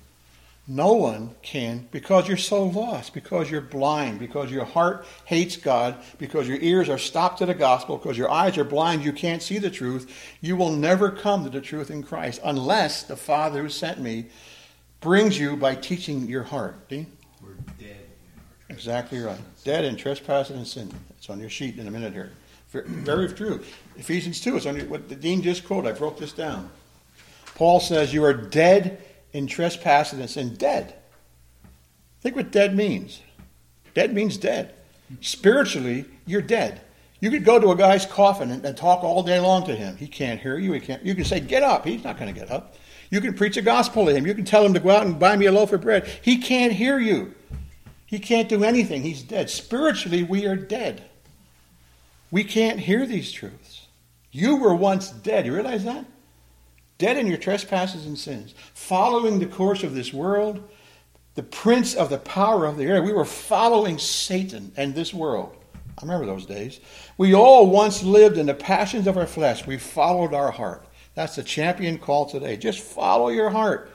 No 0.70 0.92
one 0.92 1.34
can, 1.40 1.88
because 1.90 2.28
you're 2.28 2.36
so 2.36 2.64
lost, 2.64 3.14
because 3.14 3.50
you're 3.50 3.62
blind, 3.62 4.18
because 4.18 4.50
your 4.50 4.66
heart 4.66 5.06
hates 5.24 5.56
God, 5.56 5.96
because 6.18 6.46
your 6.46 6.58
ears 6.58 6.90
are 6.90 6.98
stopped 6.98 7.38
to 7.38 7.46
the 7.46 7.54
gospel, 7.54 7.96
because 7.96 8.18
your 8.18 8.30
eyes 8.30 8.58
are 8.58 8.64
blind, 8.64 9.02
you 9.02 9.12
can't 9.12 9.42
see 9.42 9.56
the 9.56 9.70
truth. 9.70 10.14
You 10.42 10.56
will 10.56 10.72
never 10.72 11.10
come 11.10 11.44
to 11.44 11.50
the 11.50 11.62
truth 11.62 11.90
in 11.90 12.02
Christ 12.02 12.42
unless 12.44 13.02
the 13.02 13.16
Father 13.16 13.62
who 13.62 13.70
sent 13.70 13.98
me 13.98 14.26
brings 15.00 15.38
you 15.38 15.56
by 15.56 15.74
teaching 15.74 16.26
your 16.26 16.42
heart. 16.42 16.86
Dean? 16.88 17.06
We're 17.42 17.54
dead. 17.78 18.04
Exactly 18.68 19.20
right. 19.20 19.40
Dead 19.64 19.86
in 19.86 19.96
trespass 19.96 20.50
and 20.50 20.66
sin. 20.66 20.92
It's 21.16 21.30
on 21.30 21.40
your 21.40 21.48
sheet 21.48 21.78
in 21.78 21.88
a 21.88 21.90
minute 21.90 22.12
here. 22.12 22.32
Very 22.70 23.28
true. 23.28 23.62
Ephesians 23.96 24.40
2, 24.40 24.56
it's 24.56 24.66
on 24.66 24.76
your, 24.76 24.86
what 24.86 25.08
the 25.08 25.16
Dean 25.16 25.42
just 25.42 25.66
quoted. 25.66 25.88
I 25.88 25.98
broke 25.98 26.18
this 26.18 26.32
down. 26.32 26.70
Paul 27.54 27.80
says, 27.80 28.12
You 28.12 28.24
are 28.24 28.34
dead 28.34 29.02
in 29.32 29.46
trespasses 29.46 30.36
and 30.36 30.56
dead. 30.58 30.94
Think 32.20 32.36
what 32.36 32.50
dead 32.50 32.76
means. 32.76 33.22
Dead 33.94 34.12
means 34.14 34.36
dead. 34.36 34.74
Spiritually, 35.20 36.04
you're 36.26 36.42
dead. 36.42 36.80
You 37.20 37.30
could 37.30 37.44
go 37.44 37.58
to 37.58 37.70
a 37.70 37.76
guy's 37.76 38.06
coffin 38.06 38.50
and, 38.50 38.64
and, 38.64 38.76
talk 38.76 39.02
all 39.02 39.22
day 39.22 39.40
long 39.40 39.66
to 39.66 39.74
him. 39.74 39.96
He 39.96 40.06
can't 40.06 40.40
hear 40.40 40.58
you. 40.58 40.72
He 40.72 40.80
can't. 40.80 41.04
You 41.04 41.14
can 41.14 41.24
say, 41.24 41.40
"Get 41.40 41.62
up." 41.62 41.84
He's 41.84 42.04
not 42.04 42.18
going 42.18 42.32
to 42.32 42.38
get 42.38 42.50
up. 42.50 42.76
You 43.10 43.20
can 43.20 43.34
preach 43.34 43.56
a 43.56 43.62
gospel 43.62 44.06
to 44.06 44.14
him. 44.14 44.26
You 44.26 44.34
can 44.34 44.44
tell 44.44 44.64
him 44.64 44.74
to 44.74 44.80
go 44.80 44.90
out 44.90 45.06
and 45.06 45.18
buy 45.18 45.36
me 45.36 45.46
a 45.46 45.52
loaf 45.52 45.72
of 45.72 45.80
bread. 45.80 46.06
He 46.22 46.38
can't 46.38 46.72
hear 46.72 46.98
you. 46.98 47.34
He 48.06 48.18
can't 48.18 48.48
do 48.48 48.62
anything. 48.62 49.02
He's 49.02 49.22
dead. 49.22 49.50
Spiritually, 49.50 50.22
we 50.22 50.46
are 50.46 50.56
dead. 50.56 51.07
We 52.30 52.44
can't 52.44 52.80
hear 52.80 53.06
these 53.06 53.32
truths. 53.32 53.86
You 54.30 54.56
were 54.56 54.74
once 54.74 55.10
dead. 55.10 55.46
You 55.46 55.54
realize 55.54 55.84
that? 55.84 56.04
dead 56.98 57.16
in 57.16 57.28
your 57.28 57.38
trespasses 57.38 58.06
and 58.06 58.18
sins, 58.18 58.54
following 58.74 59.38
the 59.38 59.46
course 59.46 59.84
of 59.84 59.94
this 59.94 60.12
world, 60.12 60.68
the 61.36 61.42
prince 61.42 61.94
of 61.94 62.10
the 62.10 62.18
power 62.18 62.66
of 62.66 62.76
the 62.76 62.84
air. 62.84 63.02
We 63.02 63.12
were 63.12 63.24
following 63.24 63.98
Satan 63.98 64.72
and 64.76 64.94
this 64.94 65.14
world. 65.14 65.56
I 65.96 66.02
remember 66.02 66.26
those 66.26 66.46
days. 66.46 66.80
We 67.16 67.34
all 67.34 67.70
once 67.70 68.02
lived 68.02 68.36
in 68.36 68.46
the 68.46 68.54
passions 68.54 69.06
of 69.06 69.16
our 69.16 69.26
flesh. 69.26 69.66
We 69.66 69.78
followed 69.78 70.34
our 70.34 70.50
heart. 70.50 70.86
That's 71.14 71.36
the 71.36 71.42
champion 71.42 71.98
call 71.98 72.26
today. 72.26 72.56
Just 72.56 72.80
follow 72.80 73.28
your 73.28 73.50
heart. 73.50 73.92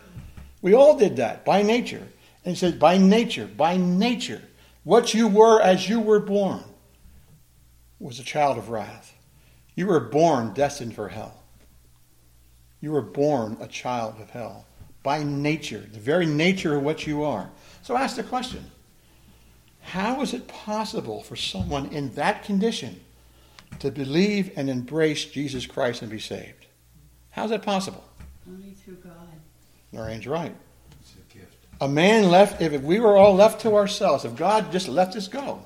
We 0.61 0.73
all 0.73 0.97
did 0.97 1.17
that 1.17 1.45
by 1.45 1.61
nature. 1.61 2.07
And 2.45 2.55
he 2.55 2.55
says, 2.55 2.73
by 2.73 2.97
nature, 2.97 3.47
by 3.47 3.77
nature, 3.77 4.41
what 4.83 5.13
you 5.13 5.27
were 5.27 5.61
as 5.61 5.87
you 5.87 5.99
were 5.99 6.19
born 6.19 6.63
was 8.03 8.19
a 8.19 8.23
child 8.23 8.57
of 8.57 8.69
wrath. 8.69 9.15
You 9.75 9.87
were 9.87 9.99
born 9.99 10.53
destined 10.53 10.93
for 10.93 11.09
hell. 11.09 11.41
You 12.81 12.91
were 12.91 13.01
born 13.01 13.57
a 13.61 13.67
child 13.67 14.15
of 14.19 14.29
hell 14.29 14.65
by 15.03 15.23
nature, 15.23 15.85
the 15.91 15.99
very 15.99 16.25
nature 16.25 16.75
of 16.75 16.83
what 16.83 17.07
you 17.07 17.23
are. 17.23 17.49
So 17.81 17.95
ask 17.95 18.17
the 18.17 18.23
question 18.23 18.69
how 19.79 20.21
is 20.21 20.33
it 20.33 20.47
possible 20.47 21.23
for 21.23 21.35
someone 21.35 21.87
in 21.87 22.13
that 22.15 22.43
condition 22.43 23.01
to 23.79 23.91
believe 23.91 24.51
and 24.55 24.69
embrace 24.69 25.25
Jesus 25.25 25.65
Christ 25.65 26.01
and 26.01 26.11
be 26.11 26.19
saved? 26.19 26.67
How 27.31 27.45
is 27.45 27.51
that 27.51 27.63
possible? 27.63 28.03
Only 28.47 28.71
through 28.71 28.95
God. 28.95 29.13
Lorraine's 29.91 30.27
right. 30.27 30.55
It's 31.01 31.13
a 31.13 31.37
gift. 31.37 31.55
A 31.81 31.87
man 31.87 32.29
left, 32.29 32.61
if 32.61 32.81
we 32.81 32.99
were 32.99 33.17
all 33.17 33.35
left 33.35 33.61
to 33.61 33.75
ourselves, 33.75 34.25
if 34.25 34.35
God 34.35 34.71
just 34.71 34.87
let 34.87 35.15
us 35.15 35.27
go, 35.27 35.63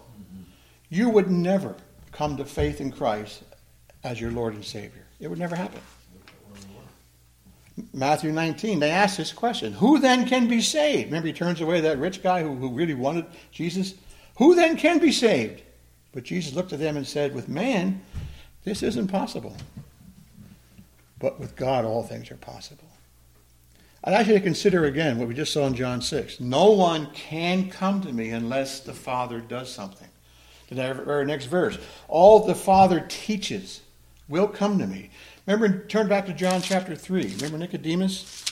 you 0.90 1.10
would 1.10 1.30
never 1.30 1.76
come 2.18 2.36
to 2.38 2.46
faith 2.46 2.82
in 2.82 2.92
Christ 2.92 3.44
as 4.04 4.20
your 4.20 4.32
Lord 4.32 4.56
and 4.56 4.66
Savior. 4.66 5.06
It 5.20 5.28
would 5.28 5.38
never 5.38 5.56
happen. 5.56 5.80
Matthew 7.94 8.32
19, 8.32 8.80
they 8.80 8.90
ask 8.90 9.18
this 9.18 9.32
question 9.32 9.74
Who 9.74 10.00
then 10.00 10.28
can 10.28 10.48
be 10.48 10.62
saved? 10.62 11.08
Remember, 11.08 11.28
he 11.28 11.34
turns 11.34 11.62
away 11.62 11.82
that 11.82 12.00
rich 12.00 12.24
guy 12.24 12.42
who, 12.42 12.56
who 12.56 12.70
really 12.70 12.96
wanted 12.96 13.26
Jesus. 13.52 13.94
Who 14.38 14.56
then 14.56 14.78
can 14.78 14.98
be 14.98 15.12
saved? 15.12 15.62
But 16.12 16.24
Jesus 16.24 16.56
looked 16.56 16.74
at 16.74 16.80
them 16.80 16.98
and 16.98 17.06
said, 17.06 17.36
With 17.36 17.48
man, 17.48 18.02
this 18.64 18.82
isn't 18.82 19.10
possible. 19.10 19.56
But 21.20 21.40
with 21.40 21.56
God, 21.56 21.86
all 21.86 22.04
things 22.04 22.32
are 22.32 22.38
possible. 22.38 22.88
I'd 24.04 24.14
ask 24.14 24.28
you 24.28 24.34
to 24.34 24.40
consider 24.40 24.86
again 24.86 25.20
what 25.20 25.28
we 25.28 25.34
just 25.34 25.54
saw 25.54 25.68
in 25.68 25.76
John 25.76 26.02
6. 26.02 26.40
No 26.40 26.72
one 26.72 27.12
can 27.14 27.70
come 27.70 28.02
to 28.02 28.12
me 28.12 28.30
unless 28.30 28.80
the 28.80 28.94
Father 28.94 29.40
does 29.40 29.72
something. 29.72 30.08
The 30.68 30.94
very 30.94 31.26
next 31.26 31.46
verse. 31.46 31.78
All 32.08 32.46
the 32.46 32.56
Father 32.56 33.06
teaches 33.08 33.82
will 34.28 34.48
come 34.48 34.80
to 34.80 34.88
me. 34.88 35.10
Remember, 35.46 35.86
turn 35.86 36.10
back 36.10 36.26
to 36.26 36.34
John 36.34 36.62
chapter 36.62 36.96
3. 36.96 37.36
Remember 37.36 37.58
Nicodemus 37.58 38.44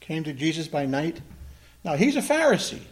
came 0.00 0.24
to 0.24 0.32
Jesus 0.32 0.68
by 0.68 0.84
night? 0.84 1.20
Now, 1.84 1.96
he's 1.96 2.16
a 2.16 2.20
Pharisee. 2.20 2.82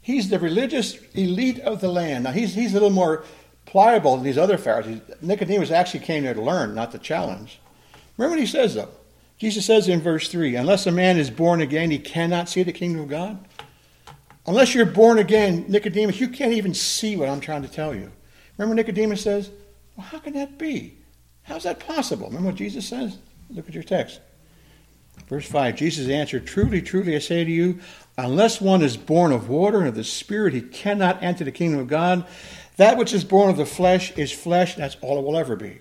He's 0.00 0.30
the 0.30 0.38
religious 0.38 0.98
elite 1.12 1.60
of 1.60 1.82
the 1.82 1.88
land. 1.88 2.24
Now, 2.24 2.32
he's, 2.32 2.54
he's 2.54 2.70
a 2.70 2.74
little 2.74 2.88
more 2.88 3.24
pliable 3.66 4.16
than 4.16 4.24
these 4.24 4.38
other 4.38 4.56
Pharisees. 4.56 5.02
Nicodemus 5.20 5.70
actually 5.70 6.00
came 6.00 6.24
there 6.24 6.32
to 6.32 6.40
learn, 6.40 6.74
not 6.74 6.92
to 6.92 6.98
challenge. 6.98 7.60
Remember 8.16 8.36
what 8.36 8.40
he 8.40 8.46
says, 8.46 8.74
though. 8.74 8.88
Jesus 9.38 9.66
says 9.66 9.86
in 9.86 10.00
verse 10.00 10.28
3 10.28 10.56
Unless 10.56 10.86
a 10.86 10.92
man 10.92 11.18
is 11.18 11.30
born 11.30 11.60
again, 11.60 11.90
he 11.90 11.98
cannot 11.98 12.48
see 12.48 12.62
the 12.62 12.72
kingdom 12.72 13.02
of 13.02 13.08
God. 13.08 13.38
Unless 14.48 14.74
you're 14.74 14.86
born 14.86 15.18
again, 15.18 15.66
Nicodemus, 15.68 16.18
you 16.18 16.28
can't 16.28 16.54
even 16.54 16.72
see 16.72 17.16
what 17.16 17.28
I'm 17.28 17.38
trying 17.38 17.60
to 17.60 17.68
tell 17.68 17.94
you. 17.94 18.10
Remember 18.56 18.74
Nicodemus 18.74 19.20
says, 19.20 19.50
Well, 19.94 20.06
how 20.06 20.18
can 20.20 20.32
that 20.32 20.56
be? 20.56 20.96
How's 21.42 21.64
that 21.64 21.80
possible? 21.80 22.28
Remember 22.28 22.48
what 22.48 22.56
Jesus 22.56 22.88
says? 22.88 23.18
Look 23.50 23.68
at 23.68 23.74
your 23.74 23.82
text. 23.82 24.20
Verse 25.28 25.46
5 25.46 25.76
Jesus 25.76 26.08
answered, 26.08 26.46
Truly, 26.46 26.80
truly, 26.80 27.14
I 27.14 27.18
say 27.18 27.44
to 27.44 27.50
you, 27.50 27.80
unless 28.16 28.58
one 28.58 28.80
is 28.80 28.96
born 28.96 29.32
of 29.32 29.50
water 29.50 29.80
and 29.80 29.88
of 29.88 29.94
the 29.94 30.02
Spirit, 30.02 30.54
he 30.54 30.62
cannot 30.62 31.22
enter 31.22 31.44
the 31.44 31.52
kingdom 31.52 31.80
of 31.80 31.88
God. 31.88 32.24
That 32.78 32.96
which 32.96 33.12
is 33.12 33.24
born 33.24 33.50
of 33.50 33.58
the 33.58 33.66
flesh 33.66 34.12
is 34.12 34.32
flesh, 34.32 34.76
that's 34.76 34.96
all 35.02 35.18
it 35.18 35.24
will 35.24 35.36
ever 35.36 35.56
be. 35.56 35.80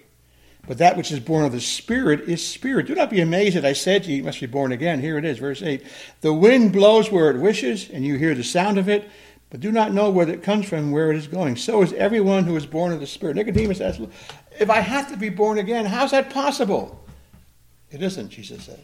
But 0.68 0.80
that 0.80 0.98
which 0.98 1.14
is 1.14 1.22
born 1.22 1.46
of 1.46 1.54
the 1.54 1.62
Spirit 1.62 2.28
is 2.28 2.46
spirit. 2.46 2.88
Do 2.88 2.96
not 2.96 3.10
be 3.10 3.22
amazed 3.22 3.56
that 3.56 3.66
I 3.66 3.72
said 3.72 4.04
to 4.04 4.12
you, 4.12 4.18
you 4.18 4.24
must 4.24 4.42
be 4.42 4.48
born 4.48 4.74
again. 4.74 5.00
Here 5.00 5.18
it 5.18 5.24
is, 5.24 5.40
verse 5.40 5.64
8. 5.64 5.82
The 6.22 6.34
wind 6.34 6.74
blows 6.74 7.10
where 7.10 7.32
it 7.32 7.40
wishes, 7.40 7.90
and 7.90 8.06
you 8.06 8.18
hear 8.18 8.36
the 8.36 8.44
sound 8.44 8.78
of 8.78 8.90
it, 8.90 9.10
but 9.50 9.62
do 9.62 9.72
not 9.72 9.94
know 9.94 10.10
where 10.10 10.28
it 10.30 10.44
comes 10.44 10.68
from, 10.68 10.92
where 10.92 11.10
it 11.10 11.16
is 11.16 11.28
going. 11.28 11.56
So 11.56 11.82
is 11.82 11.94
everyone 11.94 12.44
who 12.44 12.58
is 12.58 12.66
born 12.66 12.92
of 12.92 13.00
the 13.00 13.08
Spirit. 13.08 13.38
Nicodemus 13.38 13.80
asked, 13.80 14.02
If 14.60 14.70
I 14.70 14.82
have 14.82 15.10
to 15.12 15.18
be 15.18 15.30
born 15.30 15.58
again, 15.58 15.86
how's 15.86 16.12
that 16.12 16.30
possible? 16.30 17.02
It 17.90 18.02
isn't, 18.02 18.30
Jesus 18.30 18.66
says. 18.66 18.80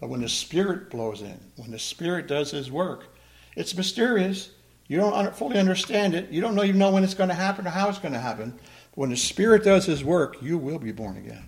But 0.00 0.08
when 0.08 0.22
the 0.22 0.28
Spirit 0.30 0.88
blows 0.88 1.20
in, 1.20 1.38
when 1.56 1.70
the 1.70 1.78
Spirit 1.78 2.26
does 2.26 2.52
His 2.52 2.72
work, 2.72 3.14
it's 3.54 3.76
mysterious. 3.76 4.50
You 4.86 4.96
don't 4.96 5.36
fully 5.36 5.58
understand 5.58 6.14
it. 6.14 6.30
You 6.30 6.40
don't 6.40 6.54
know 6.54 6.64
even 6.64 6.78
know 6.78 6.90
when 6.90 7.04
it's 7.04 7.12
going 7.12 7.28
to 7.28 7.34
happen 7.34 7.66
or 7.66 7.70
how 7.70 7.90
it's 7.90 7.98
going 7.98 8.14
to 8.14 8.20
happen. 8.20 8.58
When 8.98 9.10
the 9.10 9.16
Spirit 9.16 9.62
does 9.62 9.86
His 9.86 10.02
work, 10.02 10.42
you 10.42 10.58
will 10.58 10.80
be 10.80 10.90
born 10.90 11.18
again. 11.18 11.44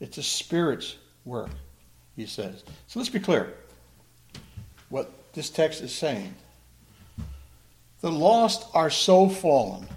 It's 0.00 0.16
the 0.16 0.22
Spirit's 0.22 0.96
work, 1.24 1.48
He 2.14 2.26
says. 2.26 2.62
So 2.88 2.98
let's 2.98 3.08
be 3.08 3.20
clear 3.20 3.54
what 4.90 5.10
this 5.32 5.48
text 5.48 5.80
is 5.80 5.94
saying. 5.94 6.34
The 8.02 8.12
lost 8.12 8.68
are 8.74 8.90
so 8.90 9.30
fallen, 9.30 9.88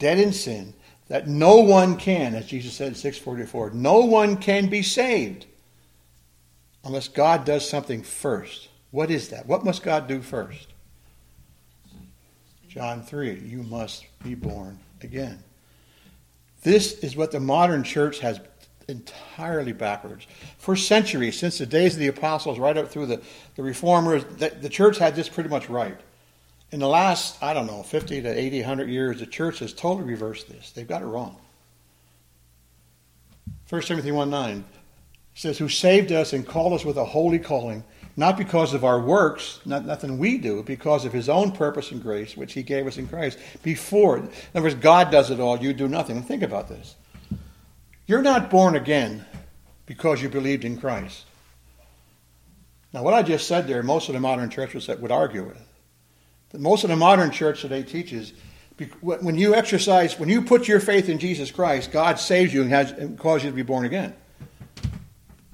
dead 0.00 0.18
in 0.18 0.32
sin, 0.32 0.74
that 1.06 1.28
no 1.28 1.58
one 1.60 1.96
can, 1.96 2.34
as 2.34 2.46
Jesus 2.46 2.74
said 2.74 2.88
in 2.88 2.94
644, 2.96 3.70
no 3.70 4.00
one 4.00 4.38
can 4.38 4.68
be 4.68 4.82
saved 4.82 5.46
unless 6.84 7.06
God 7.06 7.44
does 7.44 7.70
something 7.70 8.02
first. 8.02 8.68
What 8.90 9.12
is 9.12 9.28
that? 9.28 9.46
What 9.46 9.64
must 9.64 9.84
God 9.84 10.08
do 10.08 10.22
first? 10.22 10.72
John 12.66 13.04
3, 13.04 13.38
you 13.38 13.62
must 13.62 14.06
be 14.24 14.34
born 14.34 14.80
again. 15.02 15.38
This 16.62 16.92
is 17.00 17.16
what 17.16 17.32
the 17.32 17.40
modern 17.40 17.82
church 17.82 18.20
has 18.20 18.40
entirely 18.88 19.72
backwards. 19.72 20.26
For 20.58 20.76
centuries, 20.76 21.38
since 21.38 21.58
the 21.58 21.66
days 21.66 21.94
of 21.94 22.00
the 22.00 22.08
apostles, 22.08 22.58
right 22.58 22.76
up 22.76 22.88
through 22.88 23.06
the, 23.06 23.20
the 23.56 23.62
reformers, 23.62 24.24
the, 24.24 24.50
the 24.50 24.68
church 24.68 24.98
had 24.98 25.14
this 25.14 25.28
pretty 25.28 25.48
much 25.48 25.68
right. 25.68 25.98
In 26.70 26.80
the 26.80 26.88
last, 26.88 27.42
I 27.42 27.52
don't 27.52 27.66
know, 27.66 27.82
50 27.82 28.22
to 28.22 28.28
80, 28.28 28.60
100 28.60 28.88
years, 28.88 29.18
the 29.18 29.26
church 29.26 29.58
has 29.58 29.72
totally 29.72 30.04
reversed 30.04 30.48
this. 30.48 30.70
They've 30.70 30.88
got 30.88 31.02
it 31.02 31.06
wrong. 31.06 31.36
1 33.68 33.82
Timothy 33.82 34.12
1 34.12 34.30
9 34.30 34.64
says, 35.34 35.58
Who 35.58 35.68
saved 35.68 36.12
us 36.12 36.32
and 36.32 36.46
called 36.46 36.72
us 36.72 36.84
with 36.84 36.96
a 36.96 37.04
holy 37.04 37.38
calling, 37.38 37.84
not 38.16 38.36
because 38.36 38.74
of 38.74 38.84
our 38.84 39.00
works, 39.00 39.60
not 39.64 39.86
nothing 39.86 40.18
we 40.18 40.38
do, 40.38 40.56
but 40.56 40.66
because 40.66 41.04
of 41.04 41.12
his 41.12 41.28
own 41.28 41.52
purpose 41.52 41.90
and 41.90 42.02
grace, 42.02 42.36
which 42.36 42.52
he 42.52 42.62
gave 42.62 42.86
us 42.86 42.98
in 42.98 43.08
Christ. 43.08 43.38
Before, 43.62 44.18
in 44.18 44.30
other 44.54 44.62
words, 44.62 44.74
God 44.74 45.10
does 45.10 45.30
it 45.30 45.40
all, 45.40 45.58
you 45.58 45.72
do 45.72 45.88
nothing. 45.88 46.16
And 46.16 46.26
think 46.26 46.42
about 46.42 46.68
this. 46.68 46.94
You're 48.06 48.22
not 48.22 48.50
born 48.50 48.76
again 48.76 49.24
because 49.86 50.20
you 50.20 50.28
believed 50.28 50.64
in 50.64 50.78
Christ. 50.78 51.24
Now, 52.92 53.02
what 53.02 53.14
I 53.14 53.22
just 53.22 53.48
said 53.48 53.66
there, 53.66 53.82
most 53.82 54.08
of 54.08 54.14
the 54.14 54.20
modern 54.20 54.50
churches 54.50 54.86
that 54.86 55.00
would 55.00 55.10
argue 55.10 55.44
with. 55.44 55.68
Most 56.52 56.84
of 56.84 56.90
the 56.90 56.96
modern 56.96 57.30
church 57.30 57.62
today 57.62 57.82
teaches 57.82 58.34
when 59.00 59.38
you 59.38 59.54
exercise, 59.54 60.18
when 60.18 60.28
you 60.28 60.42
put 60.42 60.68
your 60.68 60.80
faith 60.80 61.08
in 61.08 61.18
Jesus 61.18 61.50
Christ, 61.50 61.92
God 61.92 62.18
saves 62.18 62.52
you 62.52 62.62
and, 62.62 62.70
has, 62.70 62.90
and 62.90 63.18
causes 63.18 63.44
you 63.44 63.50
to 63.50 63.56
be 63.56 63.62
born 63.62 63.84
again. 63.84 64.14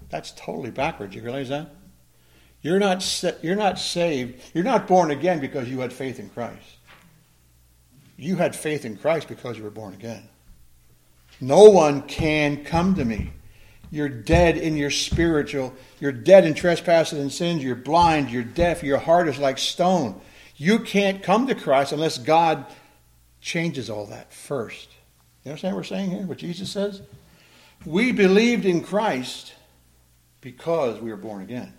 That's 0.09 0.33
totally 0.33 0.71
backwards. 0.71 1.15
You 1.15 1.23
realize 1.23 1.51
that? 1.51 1.71
You're 2.63 2.79
not, 2.79 3.25
you're 3.43 3.57
not 3.57 3.79
saved. 3.79 4.43
You're 4.53 4.65
not 4.65 4.89
born 4.89 5.11
again 5.11 5.41
because 5.41 5.69
you 5.69 5.81
had 5.81 5.93
faith 5.93 6.19
in 6.19 6.29
Christ. 6.31 6.77
You 8.17 8.37
had 8.37 8.57
faith 8.57 8.85
in 8.85 8.97
Christ 8.97 9.29
because 9.29 9.57
you 9.57 9.65
were 9.65 9.71
born 9.71 9.95
again. 9.95 10.29
No 11.41 11.71
one 11.71 12.03
can 12.03 12.65
come 12.65 12.97
to 12.97 13.05
me. 13.05 13.31
You're 13.91 14.09
dead 14.09 14.59
in 14.59 14.77
your 14.77 14.91
spiritual. 14.91 15.73
You're 16.01 16.13
dead 16.13 16.45
in 16.45 16.55
trespasses 16.55 17.19
and 17.19 17.33
sins. 17.33 17.63
You're 17.63 17.77
blind. 17.77 18.31
You're 18.31 18.43
deaf. 18.43 18.83
Your 18.83 18.99
heart 18.99 19.29
is 19.29 19.39
like 19.39 19.57
stone. 19.57 20.21
You 20.57 20.81
can't 20.81 21.23
come 21.23 21.47
to 21.47 21.55
Christ 21.55 21.93
unless 21.93 22.19
God 22.19 22.67
changes 23.41 23.89
all 23.89 24.07
that 24.07 24.33
first. 24.33 24.89
You 25.45 25.53
understand 25.53 25.75
what 25.75 25.81
we're 25.81 25.85
saying 25.85 26.11
here? 26.11 26.27
What 26.27 26.39
Jesus 26.39 26.71
says? 26.71 27.03
We 27.87 28.11
believed 28.11 28.65
in 28.65 28.83
Christ 28.83 29.55
because 30.41 31.01
we 31.01 31.11
were 31.11 31.17
born 31.17 31.43
again. 31.43 31.73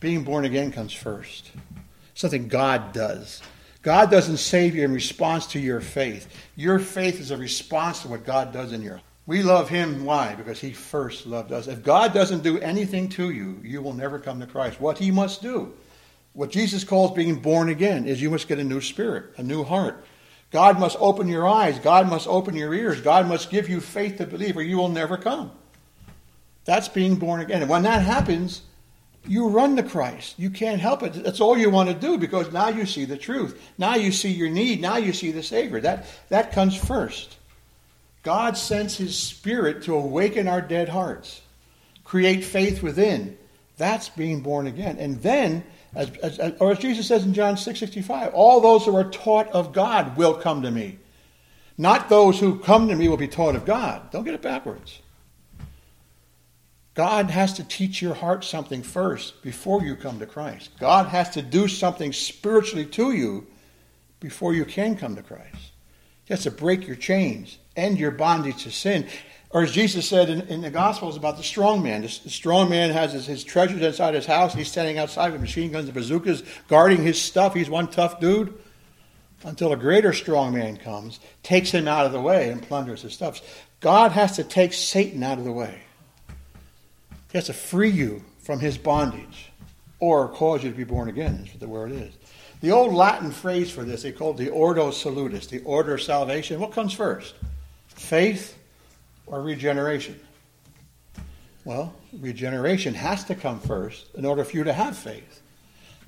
Being 0.00 0.22
born 0.24 0.44
again 0.44 0.70
comes 0.72 0.92
first. 0.92 1.50
Something 2.14 2.48
God 2.48 2.92
does. 2.92 3.42
God 3.82 4.10
doesn't 4.10 4.38
save 4.38 4.74
you 4.74 4.84
in 4.84 4.92
response 4.92 5.46
to 5.48 5.60
your 5.60 5.80
faith. 5.80 6.28
Your 6.56 6.78
faith 6.78 7.20
is 7.20 7.30
a 7.30 7.36
response 7.36 8.02
to 8.02 8.08
what 8.08 8.26
God 8.26 8.52
does 8.52 8.72
in 8.72 8.82
your 8.82 8.94
life. 8.94 9.02
we 9.26 9.42
love 9.42 9.68
him. 9.68 10.04
Why? 10.04 10.34
Because 10.34 10.60
he 10.60 10.72
first 10.72 11.26
loved 11.26 11.52
us. 11.52 11.68
If 11.68 11.82
God 11.82 12.12
doesn't 12.12 12.42
do 12.42 12.58
anything 12.58 13.08
to 13.10 13.30
you, 13.30 13.60
you 13.62 13.80
will 13.80 13.92
never 13.92 14.18
come 14.18 14.40
to 14.40 14.46
Christ. 14.46 14.80
What 14.80 14.98
he 14.98 15.10
must 15.10 15.42
do, 15.42 15.74
what 16.32 16.50
Jesus 16.50 16.82
calls 16.84 17.12
being 17.12 17.36
born 17.36 17.68
again, 17.68 18.06
is 18.06 18.20
you 18.20 18.30
must 18.30 18.48
get 18.48 18.58
a 18.58 18.64
new 18.64 18.80
spirit, 18.80 19.26
a 19.36 19.42
new 19.42 19.64
heart. 19.64 20.04
God 20.50 20.80
must 20.80 20.96
open 20.98 21.28
your 21.28 21.46
eyes. 21.46 21.78
God 21.78 22.08
must 22.08 22.26
open 22.26 22.54
your 22.56 22.72
ears. 22.74 23.00
God 23.00 23.28
must 23.28 23.50
give 23.50 23.68
you 23.68 23.80
faith 23.80 24.16
to 24.16 24.26
believe, 24.26 24.56
or 24.56 24.62
you 24.62 24.78
will 24.78 24.88
never 24.88 25.16
come. 25.16 25.52
That's 26.64 26.88
being 26.88 27.16
born 27.16 27.40
again. 27.40 27.62
And 27.62 27.70
when 27.70 27.82
that 27.84 28.02
happens, 28.02 28.62
you 29.28 29.48
run 29.48 29.76
to 29.76 29.82
Christ. 29.82 30.38
You 30.38 30.50
can't 30.50 30.80
help 30.80 31.02
it. 31.02 31.12
That's 31.12 31.40
all 31.40 31.56
you 31.56 31.70
want 31.70 31.88
to 31.88 31.94
do 31.94 32.18
because 32.18 32.52
now 32.52 32.68
you 32.68 32.86
see 32.86 33.04
the 33.04 33.16
truth. 33.16 33.60
Now 33.76 33.94
you 33.94 34.10
see 34.10 34.30
your 34.30 34.48
need. 34.48 34.80
Now 34.80 34.96
you 34.96 35.12
see 35.12 35.30
the 35.30 35.42
Savior. 35.42 35.80
That, 35.80 36.06
that 36.30 36.52
comes 36.52 36.76
first. 36.76 37.36
God 38.22 38.56
sends 38.56 38.96
His 38.96 39.16
Spirit 39.16 39.82
to 39.84 39.94
awaken 39.94 40.48
our 40.48 40.60
dead 40.60 40.88
hearts, 40.88 41.40
create 42.04 42.44
faith 42.44 42.82
within. 42.82 43.38
That's 43.76 44.08
being 44.08 44.40
born 44.40 44.66
again. 44.66 44.98
And 44.98 45.22
then, 45.22 45.64
as, 45.94 46.10
as, 46.18 46.56
or 46.58 46.72
as 46.72 46.78
Jesus 46.78 47.06
says 47.06 47.24
in 47.24 47.32
John 47.32 47.56
6 47.56 47.78
65, 47.78 48.34
all 48.34 48.60
those 48.60 48.84
who 48.84 48.96
are 48.96 49.08
taught 49.10 49.48
of 49.48 49.72
God 49.72 50.16
will 50.16 50.34
come 50.34 50.62
to 50.62 50.70
me. 50.70 50.98
Not 51.76 52.08
those 52.08 52.40
who 52.40 52.58
come 52.58 52.88
to 52.88 52.96
me 52.96 53.08
will 53.08 53.16
be 53.16 53.28
taught 53.28 53.54
of 53.54 53.64
God. 53.64 54.10
Don't 54.10 54.24
get 54.24 54.34
it 54.34 54.42
backwards. 54.42 55.00
God 56.98 57.30
has 57.30 57.52
to 57.52 57.62
teach 57.62 58.02
your 58.02 58.14
heart 58.14 58.42
something 58.42 58.82
first 58.82 59.40
before 59.40 59.84
you 59.84 59.94
come 59.94 60.18
to 60.18 60.26
Christ. 60.26 60.70
God 60.80 61.06
has 61.06 61.30
to 61.30 61.42
do 61.42 61.68
something 61.68 62.12
spiritually 62.12 62.86
to 62.86 63.12
you 63.12 63.46
before 64.18 64.52
you 64.52 64.64
can 64.64 64.96
come 64.96 65.14
to 65.14 65.22
Christ. 65.22 65.70
He 66.24 66.34
has 66.34 66.42
to 66.42 66.50
break 66.50 66.88
your 66.88 66.96
chains, 66.96 67.58
end 67.76 68.00
your 68.00 68.10
bondage 68.10 68.64
to 68.64 68.72
sin. 68.72 69.06
Or 69.50 69.62
as 69.62 69.70
Jesus 69.70 70.08
said 70.08 70.28
in, 70.28 70.40
in 70.48 70.60
the 70.60 70.72
Gospels 70.72 71.16
about 71.16 71.36
the 71.36 71.44
strong 71.44 71.84
man, 71.84 72.02
the, 72.02 72.08
the 72.24 72.30
strong 72.30 72.68
man 72.68 72.90
has 72.90 73.12
his, 73.12 73.26
his, 73.26 73.44
treasures 73.44 73.80
inside 73.80 74.14
his 74.14 74.26
house. 74.26 74.52
He's 74.52 74.68
standing 74.68 74.98
outside 74.98 75.30
with 75.30 75.40
machine 75.40 75.70
guns 75.70 75.84
and 75.84 75.94
bazookas, 75.94 76.42
guarding 76.66 77.04
his 77.04 77.22
stuff. 77.22 77.54
He's 77.54 77.70
one 77.70 77.86
tough 77.86 78.18
dude. 78.18 78.58
Until 79.44 79.72
a 79.72 79.76
greater 79.76 80.12
strong 80.12 80.52
man 80.52 80.76
comes, 80.76 81.20
takes 81.44 81.70
him 81.70 81.86
out 81.86 82.06
of 82.06 82.10
the 82.10 82.20
way, 82.20 82.50
and 82.50 82.60
plunders 82.60 83.02
his 83.02 83.14
stuff. 83.14 83.40
God 83.78 84.10
has 84.10 84.34
to 84.34 84.42
take 84.42 84.72
Satan 84.72 85.22
out 85.22 85.38
of 85.38 85.44
the 85.44 85.52
way. 85.52 85.82
He 87.30 87.38
has 87.38 87.46
to 87.46 87.52
free 87.52 87.90
you 87.90 88.24
from 88.38 88.60
his 88.60 88.78
bondage 88.78 89.50
or 90.00 90.28
cause 90.28 90.64
you 90.64 90.70
to 90.70 90.76
be 90.76 90.84
born 90.84 91.08
again, 91.08 91.46
is 91.52 91.58
the 91.58 91.68
word 91.68 91.92
is. 91.92 92.14
The 92.60 92.70
old 92.70 92.94
Latin 92.94 93.30
phrase 93.30 93.70
for 93.70 93.84
this, 93.84 94.02
they 94.02 94.12
called 94.12 94.38
the 94.38 94.48
ordo 94.48 94.90
salutis, 94.90 95.46
the 95.46 95.62
order 95.62 95.94
of 95.94 96.02
salvation. 96.02 96.58
What 96.58 96.72
comes 96.72 96.92
first? 96.92 97.34
Faith 97.88 98.58
or 99.26 99.42
regeneration? 99.42 100.18
Well, 101.64 101.94
regeneration 102.18 102.94
has 102.94 103.24
to 103.24 103.34
come 103.34 103.60
first 103.60 104.06
in 104.14 104.24
order 104.24 104.42
for 104.42 104.56
you 104.56 104.64
to 104.64 104.72
have 104.72 104.96
faith. 104.96 105.42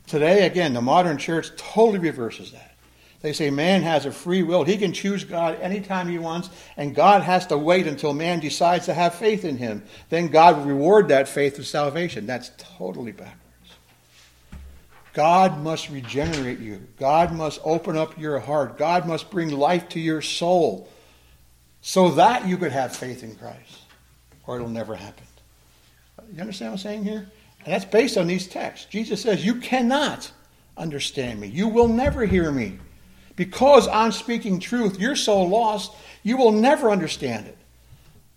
Today, 0.06 0.46
again, 0.46 0.72
the 0.72 0.80
modern 0.80 1.18
church 1.18 1.54
totally 1.56 1.98
reverses 1.98 2.52
that. 2.52 2.69
They 3.22 3.34
say 3.34 3.50
man 3.50 3.82
has 3.82 4.06
a 4.06 4.12
free 4.12 4.42
will. 4.42 4.64
He 4.64 4.78
can 4.78 4.92
choose 4.92 5.24
God 5.24 5.60
anytime 5.60 6.08
he 6.08 6.18
wants, 6.18 6.48
and 6.76 6.94
God 6.94 7.22
has 7.22 7.46
to 7.48 7.58
wait 7.58 7.86
until 7.86 8.14
man 8.14 8.40
decides 8.40 8.86
to 8.86 8.94
have 8.94 9.14
faith 9.14 9.44
in 9.44 9.58
him. 9.58 9.82
Then 10.08 10.28
God 10.28 10.56
will 10.56 10.64
reward 10.64 11.08
that 11.08 11.28
faith 11.28 11.58
with 11.58 11.66
salvation. 11.66 12.26
That's 12.26 12.50
totally 12.56 13.12
backwards. 13.12 13.36
God 15.12 15.60
must 15.60 15.90
regenerate 15.90 16.60
you. 16.60 16.86
God 16.98 17.32
must 17.32 17.60
open 17.62 17.96
up 17.96 18.18
your 18.18 18.38
heart. 18.38 18.78
God 18.78 19.06
must 19.06 19.30
bring 19.30 19.50
life 19.50 19.88
to 19.90 20.00
your 20.00 20.22
soul 20.22 20.88
so 21.82 22.10
that 22.12 22.46
you 22.46 22.56
could 22.56 22.72
have 22.72 22.94
faith 22.94 23.22
in 23.22 23.34
Christ, 23.34 23.80
or 24.46 24.56
it'll 24.56 24.68
never 24.68 24.94
happen. 24.94 25.26
You 26.32 26.40
understand 26.40 26.72
what 26.72 26.80
I'm 26.80 26.82
saying 26.82 27.04
here? 27.04 27.28
And 27.64 27.74
that's 27.74 27.84
based 27.84 28.16
on 28.16 28.26
these 28.26 28.46
texts. 28.46 28.86
Jesus 28.86 29.20
says, 29.20 29.44
You 29.44 29.56
cannot 29.56 30.30
understand 30.76 31.40
me. 31.40 31.48
You 31.48 31.68
will 31.68 31.88
never 31.88 32.24
hear 32.24 32.50
me. 32.50 32.78
Because 33.40 33.88
I'm 33.88 34.12
speaking 34.12 34.60
truth, 34.60 35.00
you're 35.00 35.16
so 35.16 35.40
lost, 35.40 35.94
you 36.22 36.36
will 36.36 36.52
never 36.52 36.90
understand 36.90 37.46
it. 37.46 37.56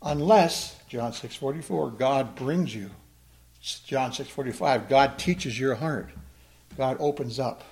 Unless, 0.01 0.79
John 0.87 1.11
6.44, 1.11 1.97
God 1.97 2.35
brings 2.35 2.73
you. 2.73 2.89
John 3.85 4.11
6.45, 4.11 4.87
God 4.87 5.19
teaches 5.19 5.59
your 5.59 5.75
heart. 5.75 6.09
God 6.77 6.95
opens 7.01 7.37
up. 7.37 7.65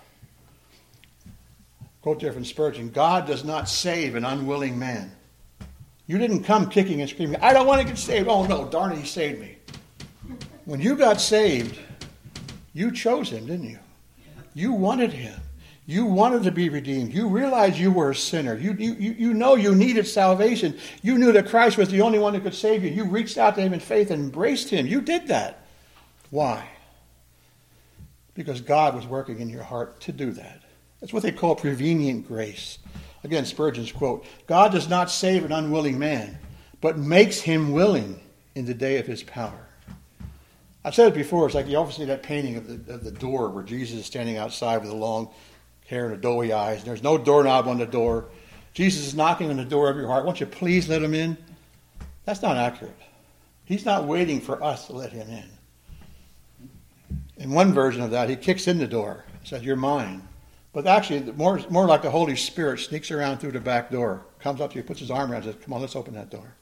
Quote 2.01 2.21
from 2.21 2.43
Spurgeon, 2.43 2.89
God 2.89 3.27
does 3.27 3.45
not 3.45 3.69
save 3.69 4.15
an 4.15 4.25
unwilling 4.25 4.77
man. 4.77 5.09
You 6.07 6.17
didn't 6.17 6.43
come 6.43 6.69
kicking 6.69 6.99
and 6.99 7.09
screaming, 7.09 7.39
I 7.39 7.53
don't 7.53 7.65
want 7.65 7.79
to 7.79 7.87
get 7.87 7.97
saved. 7.97 8.27
Oh 8.27 8.45
no, 8.45 8.67
darn 8.67 8.91
it, 8.91 8.97
he 8.97 9.05
saved 9.05 9.39
me. 9.39 9.55
When 10.65 10.81
you 10.81 10.97
got 10.97 11.21
saved, 11.21 11.79
you 12.73 12.91
chose 12.91 13.29
him, 13.29 13.45
didn't 13.45 13.69
you? 13.69 13.79
You 14.53 14.73
wanted 14.73 15.13
him. 15.13 15.39
You 15.85 16.05
wanted 16.05 16.43
to 16.43 16.51
be 16.51 16.69
redeemed. 16.69 17.13
You 17.13 17.27
realized 17.27 17.77
you 17.77 17.91
were 17.91 18.11
a 18.11 18.15
sinner. 18.15 18.55
You, 18.55 18.73
you, 18.73 18.93
you 18.93 19.33
know 19.33 19.55
you 19.55 19.73
needed 19.73 20.07
salvation. 20.07 20.77
You 21.01 21.17
knew 21.17 21.31
that 21.31 21.49
Christ 21.49 21.77
was 21.77 21.89
the 21.89 22.01
only 22.01 22.19
one 22.19 22.33
who 22.33 22.39
could 22.39 22.53
save 22.53 22.83
you. 22.83 22.91
You 22.91 23.05
reached 23.05 23.37
out 23.37 23.55
to 23.55 23.61
him 23.61 23.73
in 23.73 23.79
faith 23.79 24.11
and 24.11 24.23
embraced 24.23 24.69
him. 24.69 24.85
You 24.85 25.01
did 25.01 25.27
that. 25.27 25.65
Why? 26.29 26.67
Because 28.35 28.61
God 28.61 28.95
was 28.95 29.07
working 29.07 29.39
in 29.39 29.49
your 29.49 29.63
heart 29.63 29.99
to 30.01 30.11
do 30.11 30.31
that. 30.31 30.61
That's 30.99 31.11
what 31.11 31.23
they 31.23 31.31
call 31.31 31.55
prevenient 31.55 32.27
grace. 32.27 32.77
Again, 33.23 33.45
Spurgeon's 33.45 33.91
quote 33.91 34.25
God 34.47 34.71
does 34.71 34.87
not 34.87 35.11
save 35.11 35.43
an 35.43 35.51
unwilling 35.51 35.99
man, 35.99 36.37
but 36.79 36.97
makes 36.97 37.39
him 37.39 37.71
willing 37.73 38.19
in 38.55 38.65
the 38.65 38.73
day 38.73 38.97
of 38.97 39.07
his 39.07 39.23
power. 39.23 39.67
I've 40.83 40.95
said 40.95 41.09
it 41.09 41.13
before. 41.13 41.45
It's 41.45 41.53
like 41.53 41.67
you 41.67 41.77
often 41.77 41.93
see 41.93 42.05
that 42.05 42.23
painting 42.23 42.55
of 42.55 42.85
the, 42.85 42.93
of 42.93 43.03
the 43.03 43.11
door 43.11 43.49
where 43.49 43.63
Jesus 43.63 43.99
is 43.99 44.05
standing 44.05 44.37
outside 44.37 44.81
with 44.81 44.89
a 44.89 44.95
long 44.95 45.29
hair 45.91 46.09
and 46.11 46.21
doughy 46.21 46.51
eyes. 46.51 46.79
And 46.79 46.87
there's 46.87 47.03
no 47.03 47.17
doorknob 47.17 47.67
on 47.67 47.77
the 47.77 47.85
door. 47.85 48.25
Jesus 48.73 49.05
is 49.05 49.13
knocking 49.13 49.49
on 49.49 49.57
the 49.57 49.65
door 49.65 49.89
of 49.89 49.97
your 49.97 50.07
heart. 50.07 50.25
Won't 50.25 50.39
you 50.39 50.47
please 50.47 50.89
let 50.89 51.03
him 51.03 51.13
in? 51.13 51.37
That's 52.25 52.41
not 52.41 52.57
accurate. 52.57 52.97
He's 53.65 53.85
not 53.85 54.05
waiting 54.05 54.41
for 54.41 54.63
us 54.63 54.87
to 54.87 54.93
let 54.93 55.11
him 55.11 55.29
in. 55.29 55.49
In 57.37 57.51
one 57.51 57.73
version 57.73 58.01
of 58.01 58.11
that, 58.11 58.29
he 58.29 58.35
kicks 58.35 58.67
in 58.67 58.77
the 58.77 58.87
door 58.87 59.25
and 59.27 59.47
says, 59.47 59.63
You're 59.63 59.75
mine. 59.75 60.27
But 60.73 60.87
actually, 60.87 61.31
more, 61.33 61.59
more 61.69 61.85
like 61.85 62.01
the 62.01 62.09
Holy 62.09 62.35
Spirit 62.37 62.79
sneaks 62.79 63.11
around 63.11 63.39
through 63.39 63.51
the 63.51 63.59
back 63.59 63.91
door, 63.91 64.25
comes 64.39 64.61
up 64.61 64.71
to 64.71 64.77
you, 64.77 64.83
puts 64.83 65.01
his 65.01 65.11
arm 65.11 65.31
around 65.31 65.43
you, 65.43 65.51
says, 65.51 65.61
Come 65.63 65.73
on, 65.73 65.81
let's 65.81 65.95
open 65.95 66.13
that 66.13 66.29
door. 66.29 66.55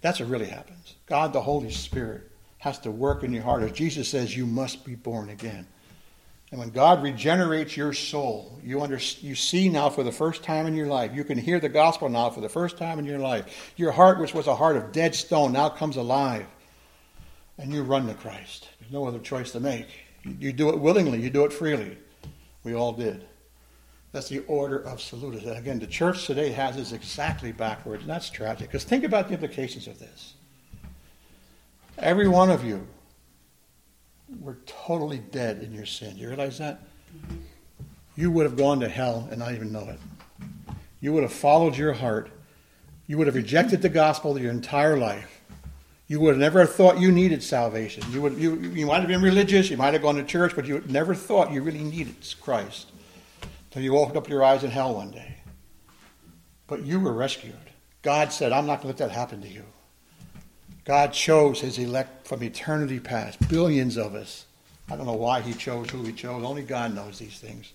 That's 0.00 0.20
what 0.20 0.28
really 0.28 0.46
happens. 0.46 0.94
God, 1.06 1.32
the 1.32 1.40
Holy 1.40 1.70
Spirit, 1.70 2.30
has 2.58 2.78
to 2.80 2.90
work 2.90 3.22
in 3.22 3.32
your 3.32 3.42
heart. 3.42 3.62
As 3.62 3.72
Jesus 3.72 4.08
says, 4.08 4.36
you 4.36 4.46
must 4.46 4.84
be 4.84 4.94
born 4.94 5.30
again. 5.30 5.66
And 6.50 6.60
when 6.60 6.70
God 6.70 7.02
regenerates 7.02 7.76
your 7.76 7.92
soul, 7.92 8.60
you, 8.62 8.80
under, 8.80 9.00
you 9.20 9.34
see 9.34 9.68
now 9.68 9.90
for 9.90 10.04
the 10.04 10.12
first 10.12 10.44
time 10.44 10.66
in 10.66 10.74
your 10.74 10.86
life. 10.86 11.12
You 11.12 11.24
can 11.24 11.38
hear 11.38 11.58
the 11.58 11.68
gospel 11.68 12.08
now 12.08 12.30
for 12.30 12.40
the 12.40 12.48
first 12.48 12.78
time 12.78 13.00
in 13.00 13.04
your 13.04 13.18
life. 13.18 13.72
Your 13.76 13.90
heart, 13.90 14.20
which 14.20 14.32
was 14.32 14.46
a 14.46 14.54
heart 14.54 14.76
of 14.76 14.92
dead 14.92 15.14
stone, 15.14 15.52
now 15.52 15.68
comes 15.68 15.96
alive. 15.96 16.46
And 17.58 17.72
you 17.72 17.82
run 17.82 18.06
to 18.06 18.14
Christ. 18.14 18.68
There's 18.78 18.92
no 18.92 19.06
other 19.06 19.18
choice 19.18 19.50
to 19.52 19.60
make. 19.60 19.88
You, 20.38 20.52
do 20.52 20.68
it 20.68 20.78
willingly, 20.78 21.20
you 21.20 21.30
do 21.30 21.44
it 21.44 21.52
freely. 21.52 21.98
We 22.62 22.74
all 22.74 22.92
did. 22.92 23.24
That's 24.12 24.28
the 24.28 24.40
order 24.46 24.78
of 24.78 25.00
salutis. 25.00 25.44
And 25.44 25.56
again, 25.56 25.78
the 25.78 25.86
church 25.86 26.26
today 26.26 26.50
has 26.50 26.76
this 26.76 26.92
exactly 26.92 27.52
backwards, 27.52 28.02
and 28.02 28.10
that's 28.10 28.30
tragic. 28.30 28.68
Because 28.68 28.84
think 28.84 29.04
about 29.04 29.28
the 29.28 29.34
implications 29.34 29.86
of 29.86 29.98
this. 29.98 30.34
Every 31.98 32.28
one 32.28 32.50
of 32.50 32.64
you 32.64 32.86
were 34.40 34.58
totally 34.66 35.18
dead 35.18 35.62
in 35.62 35.72
your 35.72 35.86
sin. 35.86 36.14
Do 36.14 36.20
you 36.20 36.28
realize 36.28 36.58
that? 36.58 36.80
You 38.16 38.30
would 38.30 38.44
have 38.44 38.56
gone 38.56 38.80
to 38.80 38.88
hell 38.88 39.28
and 39.30 39.38
not 39.38 39.52
even 39.52 39.72
know 39.72 39.88
it. 39.88 39.98
You 41.00 41.12
would 41.12 41.22
have 41.22 41.32
followed 41.32 41.76
your 41.76 41.92
heart. 41.92 42.30
You 43.06 43.18
would 43.18 43.26
have 43.26 43.36
rejected 43.36 43.82
the 43.82 43.88
gospel 43.88 44.38
your 44.38 44.50
entire 44.50 44.96
life. 44.96 45.40
You 46.08 46.20
would 46.20 46.30
have 46.30 46.38
never 46.38 46.64
thought 46.66 46.98
you 46.98 47.10
needed 47.10 47.42
salvation. 47.42 48.04
You, 48.10 48.22
would, 48.22 48.34
you, 48.38 48.56
you 48.60 48.86
might 48.86 49.00
have 49.00 49.08
been 49.08 49.22
religious, 49.22 49.70
you 49.70 49.76
might 49.76 49.92
have 49.92 50.02
gone 50.02 50.14
to 50.16 50.24
church, 50.24 50.54
but 50.54 50.66
you 50.66 50.82
never 50.88 51.14
thought 51.14 51.52
you 51.52 51.62
really 51.62 51.82
needed 51.82 52.14
Christ 52.40 52.90
until 53.66 53.82
you 53.82 53.96
opened 53.96 54.16
up 54.16 54.28
your 54.28 54.44
eyes 54.44 54.62
in 54.62 54.70
hell 54.70 54.94
one 54.94 55.10
day. 55.10 55.36
But 56.68 56.84
you 56.84 57.00
were 57.00 57.12
rescued. 57.12 57.54
God 58.02 58.32
said, 58.32 58.52
I'm 58.52 58.66
not 58.66 58.82
going 58.82 58.94
to 58.94 59.02
let 59.02 59.10
that 59.10 59.10
happen 59.10 59.42
to 59.42 59.48
you. 59.48 59.64
God 60.86 61.12
chose 61.12 61.60
his 61.60 61.78
elect 61.78 62.26
from 62.26 62.42
eternity 62.42 63.00
past, 63.00 63.48
billions 63.48 63.96
of 63.96 64.14
us. 64.14 64.46
I 64.88 64.94
don't 64.94 65.06
know 65.06 65.14
why 65.14 65.40
he 65.40 65.52
chose 65.52 65.90
who 65.90 66.04
he 66.04 66.12
chose. 66.12 66.44
Only 66.44 66.62
God 66.62 66.94
knows 66.94 67.18
these 67.18 67.38
things. 67.40 67.72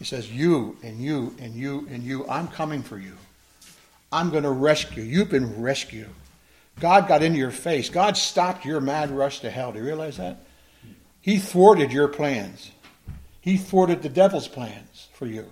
He 0.00 0.04
says, 0.04 0.30
You 0.32 0.76
and 0.82 1.00
you 1.00 1.34
and 1.38 1.54
you 1.54 1.86
and 1.90 2.02
you, 2.02 2.26
I'm 2.28 2.48
coming 2.48 2.82
for 2.82 2.98
you. 2.98 3.12
I'm 4.12 4.30
going 4.30 4.42
to 4.42 4.50
rescue. 4.50 5.04
You've 5.04 5.30
been 5.30 5.62
rescued. 5.62 6.08
God 6.80 7.06
got 7.06 7.22
into 7.22 7.38
your 7.38 7.52
face. 7.52 7.88
God 7.88 8.16
stopped 8.16 8.64
your 8.64 8.80
mad 8.80 9.10
rush 9.10 9.40
to 9.40 9.50
hell. 9.50 9.70
Do 9.70 9.78
you 9.78 9.84
realize 9.84 10.16
that? 10.16 10.38
He 11.20 11.38
thwarted 11.38 11.92
your 11.92 12.08
plans. 12.08 12.72
He 13.40 13.58
thwarted 13.58 14.02
the 14.02 14.08
devil's 14.08 14.48
plans 14.48 15.08
for 15.12 15.26
you. 15.26 15.46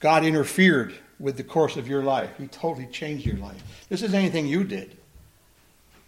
God 0.00 0.24
interfered 0.24 0.94
with 1.20 1.36
the 1.36 1.44
course 1.44 1.76
of 1.76 1.86
your 1.86 2.02
life. 2.02 2.30
He 2.38 2.46
totally 2.48 2.86
changed 2.86 3.26
your 3.26 3.36
life. 3.36 3.62
This 3.88 4.02
is 4.02 4.14
anything 4.14 4.46
you 4.46 4.64
did. 4.64 4.96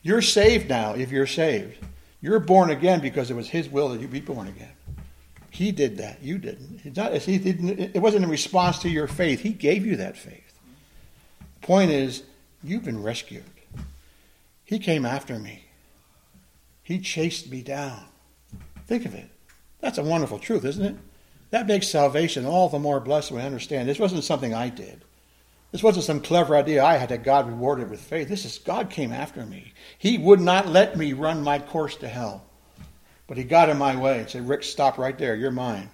You're 0.02 0.22
saved 0.22 0.68
now 0.68 0.94
if 0.94 1.10
you're 1.10 1.26
saved. 1.26 1.78
You're 2.20 2.40
born 2.40 2.70
again 2.70 3.00
because 3.00 3.30
it 3.30 3.34
was 3.34 3.48
His 3.48 3.68
will 3.68 3.88
that 3.90 4.00
you 4.00 4.08
be 4.08 4.20
born 4.20 4.48
again. 4.48 4.72
He 5.50 5.70
did 5.70 5.98
that. 5.98 6.22
You 6.22 6.38
didn't. 6.38 6.80
It's 6.84 6.96
not, 6.96 7.14
he 7.14 7.38
didn't. 7.38 7.78
It 7.78 8.00
wasn't 8.00 8.24
in 8.24 8.30
response 8.30 8.78
to 8.80 8.88
your 8.88 9.06
faith. 9.06 9.40
He 9.40 9.50
gave 9.50 9.84
you 9.84 9.96
that 9.96 10.16
faith. 10.16 10.58
Point 11.60 11.90
is, 11.90 12.22
you've 12.64 12.84
been 12.84 13.02
rescued. 13.02 13.44
He 14.64 14.78
came 14.78 15.04
after 15.04 15.38
me. 15.38 15.64
He 16.82 16.98
chased 17.00 17.50
me 17.50 17.62
down. 17.62 18.04
Think 18.86 19.04
of 19.04 19.14
it. 19.14 19.28
That's 19.80 19.98
a 19.98 20.02
wonderful 20.02 20.38
truth, 20.38 20.64
isn't 20.64 20.84
it? 20.84 20.96
That 21.50 21.66
makes 21.66 21.86
salvation 21.88 22.46
all 22.46 22.70
the 22.70 22.78
more 22.78 22.98
blessed 22.98 23.30
when 23.30 23.42
we 23.42 23.46
understand 23.46 23.88
this 23.88 23.98
wasn't 23.98 24.24
something 24.24 24.54
I 24.54 24.70
did. 24.70 25.02
This 25.72 25.82
wasn't 25.82 26.04
some 26.04 26.20
clever 26.20 26.54
idea 26.54 26.84
I 26.84 26.98
had 26.98 27.08
that 27.08 27.24
God 27.24 27.48
rewarded 27.48 27.88
with 27.90 28.00
faith. 28.00 28.28
This 28.28 28.44
is 28.44 28.58
God 28.58 28.90
came 28.90 29.10
after 29.10 29.44
me. 29.46 29.72
He 29.98 30.18
would 30.18 30.40
not 30.40 30.68
let 30.68 30.98
me 30.98 31.14
run 31.14 31.42
my 31.42 31.58
course 31.58 31.96
to 31.96 32.08
hell. 32.08 32.44
But 33.26 33.38
he 33.38 33.44
got 33.44 33.70
in 33.70 33.78
my 33.78 33.96
way 33.96 34.20
and 34.20 34.28
said, 34.28 34.46
Rick, 34.46 34.64
stop 34.64 34.98
right 34.98 35.16
there. 35.16 35.34
You're 35.34 35.50
mine. 35.50 35.88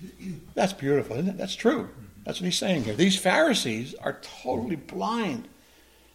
That's 0.54 0.72
beautiful, 0.72 1.16
isn't 1.16 1.28
it? 1.28 1.38
That's 1.38 1.54
true. 1.54 1.88
That's 2.24 2.40
what 2.40 2.46
he's 2.46 2.58
saying 2.58 2.84
here. 2.84 2.94
These 2.94 3.18
Pharisees 3.18 3.94
are 3.94 4.18
totally 4.42 4.76
blind. 4.76 5.46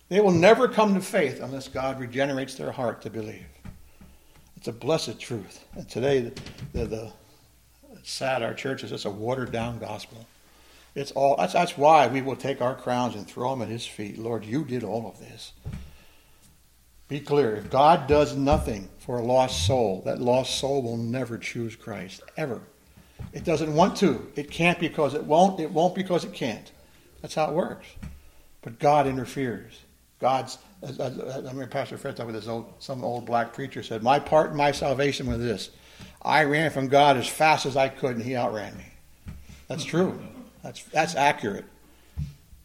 They 0.09 0.19
will 0.19 0.31
never 0.31 0.67
come 0.67 0.93
to 0.93 1.01
faith 1.01 1.41
unless 1.41 1.69
God 1.69 1.99
regenerates 1.99 2.55
their 2.55 2.71
heart 2.71 3.01
to 3.03 3.09
believe. 3.09 3.45
It's 4.57 4.67
a 4.67 4.73
blessed 4.73 5.19
truth. 5.19 5.65
And 5.75 5.87
today, 5.89 6.19
the, 6.19 6.41
the, 6.73 6.85
the 6.85 7.13
sad 8.03 8.43
our 8.43 8.53
church 8.53 8.83
is 8.83 8.89
just 8.89 9.05
a 9.05 9.09
watered 9.09 9.51
down 9.51 9.79
gospel. 9.79 10.27
It's 10.95 11.11
all 11.11 11.35
that's, 11.35 11.53
that's 11.53 11.77
why 11.77 12.07
we 12.07 12.21
will 12.21 12.37
take 12.37 12.61
our 12.61 12.73
crowns 12.73 13.15
and 13.15 13.27
throw 13.27 13.51
them 13.51 13.61
at 13.61 13.67
his 13.67 13.85
feet. 13.85 14.17
Lord, 14.17 14.45
you 14.45 14.63
did 14.63 14.83
all 14.83 15.07
of 15.07 15.19
this. 15.19 15.51
Be 17.07 17.19
clear. 17.19 17.55
If 17.55 17.69
God 17.69 18.07
does 18.07 18.35
nothing 18.35 18.89
for 18.97 19.19
a 19.19 19.23
lost 19.23 19.67
soul, 19.67 20.01
that 20.05 20.19
lost 20.19 20.57
soul 20.57 20.81
will 20.81 20.97
never 20.97 21.37
choose 21.37 21.75
Christ. 21.75 22.23
Ever. 22.37 22.61
It 23.33 23.43
doesn't 23.43 23.73
want 23.73 23.97
to. 23.97 24.31
It 24.35 24.49
can't 24.49 24.79
because 24.79 25.13
it 25.13 25.23
won't. 25.23 25.59
It 25.59 25.69
won't 25.69 25.93
because 25.93 26.23
it 26.23 26.33
can't. 26.33 26.71
That's 27.21 27.35
how 27.35 27.45
it 27.45 27.53
works. 27.53 27.85
But 28.61 28.79
God 28.79 29.05
interferes. 29.05 29.79
God's. 30.19 30.57
I 30.81 31.09
remember 31.37 31.67
Pastor 31.67 31.97
Fred 31.97 32.15
talking 32.15 32.33
with 32.33 32.41
this 32.41 32.49
old, 32.49 32.73
some 32.79 33.03
old 33.03 33.25
black 33.25 33.53
preacher 33.53 33.83
said, 33.83 34.01
"My 34.01 34.19
part 34.19 34.51
in 34.51 34.57
my 34.57 34.71
salvation 34.71 35.27
was 35.27 35.39
this: 35.39 35.71
I 36.21 36.43
ran 36.43 36.71
from 36.71 36.87
God 36.87 37.17
as 37.17 37.27
fast 37.27 37.65
as 37.65 37.75
I 37.75 37.89
could, 37.89 38.15
and 38.15 38.25
He 38.25 38.35
outran 38.35 38.77
me." 38.77 38.85
That's 39.67 39.83
true. 39.83 40.19
That's 40.65 40.83
that's 40.85 41.15
accurate. 41.15 41.65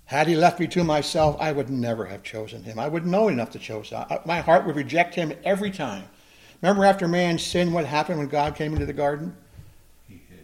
Had 0.07 0.27
He 0.27 0.35
left 0.35 0.59
me 0.59 0.67
to 0.69 0.83
myself, 0.83 1.37
I 1.39 1.53
would 1.53 1.69
never 1.69 2.07
have 2.07 2.23
chosen 2.23 2.65
Him. 2.65 2.79
I 2.79 2.89
wouldn't 2.89 3.13
know 3.13 3.29
enough 3.29 3.51
to 3.51 3.59
choose. 3.59 3.93
My 4.25 4.41
heart 4.41 4.65
would 4.67 4.75
reject 4.75 5.15
Him 5.15 5.35
every 5.45 5.71
time. 5.71 6.05
Remember, 6.63 6.85
after 6.87 7.07
man 7.07 7.39
sinned, 7.39 7.73
what 7.73 7.85
happened 7.85 8.19
when 8.19 8.29
God 8.29 8.55
came 8.55 8.73
into 8.73 8.87
the 8.87 8.95
garden? 8.95 9.37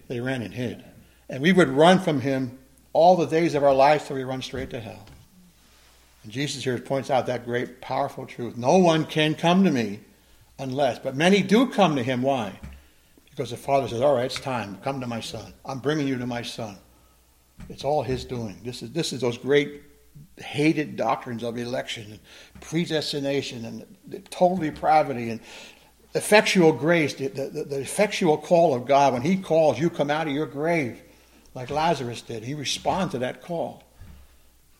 They 0.09 0.21
ran 0.21 0.43
and 0.43 0.53
hid. 0.53 0.85
And 1.29 1.43
we 1.43 1.53
would 1.53 1.69
run 1.69 1.99
from 1.99 2.21
him 2.21 2.59
all 2.93 3.17
the 3.17 3.27
days 3.27 3.55
of 3.55 3.65
our 3.65 3.75
lives 3.75 4.07
till 4.07 4.17
we 4.17 4.25
run 4.25 4.41
straight 4.41 4.71
to 4.71 4.81
hell. 4.81 5.05
And 6.23 6.33
Jesus 6.33 6.63
here 6.63 6.79
points 6.79 7.11
out 7.11 7.27
that 7.27 7.45
great, 7.45 7.81
powerful 7.81 8.25
truth. 8.25 8.57
No 8.57 8.79
one 8.79 9.05
can 9.05 9.35
come 9.35 9.65
to 9.65 9.71
me 9.71 10.01
unless, 10.59 10.99
but 10.99 11.17
many 11.17 11.43
do 11.43 11.67
come 11.67 11.97
to 11.97 12.03
him. 12.03 12.23
Why? 12.23 12.59
Because 13.31 13.51
the 13.51 13.57
Father 13.57 13.89
says, 13.89 14.01
All 14.01 14.15
right, 14.15 14.27
it's 14.27 14.41
time. 14.41 14.79
Come 14.83 15.01
to 15.01 15.07
my 15.07 15.21
Son. 15.21 15.53
I'm 15.65 15.81
bringing 15.81 16.07
you 16.07 16.17
to 16.19 16.27
my 16.27 16.43
Son. 16.43 16.79
It's 17.69 17.85
all 17.85 18.03
his 18.03 18.25
doing. 18.25 18.61
This 18.65 18.83
is, 18.83 18.93
this 18.93 19.13
is 19.13 19.21
those 19.21 19.39
great 19.39 19.83
hated 20.39 20.97
doctrines 20.97 21.43
of 21.43 21.57
election 21.59 22.07
and 22.11 22.21
predestination 22.61 23.65
and 23.65 24.25
total 24.31 24.57
depravity 24.57 25.31
and 25.31 25.41
effectual 26.15 26.73
grace, 26.73 27.15
the, 27.15 27.29
the, 27.29 27.65
the, 27.65 27.81
effectual 27.81 28.39
call 28.39 28.75
of 28.75 28.87
God, 28.87 29.13
when 29.13 29.23
He 29.23 29.37
calls, 29.37 29.79
you 29.79 29.91
come 29.91 30.11
out 30.11 30.27
of 30.27 30.33
your 30.33 30.47
grave 30.47 31.03
like 31.55 31.71
Lazarus 31.71 32.23
did. 32.23 32.43
He 32.43 32.55
responds 32.55 33.13
to 33.13 33.19
that 33.19 33.43
call. 33.43 33.83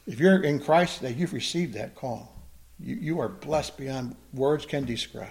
If 0.07 0.21
you're 0.21 0.43
in 0.43 0.61
Christ 0.61 0.99
today, 0.99 1.15
you've 1.15 1.33
received 1.33 1.75
that 1.75 1.95
call. 1.95 2.33
You, 2.79 2.97
you 2.97 3.21
are 3.21 3.29
blessed 3.29 3.77
beyond 3.77 4.17
words 4.33 4.67
can 4.67 4.85
describe. 4.85 5.29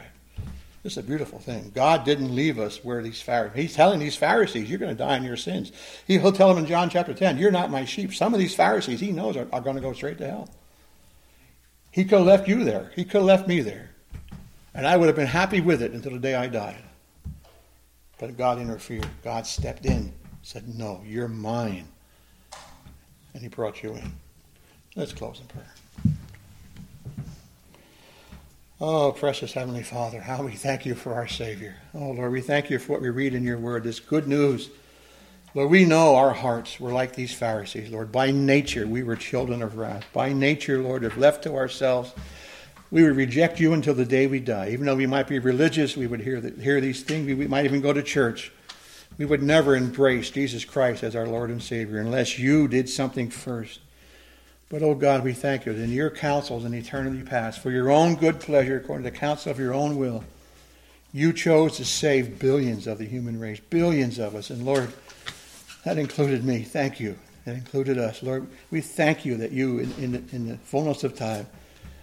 This 0.85 0.93
is 0.93 0.97
a 0.99 1.03
beautiful 1.03 1.39
thing. 1.39 1.71
God 1.73 2.05
didn't 2.05 2.35
leave 2.35 2.59
us 2.59 2.83
where 2.83 3.01
these 3.01 3.19
Pharisees. 3.19 3.59
He's 3.59 3.73
telling 3.73 3.99
these 3.99 4.15
Pharisees, 4.15 4.69
you're 4.69 4.77
going 4.77 4.95
to 4.95 5.03
die 5.03 5.17
in 5.17 5.23
your 5.23 5.35
sins. 5.35 5.71
He'll 6.05 6.31
tell 6.31 6.47
them 6.47 6.59
in 6.59 6.67
John 6.67 6.91
chapter 6.91 7.11
10, 7.11 7.39
you're 7.39 7.49
not 7.49 7.71
my 7.71 7.85
sheep. 7.85 8.13
Some 8.13 8.35
of 8.35 8.39
these 8.39 8.53
Pharisees, 8.53 8.99
he 8.99 9.11
knows, 9.11 9.35
are, 9.35 9.47
are 9.51 9.61
going 9.61 9.77
to 9.77 9.81
go 9.81 9.93
straight 9.93 10.19
to 10.19 10.27
hell. 10.27 10.47
He 11.89 12.03
could 12.03 12.19
have 12.19 12.27
left 12.27 12.47
you 12.47 12.63
there. 12.63 12.91
He 12.95 13.03
could 13.03 13.13
have 13.15 13.23
left 13.23 13.47
me 13.47 13.61
there. 13.61 13.89
And 14.75 14.85
I 14.85 14.95
would 14.95 15.07
have 15.07 15.15
been 15.15 15.25
happy 15.25 15.59
with 15.59 15.81
it 15.81 15.93
until 15.93 16.11
the 16.11 16.19
day 16.19 16.35
I 16.35 16.45
died. 16.45 16.83
But 18.19 18.37
God 18.37 18.59
interfered. 18.59 19.07
God 19.23 19.47
stepped 19.47 19.87
in, 19.87 20.13
said, 20.43 20.67
No, 20.77 21.01
you're 21.03 21.27
mine. 21.27 21.87
And 23.33 23.41
He 23.41 23.47
brought 23.47 23.81
you 23.81 23.95
in. 23.95 24.11
Let's 24.95 25.13
close 25.13 25.41
in 25.41 25.47
prayer. 25.47 26.14
Oh, 28.81 29.13
precious 29.13 29.53
Heavenly 29.53 29.83
Father, 29.83 30.19
how 30.19 30.43
we 30.43 30.51
thank 30.51 30.85
you 30.85 30.95
for 30.95 31.13
our 31.13 31.29
Savior. 31.29 31.77
Oh, 31.93 32.11
Lord, 32.11 32.33
we 32.33 32.41
thank 32.41 32.69
you 32.69 32.77
for 32.77 32.91
what 32.91 33.01
we 33.01 33.09
read 33.09 33.33
in 33.33 33.45
your 33.45 33.57
word, 33.57 33.85
this 33.85 34.01
good 34.01 34.27
news. 34.27 34.69
Lord, 35.53 35.71
we 35.71 35.85
know 35.85 36.17
our 36.17 36.33
hearts 36.33 36.77
were 36.77 36.91
like 36.91 37.15
these 37.15 37.33
Pharisees, 37.33 37.89
Lord. 37.89 38.11
By 38.11 38.31
nature, 38.31 38.85
we 38.85 39.01
were 39.01 39.15
children 39.15 39.61
of 39.61 39.77
wrath. 39.77 40.03
By 40.11 40.33
nature, 40.33 40.81
Lord, 40.81 41.05
if 41.05 41.15
left 41.15 41.43
to 41.43 41.55
ourselves, 41.55 42.13
we 42.91 43.03
would 43.03 43.15
reject 43.15 43.61
you 43.61 43.71
until 43.71 43.93
the 43.93 44.03
day 44.03 44.27
we 44.27 44.41
die. 44.41 44.71
Even 44.71 44.87
though 44.87 44.97
we 44.97 45.07
might 45.07 45.29
be 45.29 45.39
religious, 45.39 45.95
we 45.95 46.07
would 46.07 46.19
hear, 46.19 46.41
the, 46.41 46.61
hear 46.61 46.81
these 46.81 47.01
things. 47.01 47.27
We, 47.27 47.33
we 47.33 47.47
might 47.47 47.63
even 47.63 47.79
go 47.79 47.93
to 47.93 48.03
church. 48.03 48.51
We 49.17 49.23
would 49.23 49.41
never 49.41 49.77
embrace 49.77 50.31
Jesus 50.31 50.65
Christ 50.65 51.01
as 51.01 51.15
our 51.15 51.25
Lord 51.25 51.49
and 51.49 51.63
Savior 51.63 52.01
unless 52.01 52.37
you 52.37 52.67
did 52.67 52.89
something 52.89 53.29
first. 53.29 53.79
But, 54.69 54.81
oh 54.81 54.95
God, 54.95 55.23
we 55.23 55.33
thank 55.33 55.65
you 55.65 55.73
that 55.73 55.81
in 55.81 55.91
your 55.91 56.09
counsels 56.09 56.65
in 56.65 56.73
eternity 56.73 57.21
past, 57.21 57.61
for 57.61 57.69
your 57.71 57.91
own 57.91 58.15
good 58.15 58.39
pleasure, 58.39 58.77
according 58.77 59.05
to 59.05 59.11
the 59.11 59.17
counsel 59.17 59.51
of 59.51 59.59
your 59.59 59.73
own 59.73 59.97
will, 59.97 60.23
you 61.13 61.31
chose 61.31 61.77
to 61.77 61.85
save 61.85 62.39
billions 62.39 62.87
of 62.87 62.97
the 62.97 63.05
human 63.05 63.39
race, 63.39 63.59
billions 63.59 64.19
of 64.19 64.35
us. 64.35 64.49
And 64.49 64.65
Lord, 64.65 64.91
that 65.85 65.97
included 65.97 66.43
me. 66.43 66.63
Thank 66.63 66.99
you. 66.99 67.17
That 67.45 67.55
included 67.55 67.99
us. 67.99 68.23
Lord, 68.23 68.47
we 68.71 68.81
thank 68.81 69.23
you 69.23 69.37
that 69.37 69.51
you, 69.51 69.79
in, 69.79 69.93
in, 69.93 70.29
in 70.31 70.47
the 70.47 70.57
fullness 70.57 71.03
of 71.03 71.15
time, 71.15 71.45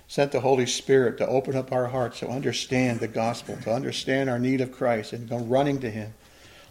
sent 0.07 0.31
the 0.31 0.41
Holy 0.41 0.67
Spirit 0.67 1.19
to 1.19 1.27
open 1.27 1.57
up 1.57 1.73
our 1.73 1.89
hearts 1.89 2.21
to 2.21 2.29
understand 2.29 3.01
the 3.01 3.09
gospel, 3.09 3.57
to 3.65 3.73
understand 3.73 4.31
our 4.31 4.39
need 4.39 4.61
of 4.61 4.71
Christ 4.71 5.13
and 5.13 5.29
go 5.29 5.39
running 5.39 5.81
to 5.81 5.91
Him. 5.91 6.15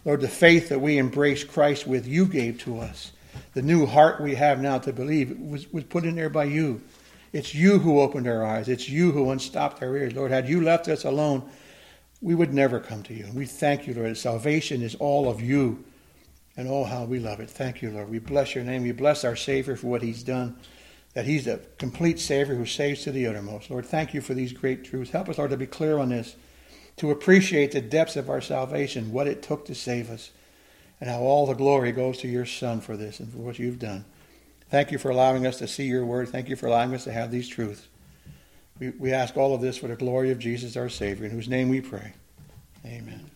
Lord, 0.06 0.22
the 0.22 0.28
faith 0.28 0.70
that 0.70 0.80
we 0.80 0.96
embrace 0.96 1.44
Christ 1.44 1.86
with, 1.86 2.06
you 2.06 2.24
gave 2.24 2.58
to 2.60 2.80
us. 2.80 3.12
The 3.54 3.62
new 3.62 3.86
heart 3.86 4.20
we 4.20 4.34
have 4.34 4.60
now 4.60 4.78
to 4.78 4.92
believe 4.92 5.38
was, 5.38 5.70
was 5.72 5.84
put 5.84 6.04
in 6.04 6.16
there 6.16 6.30
by 6.30 6.44
you. 6.44 6.82
It's 7.32 7.54
you 7.54 7.78
who 7.78 8.00
opened 8.00 8.26
our 8.26 8.44
eyes. 8.44 8.68
It's 8.68 8.88
you 8.88 9.12
who 9.12 9.30
unstopped 9.30 9.82
our 9.82 9.96
ears. 9.96 10.14
Lord, 10.14 10.30
had 10.30 10.48
you 10.48 10.60
left 10.60 10.88
us 10.88 11.04
alone, 11.04 11.48
we 12.20 12.34
would 12.34 12.52
never 12.52 12.78
come 12.78 13.02
to 13.04 13.14
you. 13.14 13.24
And 13.24 13.34
we 13.34 13.46
thank 13.46 13.86
you, 13.86 13.94
Lord. 13.94 14.16
Salvation 14.16 14.82
is 14.82 14.94
all 14.96 15.28
of 15.28 15.40
you. 15.40 15.84
And 16.56 16.68
oh, 16.68 16.84
how 16.84 17.04
we 17.04 17.18
love 17.18 17.40
it. 17.40 17.48
Thank 17.48 17.80
you, 17.80 17.90
Lord. 17.90 18.10
We 18.10 18.18
bless 18.18 18.54
your 18.54 18.64
name. 18.64 18.82
We 18.82 18.92
bless 18.92 19.24
our 19.24 19.36
Savior 19.36 19.76
for 19.76 19.86
what 19.86 20.02
he's 20.02 20.22
done 20.22 20.56
that 21.14 21.26
He's 21.26 21.46
a 21.46 21.58
complete 21.78 22.18
Savior 22.18 22.54
who 22.54 22.66
saves 22.66 23.02
to 23.04 23.12
the 23.12 23.26
uttermost. 23.26 23.70
Lord, 23.70 23.86
thank 23.86 24.14
you 24.14 24.20
for 24.20 24.34
these 24.34 24.52
great 24.52 24.84
truths. 24.84 25.10
Help 25.10 25.28
us, 25.28 25.38
Lord, 25.38 25.50
to 25.50 25.56
be 25.56 25.66
clear 25.66 25.98
on 25.98 26.08
this, 26.08 26.36
to 26.96 27.10
appreciate 27.10 27.72
the 27.72 27.80
depths 27.80 28.16
of 28.16 28.30
our 28.30 28.40
salvation, 28.40 29.12
what 29.12 29.26
it 29.26 29.42
took 29.42 29.64
to 29.66 29.74
save 29.74 30.10
us, 30.10 30.30
and 31.02 31.10
how 31.10 31.18
all 31.18 31.46
the 31.46 31.54
glory 31.54 31.90
goes 31.90 32.18
to 32.18 32.28
your 32.28 32.46
Son 32.46 32.80
for 32.80 32.96
this 32.96 33.18
and 33.18 33.28
for 33.32 33.38
what 33.38 33.58
you've 33.58 33.80
done. 33.80 34.04
Thank 34.70 34.92
you 34.92 34.98
for 34.98 35.10
allowing 35.10 35.44
us 35.48 35.58
to 35.58 35.66
see 35.66 35.86
your 35.86 36.06
word. 36.06 36.28
Thank 36.28 36.48
you 36.48 36.54
for 36.54 36.68
allowing 36.68 36.94
us 36.94 37.02
to 37.04 37.12
have 37.12 37.32
these 37.32 37.48
truths. 37.48 37.88
We, 38.78 38.90
we 38.90 39.12
ask 39.12 39.36
all 39.36 39.52
of 39.52 39.60
this 39.60 39.76
for 39.76 39.88
the 39.88 39.96
glory 39.96 40.30
of 40.30 40.38
Jesus, 40.38 40.76
our 40.76 40.88
Savior, 40.88 41.26
in 41.26 41.32
whose 41.32 41.48
name 41.48 41.70
we 41.70 41.80
pray. 41.80 42.12
Amen. 42.86 43.31